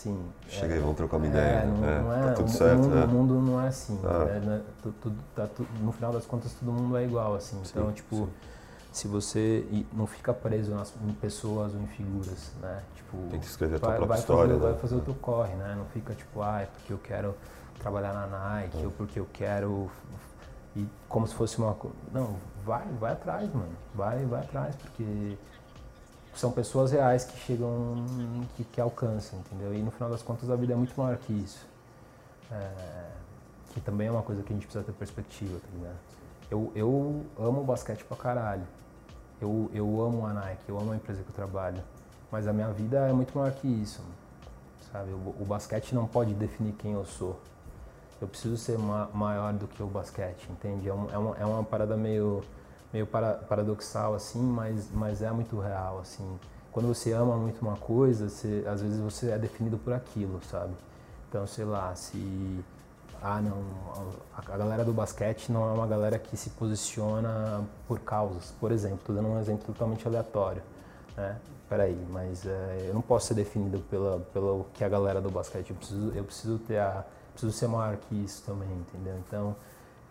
Sim. 0.00 0.18
Chega 0.48 0.72
é, 0.72 0.76
aí, 0.76 0.80
vamos 0.80 0.96
trocar 0.96 1.18
uma 1.18 1.26
ideia. 1.26 1.42
É, 1.42 1.66
não, 1.66 1.84
é, 1.84 2.00
não 2.00 2.14
é, 2.14 2.22
tá 2.28 2.32
tudo 2.32 2.46
o, 2.46 2.50
certo. 2.50 2.78
O 2.78 2.82
mundo, 2.84 2.96
é. 2.96 3.04
o 3.04 3.08
mundo 3.08 3.34
não 3.34 3.60
é 3.60 3.68
assim. 3.68 4.00
Ah. 4.02 4.24
Né? 4.24 4.62
Tu, 4.82 4.92
tu, 4.92 5.12
tá, 5.34 5.46
no 5.78 5.92
final 5.92 6.10
das 6.10 6.24
contas, 6.24 6.54
todo 6.54 6.72
mundo 6.72 6.96
é 6.96 7.04
igual, 7.04 7.34
assim. 7.34 7.62
Sim, 7.62 7.72
então, 7.74 7.92
tipo, 7.92 8.16
sim. 8.16 8.28
se 8.92 9.08
você 9.08 9.84
não 9.92 10.06
fica 10.06 10.32
preso 10.32 10.70
nas, 10.70 10.94
em 11.06 11.12
pessoas 11.12 11.74
ou 11.74 11.80
em 11.82 11.86
figuras, 11.88 12.50
né? 12.62 12.82
Tipo, 12.94 13.18
Tem 13.30 13.40
que 13.40 13.44
escrever 13.44 13.76
a 13.76 13.78
tua 13.78 13.88
vai, 13.88 13.96
própria 13.98 14.14
vai 14.14 14.18
história. 14.20 14.54
Fazer, 14.54 14.64
né? 14.64 14.70
Vai 14.70 14.80
fazer 14.80 14.94
o 14.94 15.00
teu 15.00 15.14
corre, 15.16 15.54
né? 15.56 15.74
Não 15.76 15.84
fica 15.86 16.14
tipo, 16.14 16.40
ah, 16.40 16.62
é 16.62 16.66
porque 16.66 16.92
eu 16.94 16.98
quero 16.98 17.34
trabalhar 17.78 18.14
na 18.14 18.26
Nike, 18.26 18.82
é. 18.82 18.86
ou 18.86 18.90
porque 18.92 19.20
eu 19.20 19.28
quero 19.30 19.90
e 20.76 20.86
como 21.08 21.26
se 21.26 21.34
fosse 21.34 21.58
uma 21.58 21.76
não 22.12 22.36
vai 22.64 22.86
vai 23.00 23.12
atrás 23.12 23.52
mano 23.52 23.76
vai 23.94 24.24
vai 24.26 24.40
atrás 24.40 24.76
porque 24.76 25.36
são 26.34 26.50
pessoas 26.50 26.92
reais 26.92 27.24
que 27.24 27.36
chegam, 27.38 28.04
que, 28.56 28.64
que 28.64 28.80
alcançam, 28.80 29.38
entendeu? 29.40 29.74
E 29.74 29.82
no 29.82 29.90
final 29.90 30.08
das 30.10 30.22
contas 30.22 30.50
a 30.50 30.56
vida 30.56 30.72
é 30.72 30.76
muito 30.76 30.98
maior 31.00 31.16
que 31.18 31.32
isso. 31.32 31.66
É, 32.50 33.10
que 33.72 33.80
também 33.80 34.08
é 34.08 34.10
uma 34.10 34.22
coisa 34.22 34.42
que 34.42 34.52
a 34.52 34.56
gente 34.56 34.66
precisa 34.66 34.84
ter 34.84 34.92
perspectiva, 34.92 35.58
tá 35.58 35.68
ligado? 35.72 35.96
Eu, 36.50 36.72
eu 36.74 37.24
amo 37.38 37.62
basquete 37.62 38.04
pra 38.04 38.16
caralho. 38.16 38.66
Eu, 39.40 39.70
eu 39.72 40.02
amo 40.02 40.26
a 40.26 40.32
Nike, 40.32 40.62
eu 40.68 40.78
amo 40.78 40.92
a 40.92 40.96
empresa 40.96 41.22
que 41.22 41.28
eu 41.28 41.34
trabalho. 41.34 41.82
Mas 42.30 42.46
a 42.46 42.52
minha 42.52 42.68
vida 42.72 42.98
é 43.08 43.12
muito 43.12 43.36
maior 43.36 43.52
que 43.52 43.68
isso, 43.68 44.02
sabe? 44.92 45.10
O, 45.12 45.34
o 45.40 45.44
basquete 45.44 45.94
não 45.94 46.06
pode 46.06 46.34
definir 46.34 46.72
quem 46.72 46.92
eu 46.92 47.04
sou. 47.04 47.40
Eu 48.20 48.28
preciso 48.28 48.56
ser 48.56 48.78
ma 48.78 49.08
maior 49.12 49.52
do 49.52 49.66
que 49.66 49.82
o 49.82 49.86
basquete, 49.86 50.46
entende? 50.50 50.88
É, 50.88 50.94
um, 50.94 51.10
é, 51.10 51.18
uma, 51.18 51.36
é 51.38 51.44
uma 51.44 51.64
parada 51.64 51.96
meio 51.96 52.42
meio 52.92 53.06
para, 53.06 53.34
paradoxal 53.34 54.14
assim, 54.14 54.42
mas, 54.42 54.88
mas 54.92 55.22
é 55.22 55.30
muito 55.30 55.58
real 55.58 56.00
assim. 56.00 56.38
Quando 56.72 56.88
você 56.88 57.12
ama 57.12 57.36
muito 57.36 57.60
uma 57.62 57.76
coisa, 57.76 58.28
você, 58.28 58.64
às 58.66 58.80
vezes 58.82 59.00
você 59.00 59.30
é 59.30 59.38
definido 59.38 59.78
por 59.78 59.92
aquilo, 59.92 60.40
sabe? 60.50 60.72
Então, 61.28 61.46
sei 61.46 61.64
lá, 61.64 61.94
se 61.94 62.64
ah, 63.22 63.40
não, 63.40 63.62
a 64.36 64.56
galera 64.56 64.84
do 64.84 64.92
basquete 64.92 65.50
não 65.52 65.68
é 65.68 65.72
uma 65.72 65.86
galera 65.86 66.18
que 66.18 66.36
se 66.36 66.50
posiciona 66.50 67.62
por 67.86 68.00
causas. 68.00 68.54
Por 68.58 68.72
exemplo, 68.72 68.98
estou 69.00 69.14
dando 69.14 69.28
um 69.28 69.40
exemplo 69.40 69.64
totalmente 69.66 70.06
aleatório, 70.06 70.62
né? 71.16 71.36
Peraí, 71.68 71.98
mas 72.10 72.46
é, 72.46 72.86
eu 72.88 72.94
não 72.94 73.02
posso 73.02 73.28
ser 73.28 73.34
definido 73.34 73.78
pela, 73.90 74.20
pelo 74.32 74.66
que 74.74 74.82
a 74.82 74.88
galera 74.88 75.20
do 75.20 75.30
basquete. 75.30 75.70
Eu 75.70 75.76
preciso, 75.76 76.12
eu 76.14 76.24
preciso 76.24 76.58
ter 76.58 76.78
a, 76.78 77.04
preciso 77.40 77.52
ser 77.52 77.68
maior 77.68 77.96
que 77.96 78.14
isso 78.14 78.42
também, 78.44 78.68
entendeu? 78.68 79.14
Então, 79.26 79.56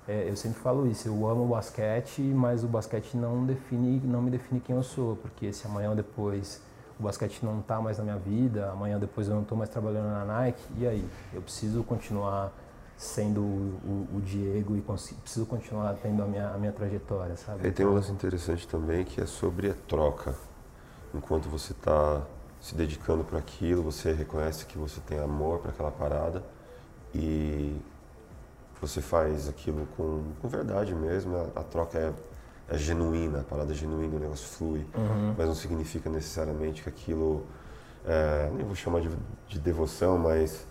é, 0.07 0.27
eu 0.27 0.35
sempre 0.35 0.59
falo 0.59 0.87
isso, 0.87 1.07
eu 1.07 1.27
amo 1.27 1.45
o 1.45 1.47
basquete, 1.49 2.21
mas 2.21 2.63
o 2.63 2.67
basquete 2.67 3.15
não 3.15 3.45
define, 3.45 3.99
não 4.03 4.21
me 4.21 4.31
define 4.31 4.59
quem 4.59 4.75
eu 4.75 4.81
sou, 4.81 5.15
porque 5.17 5.53
se 5.53 5.67
amanhã 5.67 5.91
ou 5.91 5.95
depois 5.95 6.61
o 6.99 7.03
basquete 7.03 7.43
não 7.43 7.59
está 7.59 7.79
mais 7.79 7.99
na 7.99 8.03
minha 8.03 8.17
vida, 8.17 8.71
amanhã 8.71 8.95
ou 8.95 8.99
depois 8.99 9.27
eu 9.27 9.35
não 9.35 9.43
estou 9.43 9.57
mais 9.57 9.69
trabalhando 9.69 10.09
na 10.09 10.25
Nike, 10.25 10.63
e 10.77 10.87
aí? 10.87 11.07
Eu 11.31 11.41
preciso 11.41 11.83
continuar 11.83 12.51
sendo 12.97 13.41
o, 13.41 14.07
o, 14.13 14.17
o 14.17 14.21
Diego 14.21 14.75
e 14.75 14.81
preciso 14.81 15.45
continuar 15.45 15.93
tendo 16.01 16.23
a 16.23 16.25
minha, 16.25 16.49
a 16.49 16.57
minha 16.57 16.71
trajetória, 16.71 17.37
sabe? 17.37 17.65
E 17.67 17.71
tem 17.71 17.85
um 17.85 17.93
lance 17.93 18.11
interessante 18.11 18.67
também 18.67 19.05
que 19.05 19.21
é 19.21 19.25
sobre 19.25 19.69
a 19.69 19.75
troca. 19.87 20.33
Enquanto 21.13 21.47
você 21.47 21.71
está 21.71 22.21
se 22.59 22.75
dedicando 22.75 23.23
para 23.23 23.39
aquilo, 23.39 23.83
você 23.83 24.11
reconhece 24.11 24.65
que 24.65 24.77
você 24.77 24.99
tem 25.01 25.19
amor 25.19 25.59
para 25.59 25.71
aquela 25.71 25.91
parada 25.91 26.43
e 27.13 27.79
você 28.81 29.01
faz 29.01 29.49
aquilo 29.49 29.87
com, 29.97 30.23
com 30.41 30.47
verdade 30.47 30.95
mesmo, 30.95 31.35
a, 31.35 31.59
a 31.59 31.63
troca 31.63 31.97
é, 31.97 32.13
é, 32.73 32.77
genuína, 32.77 33.41
a 33.41 33.43
parada 33.43 33.71
é 33.71 33.75
genuína, 33.75 34.15
o 34.15 34.19
negócio 34.19 34.47
flui, 34.47 34.87
uhum. 34.95 35.35
mas 35.37 35.47
não 35.47 35.55
significa 35.55 36.09
necessariamente 36.09 36.83
que 36.83 36.89
aquilo 36.89 37.45
é, 38.05 38.49
nem 38.53 38.65
vou 38.65 38.75
chamar 38.75 39.01
de, 39.01 39.09
de 39.47 39.59
devoção, 39.59 40.17
mas 40.17 40.65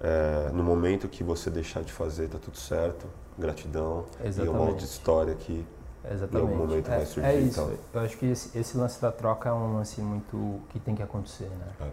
é, 0.00 0.50
no 0.52 0.64
momento 0.64 1.08
que 1.08 1.22
você 1.22 1.50
deixar 1.50 1.82
de 1.82 1.92
fazer, 1.92 2.28
tá 2.28 2.38
tudo 2.38 2.58
certo, 2.58 3.06
gratidão 3.38 4.06
Exatamente. 4.22 4.44
e 4.44 4.48
uma 4.48 4.68
outra 4.68 4.84
história 4.84 5.34
que 5.34 5.64
Exatamente. 6.04 6.34
em 6.36 6.40
algum 6.40 6.66
momento 6.66 6.90
é, 6.90 6.96
vai 6.96 7.06
surgir. 7.06 7.28
É 7.28 7.36
isso. 7.36 7.60
Então. 7.60 7.78
Eu 7.94 8.00
acho 8.00 8.18
que 8.18 8.26
esse, 8.26 8.58
esse, 8.58 8.76
lance 8.76 9.00
da 9.00 9.12
troca 9.12 9.48
é 9.48 9.52
um 9.52 9.76
lance 9.76 10.00
muito 10.00 10.60
que 10.70 10.80
tem 10.80 10.94
que 10.94 11.02
acontecer, 11.02 11.48
né? 11.48 11.90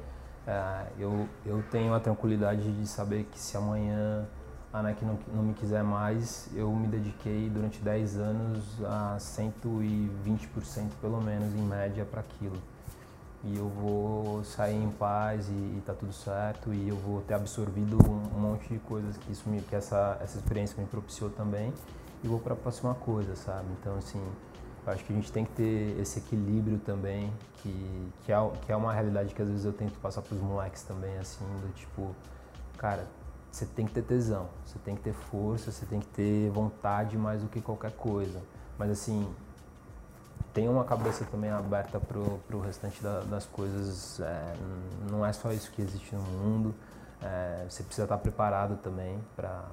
É. 0.50 0.88
eu, 0.98 1.30
eu 1.46 1.64
tenho 1.70 1.94
a 1.94 2.00
tranquilidade 2.00 2.72
de 2.72 2.88
saber 2.88 3.26
que 3.26 3.40
se 3.40 3.56
amanhã 3.56 4.28
a 4.74 4.82
Nike 4.82 5.06
não, 5.06 5.20
não 5.32 5.44
me 5.44 5.54
quiser 5.54 5.84
mais, 5.84 6.50
eu 6.56 6.72
me 6.72 6.88
dediquei 6.88 7.50
durante 7.50 7.80
10 7.80 8.18
anos 8.18 8.84
a 8.84 9.18
120% 9.20 10.90
pelo 11.00 11.22
menos 11.22 11.54
em 11.54 11.62
média 11.62 12.04
para 12.04 12.22
aquilo. 12.22 12.58
E 13.44 13.56
eu 13.56 13.70
vou 13.70 14.44
sair 14.44 14.76
em 14.76 14.90
paz 14.90 15.48
e, 15.50 15.52
e 15.52 15.84
tá 15.86 15.94
tudo 15.94 16.12
certo 16.12 16.74
e 16.74 16.90
eu 16.90 16.98
vou 16.98 17.22
ter 17.22 17.36
absorvido 17.36 17.98
um, 18.10 18.38
um 18.38 18.42
monte 18.42 18.68
de 18.74 18.80
coisas 18.80 19.18
que 19.18 19.32
isso 19.32 19.48
me, 19.48 19.62
que 19.62 19.76
essa 19.76 20.18
essa 20.20 20.38
experiência 20.38 20.76
me 20.82 20.88
propiciou 20.88 21.30
também 21.30 21.72
e 22.24 22.28
vou 22.28 22.40
para 22.40 22.54
a 22.54 22.58
próxima 22.58 22.94
coisa, 22.96 23.36
sabe? 23.36 23.68
Então 23.80 23.96
assim, 23.98 24.22
acho 24.90 25.04
que 25.04 25.14
a 25.14 25.16
gente 25.16 25.32
tem 25.32 25.46
que 25.46 25.52
ter 25.52 26.00
esse 26.00 26.20
equilíbrio 26.20 26.80
também, 26.80 27.32
que 27.56 28.12
que 28.24 28.32
é, 28.32 28.52
que 28.66 28.72
é 28.72 28.76
uma 28.76 28.94
realidade 28.94 29.34
que 29.34 29.42
às 29.42 29.48
vezes 29.48 29.66
eu 29.66 29.74
tento 29.74 30.00
passar 30.00 30.22
para 30.22 30.36
os 30.36 30.42
moleques 30.42 30.84
também 30.84 31.18
assim, 31.18 31.46
do 31.62 31.74
tipo, 31.74 32.16
cara, 32.78 33.06
você 33.52 33.66
tem 33.66 33.86
que 33.86 33.94
ter 33.94 34.04
tesão, 34.04 34.48
você 34.66 34.78
tem 34.80 34.96
que 34.96 35.02
ter 35.02 35.14
força, 35.14 35.72
você 35.72 35.86
tem 35.86 36.00
que 36.00 36.08
ter 36.08 36.50
vontade 36.52 37.18
mais 37.18 37.42
do 37.42 37.48
que 37.48 37.62
qualquer 37.62 37.92
coisa. 37.92 38.42
Mas 38.78 38.92
assim, 38.92 39.28
tenha 40.54 40.70
uma 40.70 40.84
cabeça 40.84 41.26
também 41.26 41.50
aberta 41.50 42.00
pro, 42.00 42.40
pro 42.48 42.60
restante 42.60 43.02
da, 43.02 43.22
das 43.22 43.46
coisas. 43.46 44.20
É, 44.20 44.54
não 45.10 45.26
é 45.26 45.34
só 45.34 45.52
isso 45.52 45.72
que 45.72 45.82
existe 45.82 46.16
no 46.16 46.22
mundo. 46.22 46.76
É, 47.22 47.66
você 47.68 47.84
precisa 47.84 48.04
estar 48.04 48.18
preparado 48.18 48.78
também 48.78 49.20
para 49.36 49.66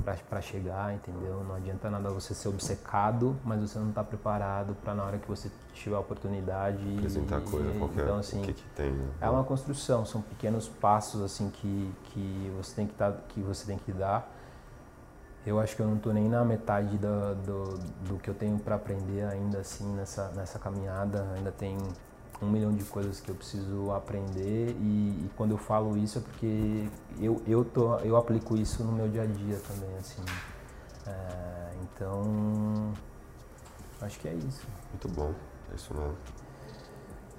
para 0.00 0.40
chegar, 0.40 0.94
entendeu? 0.94 1.44
Não 1.44 1.54
adianta 1.54 1.90
nada 1.90 2.10
você 2.10 2.34
ser 2.34 2.48
obcecado, 2.48 3.36
mas 3.44 3.60
você 3.60 3.78
não 3.78 3.90
está 3.90 4.02
preparado 4.02 4.74
para 4.82 4.94
na 4.94 5.04
hora 5.04 5.18
que 5.18 5.28
você 5.28 5.50
tiver 5.74 5.96
a 5.96 6.00
oportunidade. 6.00 6.82
Apresentar 6.98 7.40
e, 7.40 7.44
coisa 7.44 7.78
qualquer. 7.78 8.02
Então 8.02 8.18
assim, 8.18 8.42
que 8.42 8.52
que 8.52 8.64
tem, 8.74 8.90
né? 8.90 9.06
é 9.20 9.28
uma 9.28 9.44
construção, 9.44 10.04
são 10.04 10.22
pequenos 10.22 10.68
passos 10.68 11.22
assim 11.22 11.50
que, 11.50 11.92
que 12.04 12.52
você 12.56 12.74
tem 12.74 12.86
que 12.86 12.94
tá, 12.94 13.12
que 13.28 13.40
você 13.40 13.66
tem 13.66 13.78
que 13.78 13.92
dar. 13.92 14.30
Eu 15.44 15.58
acho 15.58 15.74
que 15.74 15.82
eu 15.82 15.86
não 15.86 15.96
estou 15.96 16.12
nem 16.12 16.28
na 16.28 16.44
metade 16.44 16.96
do, 16.96 17.34
do, 17.34 17.78
do 18.08 18.18
que 18.18 18.30
eu 18.30 18.34
tenho 18.34 18.58
para 18.58 18.76
aprender 18.76 19.24
ainda 19.24 19.58
assim 19.58 19.92
nessa 19.94 20.28
nessa 20.30 20.58
caminhada. 20.58 21.26
Ainda 21.36 21.50
tem 21.50 21.76
um 22.44 22.50
milhão 22.50 22.72
de 22.72 22.84
coisas 22.84 23.20
que 23.20 23.30
eu 23.30 23.34
preciso 23.34 23.90
aprender 23.92 24.76
e, 24.80 25.24
e, 25.24 25.30
quando 25.36 25.52
eu 25.52 25.58
falo 25.58 25.96
isso 25.96 26.18
é 26.18 26.20
porque 26.20 26.88
eu, 27.20 27.42
eu, 27.46 27.64
tô, 27.64 27.96
eu 27.98 28.16
aplico 28.16 28.56
isso 28.56 28.82
no 28.82 28.92
meu 28.92 29.08
dia 29.08 29.22
a 29.22 29.26
dia 29.26 29.60
também, 29.66 29.96
assim. 29.98 30.22
É, 31.06 31.72
então, 31.82 32.92
acho 34.00 34.18
que 34.18 34.28
é 34.28 34.34
isso. 34.34 34.66
Muito 34.90 35.08
bom, 35.08 35.32
é 35.70 35.74
isso 35.74 35.94
mesmo. 35.94 36.16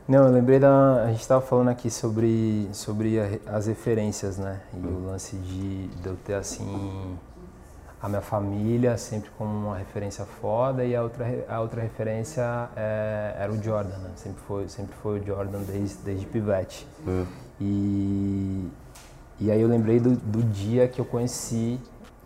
Não, 0.07 0.27
eu 0.27 0.33
lembrei 0.33 0.59
da. 0.59 1.03
A 1.03 1.07
gente 1.07 1.21
estava 1.21 1.41
falando 1.41 1.69
aqui 1.69 1.89
sobre, 1.89 2.69
sobre 2.73 3.19
a, 3.19 3.55
as 3.55 3.67
referências, 3.67 4.37
né? 4.37 4.61
E 4.73 4.77
hum. 4.77 5.03
o 5.03 5.07
lance 5.07 5.35
de, 5.37 5.87
de 5.87 6.07
eu 6.07 6.17
ter 6.17 6.33
assim 6.33 7.17
a 8.03 8.09
minha 8.09 8.21
família 8.21 8.97
sempre 8.97 9.29
como 9.37 9.67
uma 9.67 9.77
referência 9.77 10.25
foda 10.25 10.83
e 10.83 10.93
a 10.93 11.01
outra, 11.01 11.45
a 11.47 11.61
outra 11.61 11.81
referência 11.81 12.69
é, 12.75 13.33
era 13.39 13.49
o 13.49 13.63
Jordan, 13.63 13.97
né? 13.99 14.11
Sempre 14.17 14.41
foi, 14.45 14.67
sempre 14.67 14.93
foi 15.01 15.21
o 15.21 15.25
Jordan 15.25 15.61
desde, 15.61 15.95
desde 16.03 16.25
pivete. 16.25 16.85
Hum. 17.07 17.25
E, 17.61 18.67
e 19.39 19.49
aí 19.49 19.61
eu 19.61 19.69
lembrei 19.69 20.01
do, 20.01 20.17
do 20.17 20.43
dia 20.43 20.85
que 20.89 20.99
eu 20.99 21.05
conheci, 21.05 21.79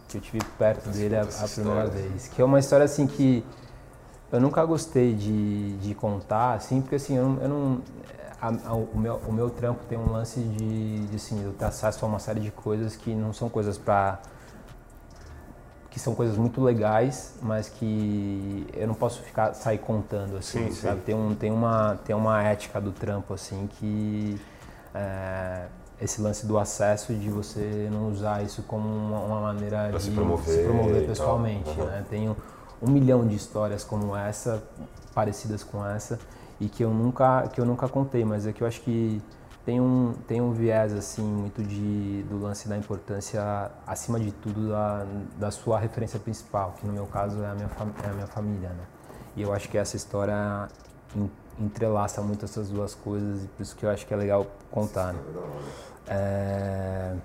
que 0.08 0.18
eu 0.18 0.22
tive 0.22 0.40
perto 0.58 0.90
dele 0.90 1.16
a, 1.16 1.22
a 1.22 1.48
primeira 1.48 1.86
vez. 1.86 2.28
Que 2.28 2.42
é 2.42 2.46
uma 2.46 2.58
história 2.58 2.86
assim 2.86 3.06
que 3.06 3.46
eu 4.32 4.42
nunca 4.42 4.66
gostei 4.66 5.14
de, 5.14 5.78
de 5.78 5.94
contar, 5.94 6.54
assim, 6.54 6.82
porque 6.82 6.96
assim, 6.96 7.16
eu 7.18 7.38
eu 7.40 7.48
não 7.48 7.82
a, 8.42 8.48
a, 8.70 8.74
o, 8.74 8.98
meu, 8.98 9.22
o 9.28 9.32
meu 9.32 9.52
trampo 9.52 9.84
tem 9.88 9.98
um 9.98 10.12
lance 10.12 10.40
de, 10.40 11.06
de 11.06 11.16
assim, 11.16 11.44
eu 11.44 11.68
acesso 11.68 12.04
a 12.04 12.08
uma 12.08 12.20
série 12.20 12.40
de 12.40 12.50
coisas 12.50 12.96
que 12.96 13.14
não 13.14 13.32
são 13.32 13.48
coisas 13.48 13.78
para 13.78 14.20
que 15.90 16.00
são 16.00 16.14
coisas 16.14 16.38
muito 16.38 16.62
legais, 16.62 17.34
mas 17.42 17.70
que 17.70 18.68
eu 18.74 18.88
não 18.88 18.94
posso 18.94 19.22
ficar 19.22 19.54
sair 19.54 19.78
contando 19.78 20.38
assim, 20.38 20.68
sim, 20.68 20.72
sabe? 20.72 20.98
Sim. 20.98 21.04
Tem 21.06 21.16
um 21.16 21.36
tem 21.36 21.52
uma 21.52 22.00
tem 22.06 22.16
uma 22.16 22.44
ética 22.44 22.80
do 22.80 22.92
trampo 22.92 23.34
assim 23.34 23.68
que 23.80 24.40
é, 24.94 25.66
esse 26.02 26.22
lance 26.22 26.46
do 26.46 26.58
acesso 26.58 27.14
de 27.14 27.30
você 27.30 27.90
não 27.92 28.10
usar 28.10 28.44
isso 28.44 28.64
como 28.64 28.88
uma, 28.88 29.20
uma 29.20 29.42
maneira 29.42 29.88
pra 29.90 29.98
de 29.98 30.04
se 30.04 30.12
promover, 30.12 30.56
se 30.56 30.64
promover 30.64 31.08
pessoalmente, 31.08 31.70
uhum. 31.70 31.86
né? 31.86 32.06
Tenho 32.10 32.38
um 32.82 32.90
milhão 32.90 33.26
de 33.26 33.36
histórias 33.36 33.84
como 33.84 34.16
essa, 34.16 34.64
parecidas 35.14 35.64
com 35.64 35.86
essa, 35.86 36.20
e 36.60 36.68
que 36.68 36.84
eu 36.84 36.92
nunca 36.92 37.48
que 37.48 37.60
eu 37.60 37.66
nunca 37.66 37.88
contei, 37.88 38.24
mas 38.24 38.46
é 38.46 38.52
que 38.52 38.62
eu 38.62 38.68
acho 38.68 38.82
que 38.82 39.22
tem 39.68 39.82
um, 39.82 40.14
tem 40.26 40.40
um 40.40 40.54
viés 40.54 40.94
assim 40.94 41.22
muito 41.22 41.62
de, 41.62 42.24
do 42.30 42.40
lance 42.40 42.70
da 42.70 42.78
importância, 42.78 43.70
acima 43.86 44.18
de 44.18 44.32
tudo, 44.32 44.70
da, 44.70 45.06
da 45.38 45.52
sua 45.52 45.78
referência 45.78 46.18
principal, 46.18 46.74
que 46.80 46.88
no 46.88 46.94
meu 46.94 47.06
caso 47.06 47.44
é 47.44 47.48
a 47.48 47.54
minha, 47.54 47.70
é 48.02 48.10
a 48.10 48.14
minha 48.14 48.28
família. 48.28 48.70
Né? 48.70 48.86
E 49.36 49.42
eu 49.42 49.52
acho 49.52 49.68
que 49.68 49.78
essa 49.78 49.98
história 49.98 50.70
entrelaça 51.60 52.22
muito 52.22 52.46
essas 52.46 52.70
duas 52.70 52.96
coisas 52.96 53.44
e 53.44 53.48
por 53.48 53.62
isso 53.62 53.76
que 53.76 53.86
eu 53.86 53.90
acho 53.90 54.08
que 54.08 54.14
é 54.14 54.18
legal 54.18 54.48
contar. 54.72 55.12
Né? 55.12 55.20
É... 56.08 57.16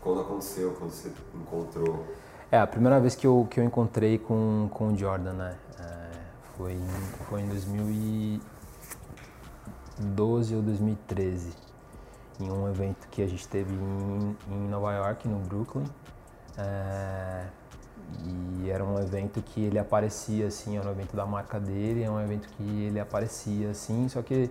Quando 0.00 0.22
aconteceu, 0.22 0.72
quando 0.72 0.90
você 0.90 1.12
encontrou? 1.32 2.04
É, 2.50 2.58
a 2.58 2.66
primeira 2.66 2.98
vez 2.98 3.14
que 3.14 3.24
eu, 3.24 3.46
que 3.48 3.60
eu 3.60 3.64
encontrei 3.64 4.18
com, 4.18 4.68
com 4.74 4.88
o 4.88 4.96
Jordan, 4.96 5.34
né? 5.34 5.56
É, 5.78 6.10
foi, 6.56 6.76
foi 7.28 7.42
em 7.42 7.48
2000 7.48 7.84
e 7.88 8.40
2012 9.98 10.54
ou 10.54 10.62
2013, 10.62 11.52
em 12.40 12.50
um 12.50 12.68
evento 12.68 13.08
que 13.10 13.22
a 13.22 13.26
gente 13.26 13.46
teve 13.48 13.72
em, 13.72 14.36
em 14.50 14.68
Nova 14.68 14.92
York, 14.94 15.26
no 15.26 15.38
Brooklyn. 15.38 15.84
É, 16.58 17.46
e 18.62 18.70
era 18.70 18.84
um 18.84 18.98
evento 18.98 19.42
que 19.42 19.62
ele 19.62 19.78
aparecia 19.78 20.46
assim, 20.46 20.76
era 20.76 20.88
um 20.88 20.92
evento 20.92 21.16
da 21.16 21.26
marca 21.26 21.58
dele, 21.58 22.02
é 22.02 22.10
um 22.10 22.20
evento 22.20 22.48
que 22.48 22.84
ele 22.84 23.00
aparecia 23.00 23.70
assim, 23.70 24.08
só 24.08 24.22
que 24.22 24.50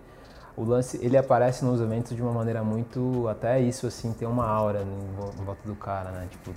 o 0.58 0.64
lance, 0.64 0.98
ele 1.04 1.18
aparece 1.18 1.66
nos 1.66 1.82
eventos 1.82 2.16
de 2.16 2.22
uma 2.22 2.32
maneira 2.32 2.64
muito, 2.64 3.28
até 3.28 3.60
isso 3.60 3.88
assim, 3.88 4.14
tem 4.14 4.28
uma 4.28 4.48
aura 4.48 4.82
em 4.84 5.44
volta 5.44 5.68
do 5.68 5.76
cara, 5.76 6.12
né? 6.12 6.28
Tipo, 6.30 6.54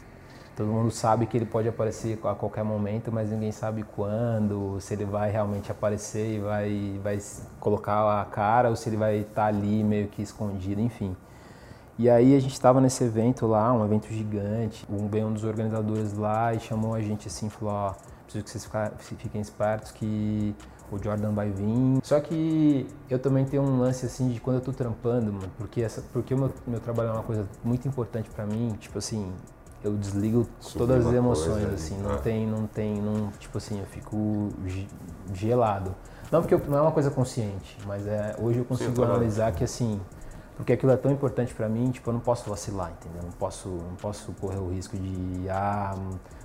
Todo 0.59 0.73
mundo 0.73 0.91
sabe 0.91 1.25
que 1.25 1.37
ele 1.37 1.47
pode 1.47 1.69
aparecer 1.69 2.19
a 2.25 2.35
qualquer 2.35 2.65
momento, 2.65 3.13
mas 3.13 3.31
ninguém 3.31 3.53
sabe 3.53 3.85
quando, 3.95 4.81
se 4.81 4.93
ele 4.93 5.05
vai 5.05 5.31
realmente 5.31 5.71
aparecer 5.71 6.35
e 6.35 6.41
vai, 6.41 7.01
vai 7.01 7.19
colocar 7.61 8.21
a 8.21 8.25
cara 8.25 8.69
ou 8.69 8.75
se 8.75 8.89
ele 8.89 8.97
vai 8.97 9.19
estar 9.19 9.35
tá 9.35 9.47
ali 9.47 9.85
meio 9.85 10.09
que 10.09 10.21
escondido, 10.21 10.81
enfim. 10.81 11.15
E 11.97 12.11
aí 12.11 12.35
a 12.35 12.41
gente 12.41 12.55
estava 12.55 12.81
nesse 12.81 13.05
evento 13.05 13.47
lá, 13.47 13.73
um 13.73 13.85
evento 13.85 14.09
gigante, 14.09 14.85
um 14.91 15.05
um 15.05 15.33
dos 15.33 15.45
organizadores 15.45 16.13
lá 16.15 16.53
e 16.53 16.59
chamou 16.59 16.93
a 16.93 17.01
gente 17.01 17.29
assim, 17.29 17.49
falou, 17.49 17.75
ó, 17.75 17.95
preciso 18.25 18.45
que 18.45 18.51
vocês 18.51 19.17
fiquem 19.17 19.41
espertos 19.41 19.93
que 19.93 20.57
o 20.91 21.01
Jordan 21.01 21.35
vai 21.35 21.51
vir. 21.51 22.01
Só 22.03 22.19
que 22.19 22.85
eu 23.09 23.21
também 23.21 23.45
tenho 23.45 23.63
um 23.63 23.79
lance 23.79 24.05
assim 24.05 24.29
de 24.29 24.41
quando 24.41 24.57
eu 24.57 24.63
tô 24.63 24.73
trampando, 24.73 25.33
mano, 25.33 25.53
porque 25.57 25.83
essa, 25.83 26.03
porque 26.13 26.35
o 26.35 26.37
meu, 26.37 26.53
meu 26.67 26.81
trabalho 26.81 27.11
é 27.11 27.13
uma 27.13 27.23
coisa 27.23 27.47
muito 27.63 27.87
importante 27.87 28.29
para 28.29 28.45
mim, 28.45 28.77
tipo 28.81 28.99
assim, 28.99 29.33
eu 29.83 29.95
desligo 29.95 30.47
todas 30.77 31.07
as 31.07 31.13
emoções, 31.13 31.63
coisa, 31.63 31.75
assim, 31.75 31.99
não 31.99 32.13
ah. 32.13 32.19
tem, 32.19 32.47
não 32.47 32.67
tem, 32.67 33.01
não, 33.01 33.31
tipo 33.39 33.59
assim, 33.59 33.79
eu 33.79 33.87
fico 33.87 34.49
gelado. 35.33 35.95
Não 36.31 36.41
porque 36.41 36.55
eu, 36.55 36.63
não 36.69 36.79
é 36.79 36.83
uma 36.83 36.93
coisa 36.93 37.11
consciente, 37.11 37.79
mas 37.87 38.07
é, 38.07 38.37
hoje 38.39 38.59
eu 38.59 38.65
consigo 38.65 38.95
Sim, 38.95 39.03
analisar 39.05 39.53
que 39.53 39.65
assim, 39.65 40.01
porque 40.57 40.73
aquilo 40.73 40.93
é 40.93 40.97
tão 40.97 41.11
importante 41.11 41.55
para 41.55 41.69
mim, 41.69 41.91
tipo, 41.91 42.11
eu 42.11 42.15
não 42.15 42.21
posso 42.21 42.51
vacilar, 42.51 42.91
entendeu? 42.91 43.23
Não 43.23 43.33
posso, 43.33 43.69
não 43.69 43.95
posso 43.95 44.33
correr 44.33 44.59
o 44.59 44.69
risco 44.69 44.97
de, 44.97 45.49
ah, 45.49 45.95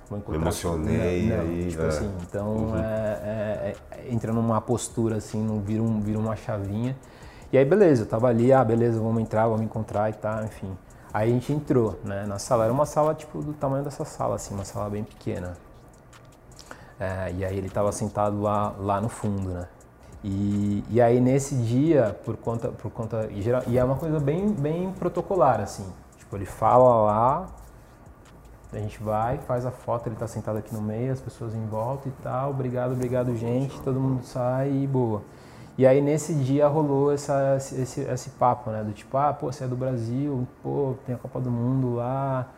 vou 0.08 0.18
encontrar... 0.18 0.38
Me 0.38 0.44
emocionei 0.44 1.28
não, 1.28 1.36
não, 1.36 1.42
aí, 1.42 1.66
tipo 1.68 1.82
é. 1.82 1.86
assim, 1.88 2.14
então 2.22 2.46
uhum. 2.46 2.78
é, 2.78 2.80
é, 2.80 3.76
é, 3.90 4.12
entra 4.12 4.32
numa 4.32 4.60
postura 4.60 5.16
assim, 5.16 5.42
não 5.44 5.60
vira, 5.60 5.82
um, 5.82 6.00
vira 6.00 6.18
uma 6.18 6.36
chavinha. 6.36 6.96
E 7.52 7.58
aí, 7.58 7.64
beleza, 7.64 8.02
eu 8.02 8.06
tava 8.06 8.28
ali, 8.28 8.52
ah, 8.52 8.64
beleza, 8.64 8.98
vamos 8.98 9.20
entrar, 9.20 9.46
vamos 9.46 9.62
encontrar 9.62 10.08
e 10.10 10.14
tal, 10.14 10.44
enfim. 10.44 10.76
Aí 11.14 11.30
a 11.30 11.32
gente 11.32 11.52
entrou, 11.52 11.96
né, 12.02 12.26
na 12.26 12.40
sala. 12.40 12.64
Era 12.64 12.72
uma 12.72 12.84
sala 12.84 13.14
tipo 13.14 13.40
do 13.40 13.52
tamanho 13.52 13.84
dessa 13.84 14.04
sala, 14.04 14.34
assim, 14.34 14.52
uma 14.52 14.64
sala 14.64 14.90
bem 14.90 15.04
pequena. 15.04 15.56
É, 16.98 17.32
e 17.38 17.44
aí 17.44 17.56
ele 17.56 17.68
estava 17.68 17.92
sentado 17.92 18.42
lá, 18.42 18.74
lá 18.76 19.00
no 19.00 19.08
fundo, 19.08 19.50
né? 19.50 19.68
E, 20.24 20.82
e 20.90 21.00
aí 21.00 21.20
nesse 21.20 21.54
dia, 21.54 22.18
por 22.24 22.36
conta, 22.36 22.68
por 22.68 22.90
conta 22.90 23.28
e, 23.30 23.40
geral, 23.42 23.62
e 23.68 23.78
é 23.78 23.84
uma 23.84 23.94
coisa 23.94 24.18
bem, 24.18 24.48
bem 24.48 24.90
protocolar, 24.92 25.60
assim. 25.60 25.86
Tipo, 26.18 26.36
ele 26.36 26.46
fala 26.46 27.02
lá, 27.02 27.46
a 28.72 28.78
gente 28.78 29.00
vai, 29.00 29.38
faz 29.38 29.64
a 29.64 29.70
foto, 29.70 30.08
ele 30.08 30.16
está 30.16 30.26
sentado 30.26 30.58
aqui 30.58 30.74
no 30.74 30.82
meio, 30.82 31.12
as 31.12 31.20
pessoas 31.20 31.54
em 31.54 31.64
volta 31.66 32.08
e 32.08 32.12
tal, 32.22 32.50
obrigado, 32.50 32.92
obrigado 32.92 33.36
gente, 33.36 33.80
todo 33.82 34.00
mundo 34.00 34.24
sai 34.24 34.72
e 34.72 34.86
boa. 34.86 35.22
E 35.76 35.86
aí 35.86 36.00
nesse 36.00 36.32
dia 36.34 36.68
rolou 36.68 37.12
essa, 37.12 37.56
esse, 37.56 38.00
esse 38.02 38.30
papo, 38.30 38.70
né? 38.70 38.84
Do 38.84 38.92
tipo, 38.92 39.16
ah, 39.16 39.32
pô, 39.32 39.50
você 39.50 39.64
é 39.64 39.66
do 39.66 39.74
Brasil, 39.74 40.46
pô, 40.62 40.94
tem 41.04 41.14
a 41.14 41.18
Copa 41.18 41.40
do 41.40 41.50
Mundo 41.50 41.96
lá, 41.96 42.48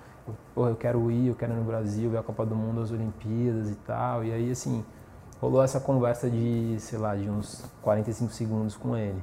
pô, 0.55 0.69
eu 0.69 0.77
quero 0.77 1.11
ir, 1.11 1.29
eu 1.29 1.35
quero 1.35 1.53
ir 1.55 1.57
no 1.57 1.65
Brasil, 1.65 2.11
ver 2.11 2.19
a 2.19 2.23
Copa 2.23 2.45
do 2.45 2.55
Mundo, 2.55 2.83
as 2.83 2.91
Olimpíadas 2.91 3.71
e 3.71 3.75
tal. 3.77 4.23
E 4.23 4.33
aí, 4.33 4.51
assim, 4.51 4.85
rolou 5.41 5.63
essa 5.63 5.81
conversa 5.81 6.29
de, 6.29 6.77
sei 6.79 6.99
lá, 6.99 7.17
de 7.17 7.29
uns 7.31 7.65
45 7.83 8.33
segundos 8.33 8.77
com 8.77 8.97
ele. 8.97 9.23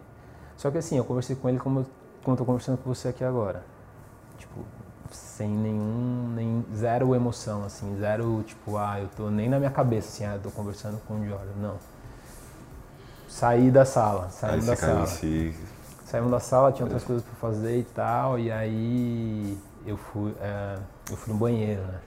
Só 0.57 0.71
que 0.71 0.77
assim, 0.77 0.97
eu 0.97 1.05
conversei 1.05 1.35
com 1.35 1.49
ele 1.49 1.59
como 1.59 1.81
eu, 1.81 1.85
como 2.23 2.33
eu 2.33 2.37
tô 2.37 2.45
conversando 2.45 2.77
com 2.77 2.93
você 2.93 3.09
aqui 3.09 3.23
agora. 3.23 3.63
Tipo, 4.37 4.61
sem 5.11 5.49
nenhum, 5.49 6.33
nem 6.35 6.65
zero 6.75 7.13
emoção, 7.13 7.63
assim, 7.63 7.95
zero, 7.99 8.43
tipo, 8.43 8.77
ah, 8.77 8.99
eu 8.99 9.07
tô 9.15 9.29
nem 9.29 9.49
na 9.49 9.59
minha 9.59 9.71
cabeça, 9.71 10.07
assim, 10.07 10.25
ah, 10.25 10.35
eu 10.35 10.41
tô 10.41 10.51
conversando 10.51 10.99
com 11.07 11.15
o 11.15 11.25
Jordan, 11.25 11.53
não. 11.61 11.92
Saí 13.43 13.69
da 13.69 13.83
sala, 13.83 14.29
saí 14.29 14.61
da 14.61 14.73
sala. 14.73 15.05
Si... 15.05 15.53
Saímos 16.05 16.31
da 16.31 16.39
sala, 16.39 16.71
tinha 16.71 16.85
outras 16.85 17.03
coisas 17.03 17.25
para 17.25 17.35
fazer 17.35 17.77
e 17.77 17.83
tal, 17.83 18.39
e 18.39 18.49
aí 18.49 19.57
eu 19.85 19.97
fui, 19.97 20.33
é, 20.39 20.77
eu 21.11 21.17
fui 21.17 21.33
no 21.33 21.37
banheiro, 21.37 21.81
né? 21.81 21.99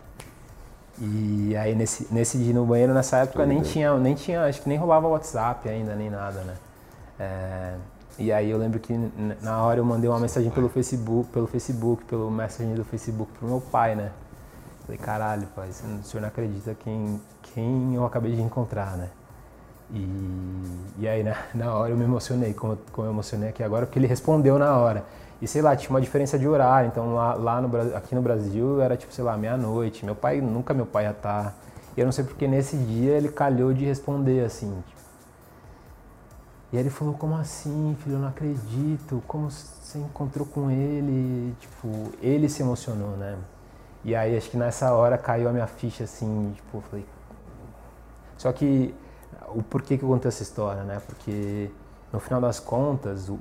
E 0.99 1.55
aí 1.55 1.75
nesse, 1.75 2.09
nesse 2.11 2.39
dia 2.39 2.55
no 2.55 2.65
banheiro, 2.65 2.95
nessa 2.95 3.19
época 3.19 3.45
nem 3.45 3.61
tinha, 3.61 3.95
nem 3.99 4.15
tinha, 4.15 4.47
acho 4.47 4.63
que 4.63 4.69
nem 4.71 4.79
rolava 4.79 5.09
WhatsApp 5.09 5.69
ainda, 5.69 5.95
nem 5.95 6.09
nada, 6.09 6.41
né? 6.41 6.55
É, 7.21 7.75
e 8.19 8.33
aí 8.33 8.49
eu 8.49 8.57
lembro 8.57 8.81
que 8.81 8.95
na 9.43 9.63
hora 9.63 9.79
eu 9.79 9.85
mandei 9.85 10.09
uma 10.09 10.19
mensagem 10.19 10.51
pelo 10.51 10.71
Facebook, 10.71 11.29
pelo 11.29 11.47
Facebook, 11.47 12.03
pelo 12.07 12.31
messaging 12.31 12.77
do 12.77 12.85
Facebook 12.85 13.31
pro 13.39 13.47
meu 13.47 13.61
pai, 13.61 13.95
né? 13.95 14.11
Falei, 14.87 14.97
caralho, 14.97 15.47
pai, 15.55 15.69
o 15.69 16.03
senhor 16.03 16.23
não 16.23 16.29
acredita 16.29 16.75
quem, 16.83 17.21
quem 17.43 17.95
eu 17.95 18.07
acabei 18.07 18.35
de 18.35 18.41
encontrar, 18.41 18.97
né? 18.97 19.11
E, 19.91 20.09
e 20.99 21.09
aí 21.09 21.23
na, 21.23 21.37
na 21.55 21.75
hora 21.75 21.91
eu 21.91 21.97
me 21.97 22.05
emocionei, 22.05 22.53
como, 22.55 22.79
como 22.93 23.07
eu 23.07 23.13
emocionei 23.13 23.51
aqui 23.51 23.63
agora, 23.63 23.87
porque 23.87 23.99
ele 23.99 24.07
respondeu 24.07 24.59
na 24.59 24.77
hora. 24.77 25.05
E 25.41 25.47
sei 25.47 25.61
lá, 25.61 25.77
tinha 25.77 25.91
uma 25.91 26.01
diferença 26.01 26.39
de 26.39 26.49
horário, 26.49 26.89
então 26.89 27.15
lá, 27.15 27.35
lá 27.35 27.61
no, 27.61 27.97
aqui 27.97 28.15
no 28.15 28.23
Brasil 28.23 28.81
era 28.81 28.97
tipo, 28.97 29.13
sei 29.13 29.23
lá, 29.23 29.37
meia-noite. 29.37 30.05
Meu 30.05 30.15
pai, 30.15 30.41
nunca 30.41 30.73
meu 30.73 30.87
pai 30.87 31.05
ia 31.05 31.11
estar. 31.11 31.45
Tá, 31.45 31.55
e 31.97 32.01
eu 32.01 32.07
não 32.07 32.13
sei 32.13 32.25
porque 32.25 32.47
nesse 32.47 32.77
dia 32.77 33.13
ele 33.13 33.29
calhou 33.29 33.73
de 33.73 33.85
responder 33.85 34.45
assim. 34.45 34.83
Tipo. 34.87 35.01
E 36.73 36.77
aí 36.77 36.83
ele 36.83 36.91
falou, 36.91 37.15
como 37.15 37.37
assim, 37.37 37.97
filho, 38.03 38.17
eu 38.17 38.19
não 38.19 38.29
acredito, 38.29 39.23
como 39.27 39.51
você 39.51 39.99
encontrou 39.99 40.47
com 40.47 40.71
ele? 40.71 41.55
Tipo, 41.61 42.13
ele 42.21 42.49
se 42.49 42.63
emocionou, 42.63 43.17
né? 43.17 43.37
E 44.05 44.15
aí 44.15 44.37
acho 44.37 44.51
que 44.51 44.57
nessa 44.57 44.93
hora 44.93 45.17
caiu 45.17 45.49
a 45.49 45.53
minha 45.53 45.67
ficha 45.67 46.05
assim, 46.05 46.53
tipo, 46.55 46.79
eu 46.79 46.83
falei. 46.83 47.07
Só 48.37 48.53
que 48.53 48.95
o 49.55 49.63
porquê 49.63 49.97
que 49.97 50.05
eu 50.05 50.09
contei 50.09 50.29
essa 50.29 50.43
história, 50.43 50.83
né? 50.83 51.01
Porque 51.07 51.71
no 52.13 52.21
final 52.21 52.41
das 52.41 52.59
contas, 52.61 53.29
o, 53.29 53.39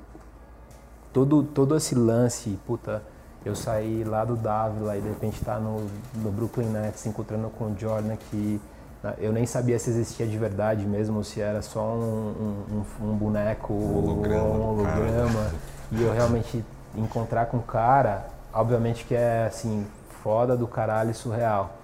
todo, 1.13 1.43
todo 1.43 1.75
esse 1.75 1.95
lance, 1.95 2.57
puta, 2.65 3.01
eu 3.45 3.55
saí 3.55 4.03
lá 4.03 4.25
do 4.25 4.35
Dávila 4.35 4.97
e 4.97 5.01
de 5.01 5.07
repente 5.07 5.43
tá 5.43 5.59
no, 5.59 5.87
no 6.15 6.31
Brooklyn 6.31 6.67
Nets 6.67 7.01
se 7.01 7.09
encontrando 7.09 7.49
com 7.49 7.65
o 7.65 7.75
Jordan 7.77 8.15
que 8.15 8.59
né, 9.03 9.13
eu 9.19 9.31
nem 9.31 9.45
sabia 9.45 9.77
se 9.77 9.91
existia 9.91 10.25
de 10.25 10.37
verdade 10.37 10.85
mesmo, 10.85 11.23
se 11.23 11.39
era 11.39 11.61
só 11.61 11.93
um, 11.93 12.83
um, 13.01 13.05
um 13.05 13.15
boneco 13.15 13.73
um 13.73 13.97
holograma, 13.99 14.43
ou 14.43 14.55
um 14.55 14.69
holograma. 14.69 15.51
E 15.91 16.01
eu 16.01 16.11
realmente 16.11 16.65
encontrar 16.95 17.45
com 17.45 17.57
o 17.57 17.61
cara, 17.61 18.27
obviamente 18.51 19.05
que 19.05 19.13
é 19.13 19.45
assim, 19.45 19.85
foda 20.23 20.57
do 20.57 20.67
caralho 20.67 21.11
e 21.11 21.13
surreal. 21.13 21.75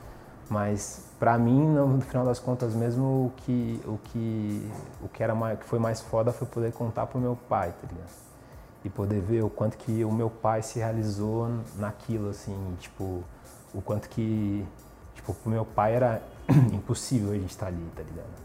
Mas 0.50 1.11
para 1.22 1.38
mim, 1.38 1.68
no 1.68 2.02
final 2.02 2.26
das 2.26 2.40
contas 2.40 2.74
mesmo, 2.74 3.28
o 3.28 3.34
que, 3.38 3.80
o 3.86 4.00
que, 4.06 4.72
o 5.04 5.08
que, 5.08 5.22
era 5.22 5.36
mais, 5.36 5.60
que 5.60 5.66
foi 5.66 5.78
mais 5.78 6.02
foda 6.02 6.34
foi 6.34 6.48
poder 6.48 6.74
contar 6.74 7.06
pro 7.06 7.20
meu 7.20 7.38
pai, 7.48 7.70
tá 7.80 7.88
ligado? 7.88 8.10
e 8.84 8.90
poder 8.90 9.22
ver 9.22 9.44
o 9.44 9.50
quanto 9.50 9.78
que 9.78 10.04
o 10.04 10.12
meu 10.12 10.30
pai 10.30 10.62
se 10.64 10.80
realizou 10.80 11.50
naquilo, 11.78 12.30
assim, 12.30 12.76
tipo, 12.80 13.24
o 13.74 13.82
quanto 13.82 14.10
que, 14.10 14.66
tipo, 15.14 15.34
pro 15.34 15.52
meu 15.52 15.64
pai 15.64 15.94
era 15.96 16.22
impossível 16.74 17.32
a 17.32 17.36
gente 17.36 17.52
estar 17.52 17.68
ali, 17.68 17.88
tá 17.96 18.02
ligado? 18.02 18.42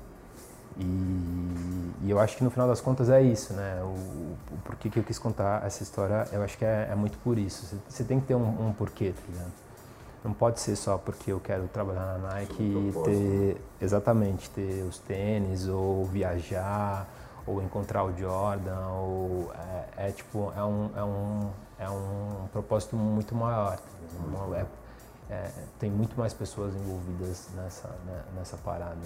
E, 0.79 1.93
e, 2.03 2.11
eu 2.11 2.21
acho 2.21 2.37
que 2.37 2.45
no 2.45 2.51
final 2.51 2.69
das 2.69 2.83
contas 2.83 3.09
é 3.09 3.23
isso, 3.23 3.55
né? 3.55 3.81
O, 3.83 3.87
o 3.87 4.59
porquê 4.63 4.91
que 4.91 4.99
eu 4.99 5.03
quis 5.03 5.19
contar 5.19 5.65
essa 5.65 5.83
história, 5.83 6.29
eu 6.31 6.43
acho 6.43 6.59
que 6.59 6.67
é, 6.67 6.89
é 6.91 6.95
muito 6.95 7.17
por 7.19 7.39
isso. 7.39 7.81
Você 7.89 8.05
tem 8.05 8.21
que 8.21 8.27
ter 8.27 8.35
um, 8.35 8.69
um, 8.69 8.75
porquê, 8.75 9.15
tá 9.17 9.23
ligado? 9.27 9.53
Não 10.25 10.33
pode 10.33 10.59
ser 10.61 10.75
só 10.77 10.99
porque 10.99 11.33
eu 11.33 11.39
quero 11.39 11.69
trabalhar 11.69 12.19
na 12.19 12.35
Nike 12.35 12.63
e 12.63 12.93
ter, 13.05 13.63
exatamente, 13.81 14.51
ter 14.51 14.83
os 14.83 14.99
tênis 14.99 15.69
ou 15.69 16.05
viajar 16.05 17.07
ou 17.47 17.63
encontrar 17.63 18.05
o 18.05 18.17
Jordan, 18.17 18.89
ou 18.89 19.53
é, 19.97 20.09
é 20.09 20.11
tipo, 20.11 20.53
é 20.57 20.65
um, 20.65 20.91
é, 20.97 21.05
um, 21.05 21.51
é 21.79 21.89
um 21.89 22.49
propósito 22.53 22.97
muito 22.97 23.35
maior. 23.35 23.79
É, 24.55 24.67
é, 25.31 25.51
tem 25.79 25.91
muito 25.91 26.19
mais 26.19 26.35
pessoas 26.35 26.75
envolvidas 26.75 27.49
nessa, 27.55 27.89
né, 28.05 28.23
nessa 28.37 28.57
parada. 28.57 28.99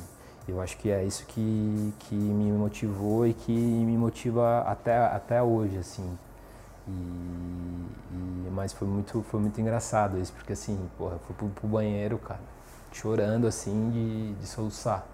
Eu 0.48 0.60
acho 0.60 0.76
que 0.78 0.90
é 0.90 1.04
isso 1.04 1.24
que, 1.26 1.94
que 2.00 2.14
me 2.14 2.50
motivou 2.52 3.26
e 3.26 3.34
que 3.34 3.52
me 3.52 3.96
motiva 3.96 4.60
até, 4.60 4.96
até 4.96 5.42
hoje, 5.42 5.76
assim. 5.78 6.18
E, 6.86 6.90
e, 6.90 8.50
mas 8.50 8.72
foi 8.72 8.88
muito, 8.88 9.22
foi 9.22 9.40
muito 9.40 9.60
engraçado 9.60 10.18
isso, 10.18 10.32
porque 10.32 10.52
assim, 10.52 10.78
porra, 10.98 11.14
eu 11.14 11.18
fui 11.20 11.34
pro, 11.36 11.48
pro 11.48 11.68
banheiro, 11.68 12.18
cara, 12.18 12.40
chorando 12.92 13.46
assim 13.46 13.90
de, 13.90 14.34
de 14.34 14.46
soluçar. 14.46 15.04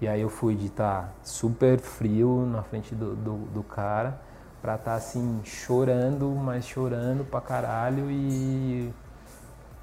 E 0.00 0.08
aí 0.08 0.20
eu 0.20 0.28
fui 0.28 0.56
de 0.56 0.66
estar 0.66 1.02
tá 1.02 1.12
super 1.22 1.78
frio 1.78 2.46
na 2.46 2.62
frente 2.62 2.94
do, 2.94 3.14
do, 3.14 3.36
do 3.52 3.62
cara 3.62 4.20
pra 4.60 4.76
estar 4.76 4.92
tá, 4.92 4.96
assim, 4.96 5.40
chorando, 5.44 6.28
mas 6.30 6.64
chorando 6.64 7.24
pra 7.24 7.40
caralho 7.40 8.08
e 8.10 8.92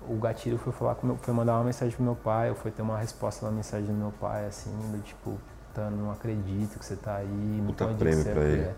o 0.07 0.15
gatilho 0.15 0.57
foi 0.57 0.71
falar 0.71 0.95
com 0.95 1.07
meu, 1.07 1.17
foi 1.17 1.33
mandar 1.33 1.55
uma 1.55 1.65
mensagem 1.65 1.93
pro 1.93 2.03
meu 2.03 2.15
pai, 2.15 2.49
ou 2.49 2.55
foi 2.55 2.71
ter 2.71 2.81
uma 2.81 2.97
resposta 2.97 3.45
na 3.45 3.51
mensagem 3.51 3.87
do 3.87 3.93
meu 3.93 4.13
pai, 4.19 4.45
assim, 4.45 4.71
do 4.91 5.01
tipo, 5.03 5.37
tá, 5.73 5.89
não 5.89 6.11
acredito 6.11 6.79
que 6.79 6.85
você 6.85 6.95
tá 6.95 7.17
aí, 7.17 7.27
não 7.27 7.73
pode 7.73 7.95
prêmio 7.95 8.23
ser, 8.23 8.33
pra 8.33 8.43
ele. 8.43 8.61
É, 8.61 8.75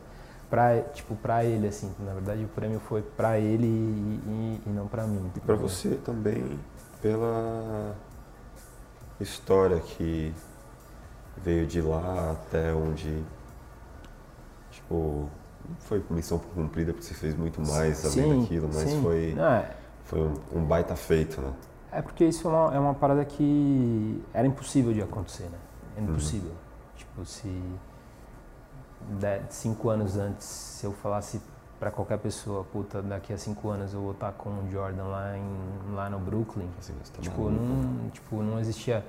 pra, 0.52 0.82
tipo, 0.94 1.16
pra 1.16 1.46
ele, 1.46 1.68
assim, 1.68 1.90
na 1.98 2.14
verdade 2.14 2.44
o 2.44 2.48
prêmio 2.50 2.82
foi 2.82 3.02
pra 3.02 3.40
ele 3.40 3.66
e, 3.66 4.20
e, 4.28 4.62
e 4.68 4.70
não 4.70 4.86
pra 4.86 5.08
mim. 5.08 5.32
E 5.34 5.40
pra 5.40 5.56
você 5.56 5.96
também, 5.96 6.60
pela 7.02 7.96
história 9.18 9.80
que 9.80 10.34
veio 11.38 11.66
de 11.66 11.82
lá 11.82 12.34
até 12.34 12.74
onde, 12.74 13.24
tipo, 14.72 15.30
não 15.68 15.76
foi 15.80 16.04
missão 16.10 16.38
cumprida 16.38 16.92
porque 16.92 17.08
você 17.08 17.14
fez 17.14 17.34
muito 17.34 17.62
mais 17.62 18.06
além 18.06 18.42
daquilo, 18.42 18.68
mas 18.68 18.90
sim. 18.90 19.02
foi, 19.02 19.36
é. 19.40 19.76
foi 20.04 20.20
um, 20.20 20.34
um, 20.54 20.66
baita 20.66 20.98
feito, 20.98 21.40
né? 21.40 21.54
É 21.94 22.02
porque 22.02 22.26
isso 22.26 22.46
é 22.48 22.52
uma, 22.52 22.76
é 22.76 22.80
uma 22.80 22.94
parada 22.94 23.24
que 23.24 24.22
era 24.34 24.46
impossível 24.46 24.94
de 24.94 25.02
acontecer, 25.02 25.44
né? 25.44 25.58
É 25.96 26.02
impossível. 26.02 26.50
Uhum. 26.50 26.98
Tipo, 26.98 27.26
se 27.26 27.48
dez, 29.20 29.44
cinco 29.50 29.90
anos 29.90 30.18
antes, 30.18 30.46
se 30.46 30.86
eu 30.86 30.92
falasse 30.94 31.42
para 31.80 31.90
qualquer 31.90 32.20
pessoa, 32.20 32.64
puta, 32.64 33.02
daqui 33.02 33.34
a 33.34 33.38
cinco 33.38 33.70
anos 33.70 33.94
eu 33.94 34.02
vou 34.02 34.12
estar 34.12 34.32
com 34.34 34.50
o 34.50 34.70
Jordan 34.70 35.06
lá, 35.06 35.36
em, 35.36 35.96
lá 35.96 36.10
no 36.10 36.20
Brooklyn, 36.20 36.70
assim, 36.78 36.94
tá 37.12 37.22
tipo, 37.22 37.50
não, 37.50 38.10
tipo, 38.12 38.44
não 38.44 38.60
existia 38.60 39.04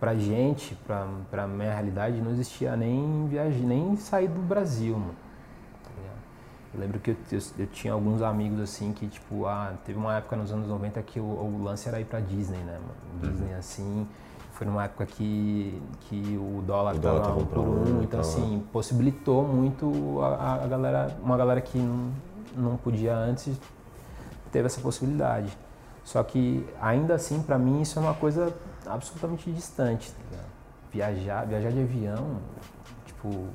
pra 0.00 0.16
gente, 0.16 0.74
pra, 0.86 1.06
pra 1.30 1.46
minha 1.46 1.72
realidade, 1.72 2.20
não 2.20 2.32
existia 2.32 2.74
nem 2.74 3.28
viagem, 3.28 3.62
nem 3.62 3.96
sair 3.96 4.26
do 4.26 4.40
Brasil, 4.40 4.96
mano. 4.96 5.14
Tá 5.84 5.90
eu 6.74 6.80
lembro 6.80 6.98
que 6.98 7.10
eu, 7.10 7.16
eu, 7.30 7.38
eu, 7.58 7.66
tinha 7.66 7.92
alguns 7.92 8.22
amigos 8.22 8.58
assim 8.60 8.92
que, 8.92 9.06
tipo, 9.06 9.46
ah, 9.46 9.74
teve 9.84 9.98
uma 9.98 10.16
época 10.16 10.34
nos 10.36 10.50
anos 10.50 10.66
90 10.66 11.00
que 11.02 11.20
o, 11.20 11.24
o 11.24 11.62
lance 11.62 11.88
era 11.88 12.00
ir 12.00 12.06
pra 12.06 12.18
Disney, 12.18 12.58
né, 12.58 12.78
mano? 12.78 13.22
Uhum. 13.22 13.30
Disney 13.30 13.54
assim. 13.54 14.08
Foi 14.60 14.66
numa 14.66 14.84
época 14.84 15.06
que, 15.06 15.82
que 16.00 16.36
o 16.36 16.60
dólar 16.60 16.94
estava 16.94 17.32
por 17.46 17.60
um, 17.60 18.02
então 18.02 18.20
assim, 18.20 18.62
possibilitou 18.70 19.42
muito 19.42 20.20
a, 20.20 20.56
a, 20.62 20.66
galera, 20.66 21.16
uma 21.22 21.34
galera 21.34 21.62
que 21.62 21.78
não, 21.78 22.10
não 22.54 22.76
podia 22.76 23.16
antes, 23.16 23.58
teve 24.52 24.66
essa 24.66 24.78
possibilidade. 24.82 25.56
Só 26.04 26.22
que 26.22 26.68
ainda 26.78 27.14
assim, 27.14 27.40
para 27.40 27.56
mim, 27.56 27.80
isso 27.80 27.98
é 27.98 28.02
uma 28.02 28.12
coisa 28.12 28.54
absolutamente 28.84 29.50
distante. 29.50 30.12
Tá 30.30 30.36
viajar, 30.92 31.46
viajar 31.46 31.70
de 31.72 31.80
avião, 31.80 32.36
tipo, 33.06 33.46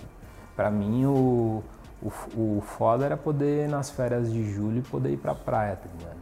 para 0.55 0.71
mim 0.71 1.05
o, 1.05 1.63
o, 2.01 2.07
o 2.35 2.63
foda 2.65 3.05
era 3.05 3.15
poder 3.15 3.69
nas 3.69 3.91
férias 3.91 4.33
de 4.33 4.51
julho 4.51 4.81
poder 4.81 5.11
ir 5.11 5.17
pra 5.17 5.35
praia, 5.35 5.75
tá 5.75 5.87
ligado? 5.99 6.17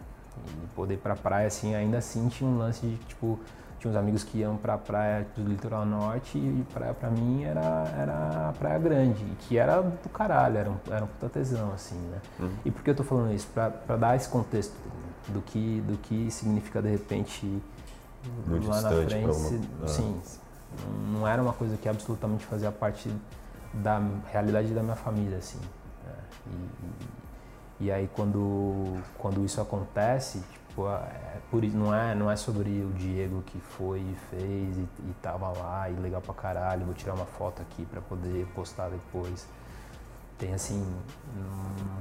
E 0.45 0.67
poder 0.75 0.95
ir 0.95 0.97
pra 0.97 1.15
praia 1.15 1.47
assim, 1.47 1.73
ainda 1.73 1.99
assim 1.99 2.27
tinha 2.27 2.49
um 2.49 2.57
lance 2.57 2.85
de 2.85 2.97
tipo, 3.05 3.39
tinha 3.83 3.91
uns 3.91 3.97
amigos 3.97 4.23
que 4.23 4.37
iam 4.37 4.55
pra 4.55 4.77
praia 4.77 5.27
do 5.35 5.43
litoral 5.43 5.85
norte 5.85 6.37
e 6.37 6.65
praia 6.73 6.93
pra 6.93 7.09
mim 7.09 7.43
era, 7.43 7.61
era 7.99 8.49
a 8.49 8.53
praia 8.57 8.79
grande, 8.79 9.25
que 9.41 9.57
era 9.57 9.81
do 9.81 10.09
caralho, 10.09 10.57
era 10.57 10.69
um, 10.69 10.77
era 10.89 11.03
um 11.03 11.07
puta 11.07 11.27
tesão, 11.27 11.73
assim, 11.73 11.97
né? 11.97 12.21
Uhum. 12.39 12.53
E 12.63 12.71
por 12.71 12.81
que 12.81 12.89
eu 12.91 12.95
tô 12.95 13.03
falando 13.03 13.33
isso? 13.33 13.47
Pra, 13.53 13.69
pra 13.69 13.97
dar 13.97 14.15
esse 14.15 14.29
contexto 14.29 14.73
do 15.27 15.41
que, 15.41 15.81
do 15.81 15.97
que 15.97 16.31
significa 16.31 16.81
de 16.81 16.91
repente 16.91 17.61
muito 18.47 18.69
lá 18.69 18.81
na 18.81 18.89
frente. 18.89 19.25
Uma... 19.25 19.83
Ah. 19.83 19.87
Sim, 19.87 20.21
não 21.11 21.27
era 21.27 21.41
uma 21.41 21.53
coisa 21.53 21.75
que 21.75 21.89
absolutamente 21.89 22.45
fazia 22.45 22.71
parte 22.71 23.13
da 23.73 24.01
realidade 24.31 24.73
da 24.73 24.81
minha 24.81 24.95
família, 24.95 25.39
assim. 25.39 25.59
Né? 26.05 26.13
E, 26.47 27.83
e, 27.83 27.87
e, 27.87 27.91
aí 27.91 28.09
quando, 28.15 28.97
quando 29.17 29.43
isso 29.43 29.59
acontece, 29.59 30.41
tipo, 30.73 30.87
é, 30.87 30.91
é 30.91 31.37
por, 31.51 31.63
não, 31.63 31.93
é, 31.93 32.15
não 32.15 32.29
é 32.29 32.35
sobre 32.35 32.69
o 32.83 32.89
Diego 32.93 33.43
que 33.45 33.59
foi 33.59 33.99
e 33.99 34.15
fez 34.31 34.77
e, 34.77 34.81
e 34.81 35.15
tava 35.21 35.49
lá 35.49 35.89
e 35.89 35.93
legal 35.93 36.19
pra 36.19 36.33
caralho, 36.33 36.85
vou 36.85 36.95
tirar 36.95 37.13
uma 37.13 37.25
foto 37.25 37.61
aqui 37.61 37.85
para 37.85 38.01
poder 38.01 38.47
postar 38.55 38.89
depois. 38.89 39.47
Tem 40.37 40.53
assim 40.53 40.83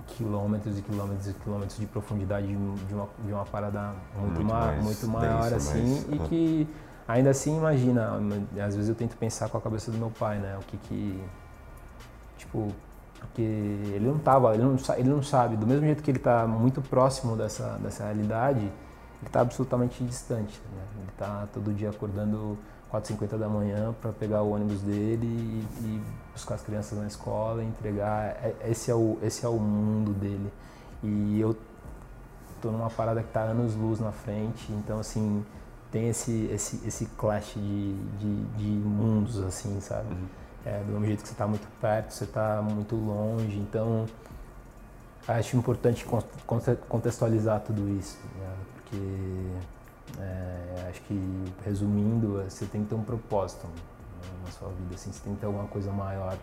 quilômetros 0.08 0.78
e 0.78 0.82
quilômetros 0.82 1.28
e 1.28 1.34
quilômetros 1.34 1.78
de 1.78 1.86
profundidade 1.86 2.46
de 2.46 2.54
uma, 2.94 3.08
de 3.24 3.32
uma 3.32 3.44
parada 3.44 3.94
muito, 4.16 4.34
muito, 4.34 4.44
ma 4.44 4.72
muito 4.72 5.08
maior 5.08 5.52
assim 5.52 6.06
mais... 6.08 6.12
e 6.12 6.28
que 6.28 6.68
ainda 7.06 7.30
assim 7.30 7.58
imagina 7.58 8.18
às 8.66 8.74
vezes 8.74 8.88
eu 8.88 8.94
tento 8.96 9.16
pensar 9.16 9.48
com 9.48 9.58
a 9.58 9.60
cabeça 9.60 9.92
do 9.92 9.98
meu 9.98 10.10
pai 10.10 10.38
né 10.38 10.56
o 10.58 10.64
que 10.64 10.76
que 10.78 11.22
tipo 12.36 12.72
porque 13.22 13.42
ele 13.42 14.06
não 14.06 14.18
tava 14.18 14.54
ele 14.54 14.62
não, 14.62 14.76
ele 14.96 15.08
não 15.08 15.22
sabe 15.22 15.56
do 15.56 15.66
mesmo 15.66 15.84
jeito 15.86 16.02
que 16.02 16.10
ele 16.10 16.18
está 16.18 16.46
muito 16.46 16.82
próximo 16.82 17.36
dessa 17.36 17.78
dessa 17.82 18.04
realidade 18.04 18.60
ele 18.60 19.26
está 19.26 19.40
absolutamente 19.40 20.02
distante 20.04 20.60
né? 20.74 20.82
ele 21.00 21.08
está 21.10 21.46
todo 21.52 21.72
dia 21.72 21.90
acordando 21.90 22.58
4h50 22.92 23.38
da 23.38 23.48
manhã 23.48 23.94
para 24.00 24.12
pegar 24.12 24.42
o 24.42 24.52
ônibus 24.52 24.82
dele 24.82 25.26
e, 25.26 25.66
e, 25.80 26.02
buscar 26.32 26.56
as 26.56 26.62
crianças 26.62 26.98
na 26.98 27.06
escola 27.06 27.64
entregar. 27.64 28.36
É, 28.42 28.54
esse 28.68 28.90
é 28.90 28.94
o, 28.94 29.18
esse 29.22 29.46
é 29.46 29.48
o 29.48 29.58
mundo 29.58 30.12
dele. 30.12 30.52
E 31.02 31.40
eu 31.40 31.56
tô 32.60 32.70
numa 32.70 32.90
parada 32.90 33.22
que 33.22 33.32
tá 33.32 33.40
anos 33.40 33.74
luz 33.74 33.98
na 33.98 34.12
frente, 34.12 34.70
então 34.72 35.00
assim, 35.00 35.44
tem 35.90 36.08
esse, 36.08 36.48
esse, 36.52 36.86
esse 36.86 37.06
clash 37.06 37.54
de, 37.54 37.94
de, 38.18 38.44
de 38.56 38.66
mundos, 38.66 39.42
assim, 39.42 39.80
sabe? 39.80 40.12
Uhum. 40.12 40.26
É, 40.64 40.78
do 40.80 40.92
mesmo 40.92 41.06
jeito 41.06 41.22
que 41.22 41.28
você 41.28 41.34
está 41.34 41.46
muito 41.46 41.66
perto, 41.80 42.12
você 42.12 42.24
está 42.24 42.62
muito 42.62 42.94
longe, 42.94 43.58
então 43.58 44.06
acho 45.26 45.56
importante 45.56 46.06
contextualizar 46.88 47.60
tudo 47.60 47.88
isso, 47.88 48.18
né? 48.38 48.54
porque 48.74 50.20
é, 50.20 50.88
acho 50.88 51.00
que, 51.02 51.52
resumindo, 51.64 52.40
é, 52.40 52.48
você 52.48 52.66
tem 52.66 52.82
que 52.82 52.90
ter 52.90 52.94
um 52.94 53.02
propósito 53.02 53.66
né, 53.66 54.30
na 54.44 54.50
sua 54.52 54.68
vida, 54.68 54.94
assim, 54.94 55.10
você 55.10 55.22
tem 55.22 55.34
que 55.34 55.40
ter 55.40 55.46
alguma 55.46 55.66
coisa 55.66 55.90
maior. 55.92 56.36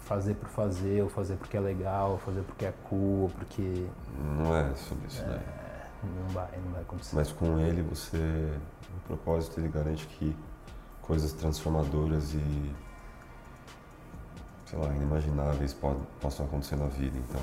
Fazer 0.00 0.34
por 0.34 0.48
fazer, 0.48 1.00
ou 1.02 1.08
fazer 1.08 1.36
porque 1.36 1.56
é 1.56 1.60
legal, 1.60 2.12
ou 2.12 2.18
fazer 2.18 2.42
porque 2.42 2.66
é 2.66 2.74
cool, 2.88 3.22
ou 3.22 3.28
porque... 3.30 3.86
Não 4.18 4.56
é 4.56 4.74
sobre 4.74 5.06
isso, 5.06 5.22
é, 5.22 5.26
né? 5.26 5.42
Não 6.02 6.28
vai, 6.30 6.48
não 6.64 6.72
vai 6.72 6.82
acontecer. 6.82 7.14
Mas 7.14 7.30
com 7.30 7.58
ele, 7.60 7.82
você... 7.82 8.18
O 8.96 9.00
propósito, 9.06 9.60
ele 9.60 9.68
garante 9.68 10.06
que 10.06 10.36
coisas 11.00 11.32
transformadoras 11.32 12.34
e 12.34 12.72
sei 14.72 14.80
lá, 14.80 14.88
inimagináveis 14.94 15.76
possam 16.20 16.46
acontecer 16.46 16.76
na 16.76 16.86
vida. 16.86 17.18
Então, 17.18 17.40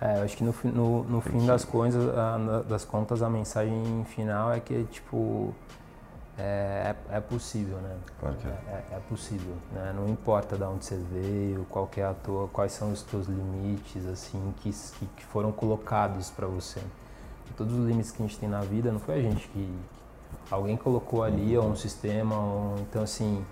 é, 0.00 0.18
eu 0.18 0.22
acho 0.22 0.36
que 0.36 0.44
no, 0.44 0.54
no, 0.64 1.04
no 1.04 1.20
fim 1.20 1.44
das, 1.44 1.64
coisas, 1.64 2.16
a, 2.16 2.62
das 2.62 2.84
contas, 2.84 3.20
a 3.20 3.28
mensagem 3.28 4.04
final 4.04 4.52
é 4.52 4.60
que, 4.60 4.84
tipo, 4.84 5.52
é, 6.38 6.94
é, 7.10 7.16
é 7.16 7.20
possível, 7.20 7.78
né? 7.78 7.96
Claro 8.20 8.36
que 8.36 8.46
é. 8.46 8.50
É, 8.50 8.84
é 8.92 9.00
possível, 9.08 9.56
né? 9.72 9.92
Não 9.96 10.08
importa 10.08 10.56
de 10.56 10.62
onde 10.62 10.84
você 10.84 10.96
veio, 10.96 11.66
qual 11.68 11.90
é 11.96 12.02
a 12.02 12.14
tua, 12.14 12.46
quais 12.48 12.72
são 12.72 12.92
os 12.92 13.02
teus 13.02 13.26
limites, 13.26 14.06
assim, 14.06 14.54
que, 14.58 14.70
que, 14.70 15.06
que 15.16 15.24
foram 15.24 15.50
colocados 15.50 16.30
para 16.30 16.46
você. 16.46 16.80
Todos 17.56 17.72
os 17.72 17.86
limites 17.86 18.12
que 18.12 18.22
a 18.22 18.26
gente 18.26 18.38
tem 18.38 18.48
na 18.48 18.60
vida, 18.60 18.92
não 18.92 19.00
foi 19.00 19.16
a 19.16 19.22
gente 19.22 19.48
que... 19.48 19.74
Alguém 20.50 20.76
colocou 20.76 21.24
ali, 21.24 21.56
ou 21.56 21.66
um 21.66 21.74
sistema, 21.74 22.36
ou, 22.36 22.78
então, 22.80 23.02
assim, 23.02 23.44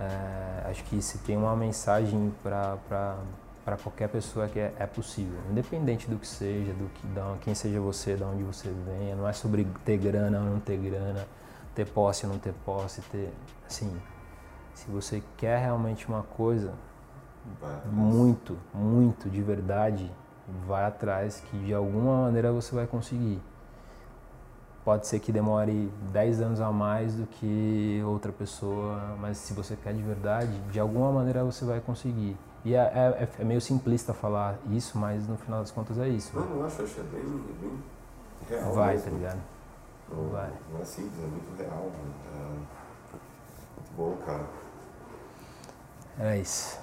é, 0.00 0.70
acho 0.70 0.82
que 0.84 1.02
se 1.02 1.18
tem 1.18 1.36
uma 1.36 1.54
mensagem 1.54 2.32
para 2.42 3.18
qualquer 3.82 4.08
pessoa 4.08 4.48
que 4.48 4.58
é, 4.58 4.72
é, 4.78 4.86
possível, 4.86 5.38
independente 5.50 6.08
do 6.08 6.18
que 6.18 6.26
seja, 6.26 6.72
do 6.72 6.88
que 6.88 7.06
da, 7.08 7.36
quem 7.42 7.54
seja 7.54 7.78
você, 7.80 8.16
de 8.16 8.24
onde 8.24 8.42
você 8.42 8.70
venha. 8.86 9.14
Não 9.14 9.28
é 9.28 9.32
sobre 9.34 9.66
ter 9.84 9.98
grana 9.98 10.38
ou 10.38 10.44
não 10.44 10.58
ter 10.58 10.78
grana, 10.78 11.26
ter 11.74 11.86
posse 11.86 12.24
ou 12.24 12.32
não 12.32 12.38
ter 12.38 12.54
posse, 12.64 13.02
ter 13.02 13.30
assim. 13.66 13.94
Se 14.74 14.90
você 14.90 15.22
quer 15.36 15.58
realmente 15.58 16.08
uma 16.08 16.22
coisa, 16.22 16.72
muito, 17.92 18.56
muito 18.72 19.28
de 19.28 19.42
verdade, 19.42 20.10
vai 20.66 20.84
atrás 20.84 21.42
que 21.50 21.58
de 21.58 21.74
alguma 21.74 22.22
maneira 22.22 22.50
você 22.50 22.74
vai 22.74 22.86
conseguir. 22.86 23.42
Pode 24.84 25.06
ser 25.06 25.20
que 25.20 25.30
demore 25.30 25.90
10 26.10 26.40
anos 26.40 26.60
a 26.60 26.72
mais 26.72 27.14
do 27.14 27.26
que 27.26 28.02
outra 28.06 28.32
pessoa, 28.32 29.14
mas 29.20 29.36
se 29.36 29.52
você 29.52 29.76
quer 29.76 29.92
de 29.92 30.02
verdade, 30.02 30.58
de 30.70 30.80
alguma 30.80 31.12
maneira 31.12 31.44
você 31.44 31.64
vai 31.64 31.80
conseguir. 31.80 32.36
E 32.64 32.74
é, 32.74 32.78
é, 32.78 33.28
é, 33.38 33.44
meio 33.44 33.60
simplista 33.60 34.12
falar 34.12 34.58
isso, 34.70 34.98
mas 34.98 35.26
no 35.26 35.36
final 35.36 35.60
das 35.60 35.70
contas 35.70 35.98
é 35.98 36.08
isso. 36.08 36.34
Não, 36.38 36.46
não 36.46 36.64
acho, 36.64 36.82
acho 36.82 36.94
que 36.94 37.00
é 37.00 37.04
bem, 37.04 37.22
bem 37.60 37.78
real. 38.48 38.72
Vai, 38.72 38.94
mesmo. 38.94 39.10
tá 39.10 39.16
ligado? 39.16 39.40
Não, 40.10 40.28
Vai. 40.28 40.50
Não 40.72 40.80
é 40.80 40.84
simples, 40.84 41.18
é 41.18 41.26
muito 41.26 41.58
real. 41.58 41.90
É 42.34 42.48
muito 42.48 43.96
bom, 43.96 44.16
cara. 44.26 44.44
É 46.18 46.38
isso. 46.38 46.78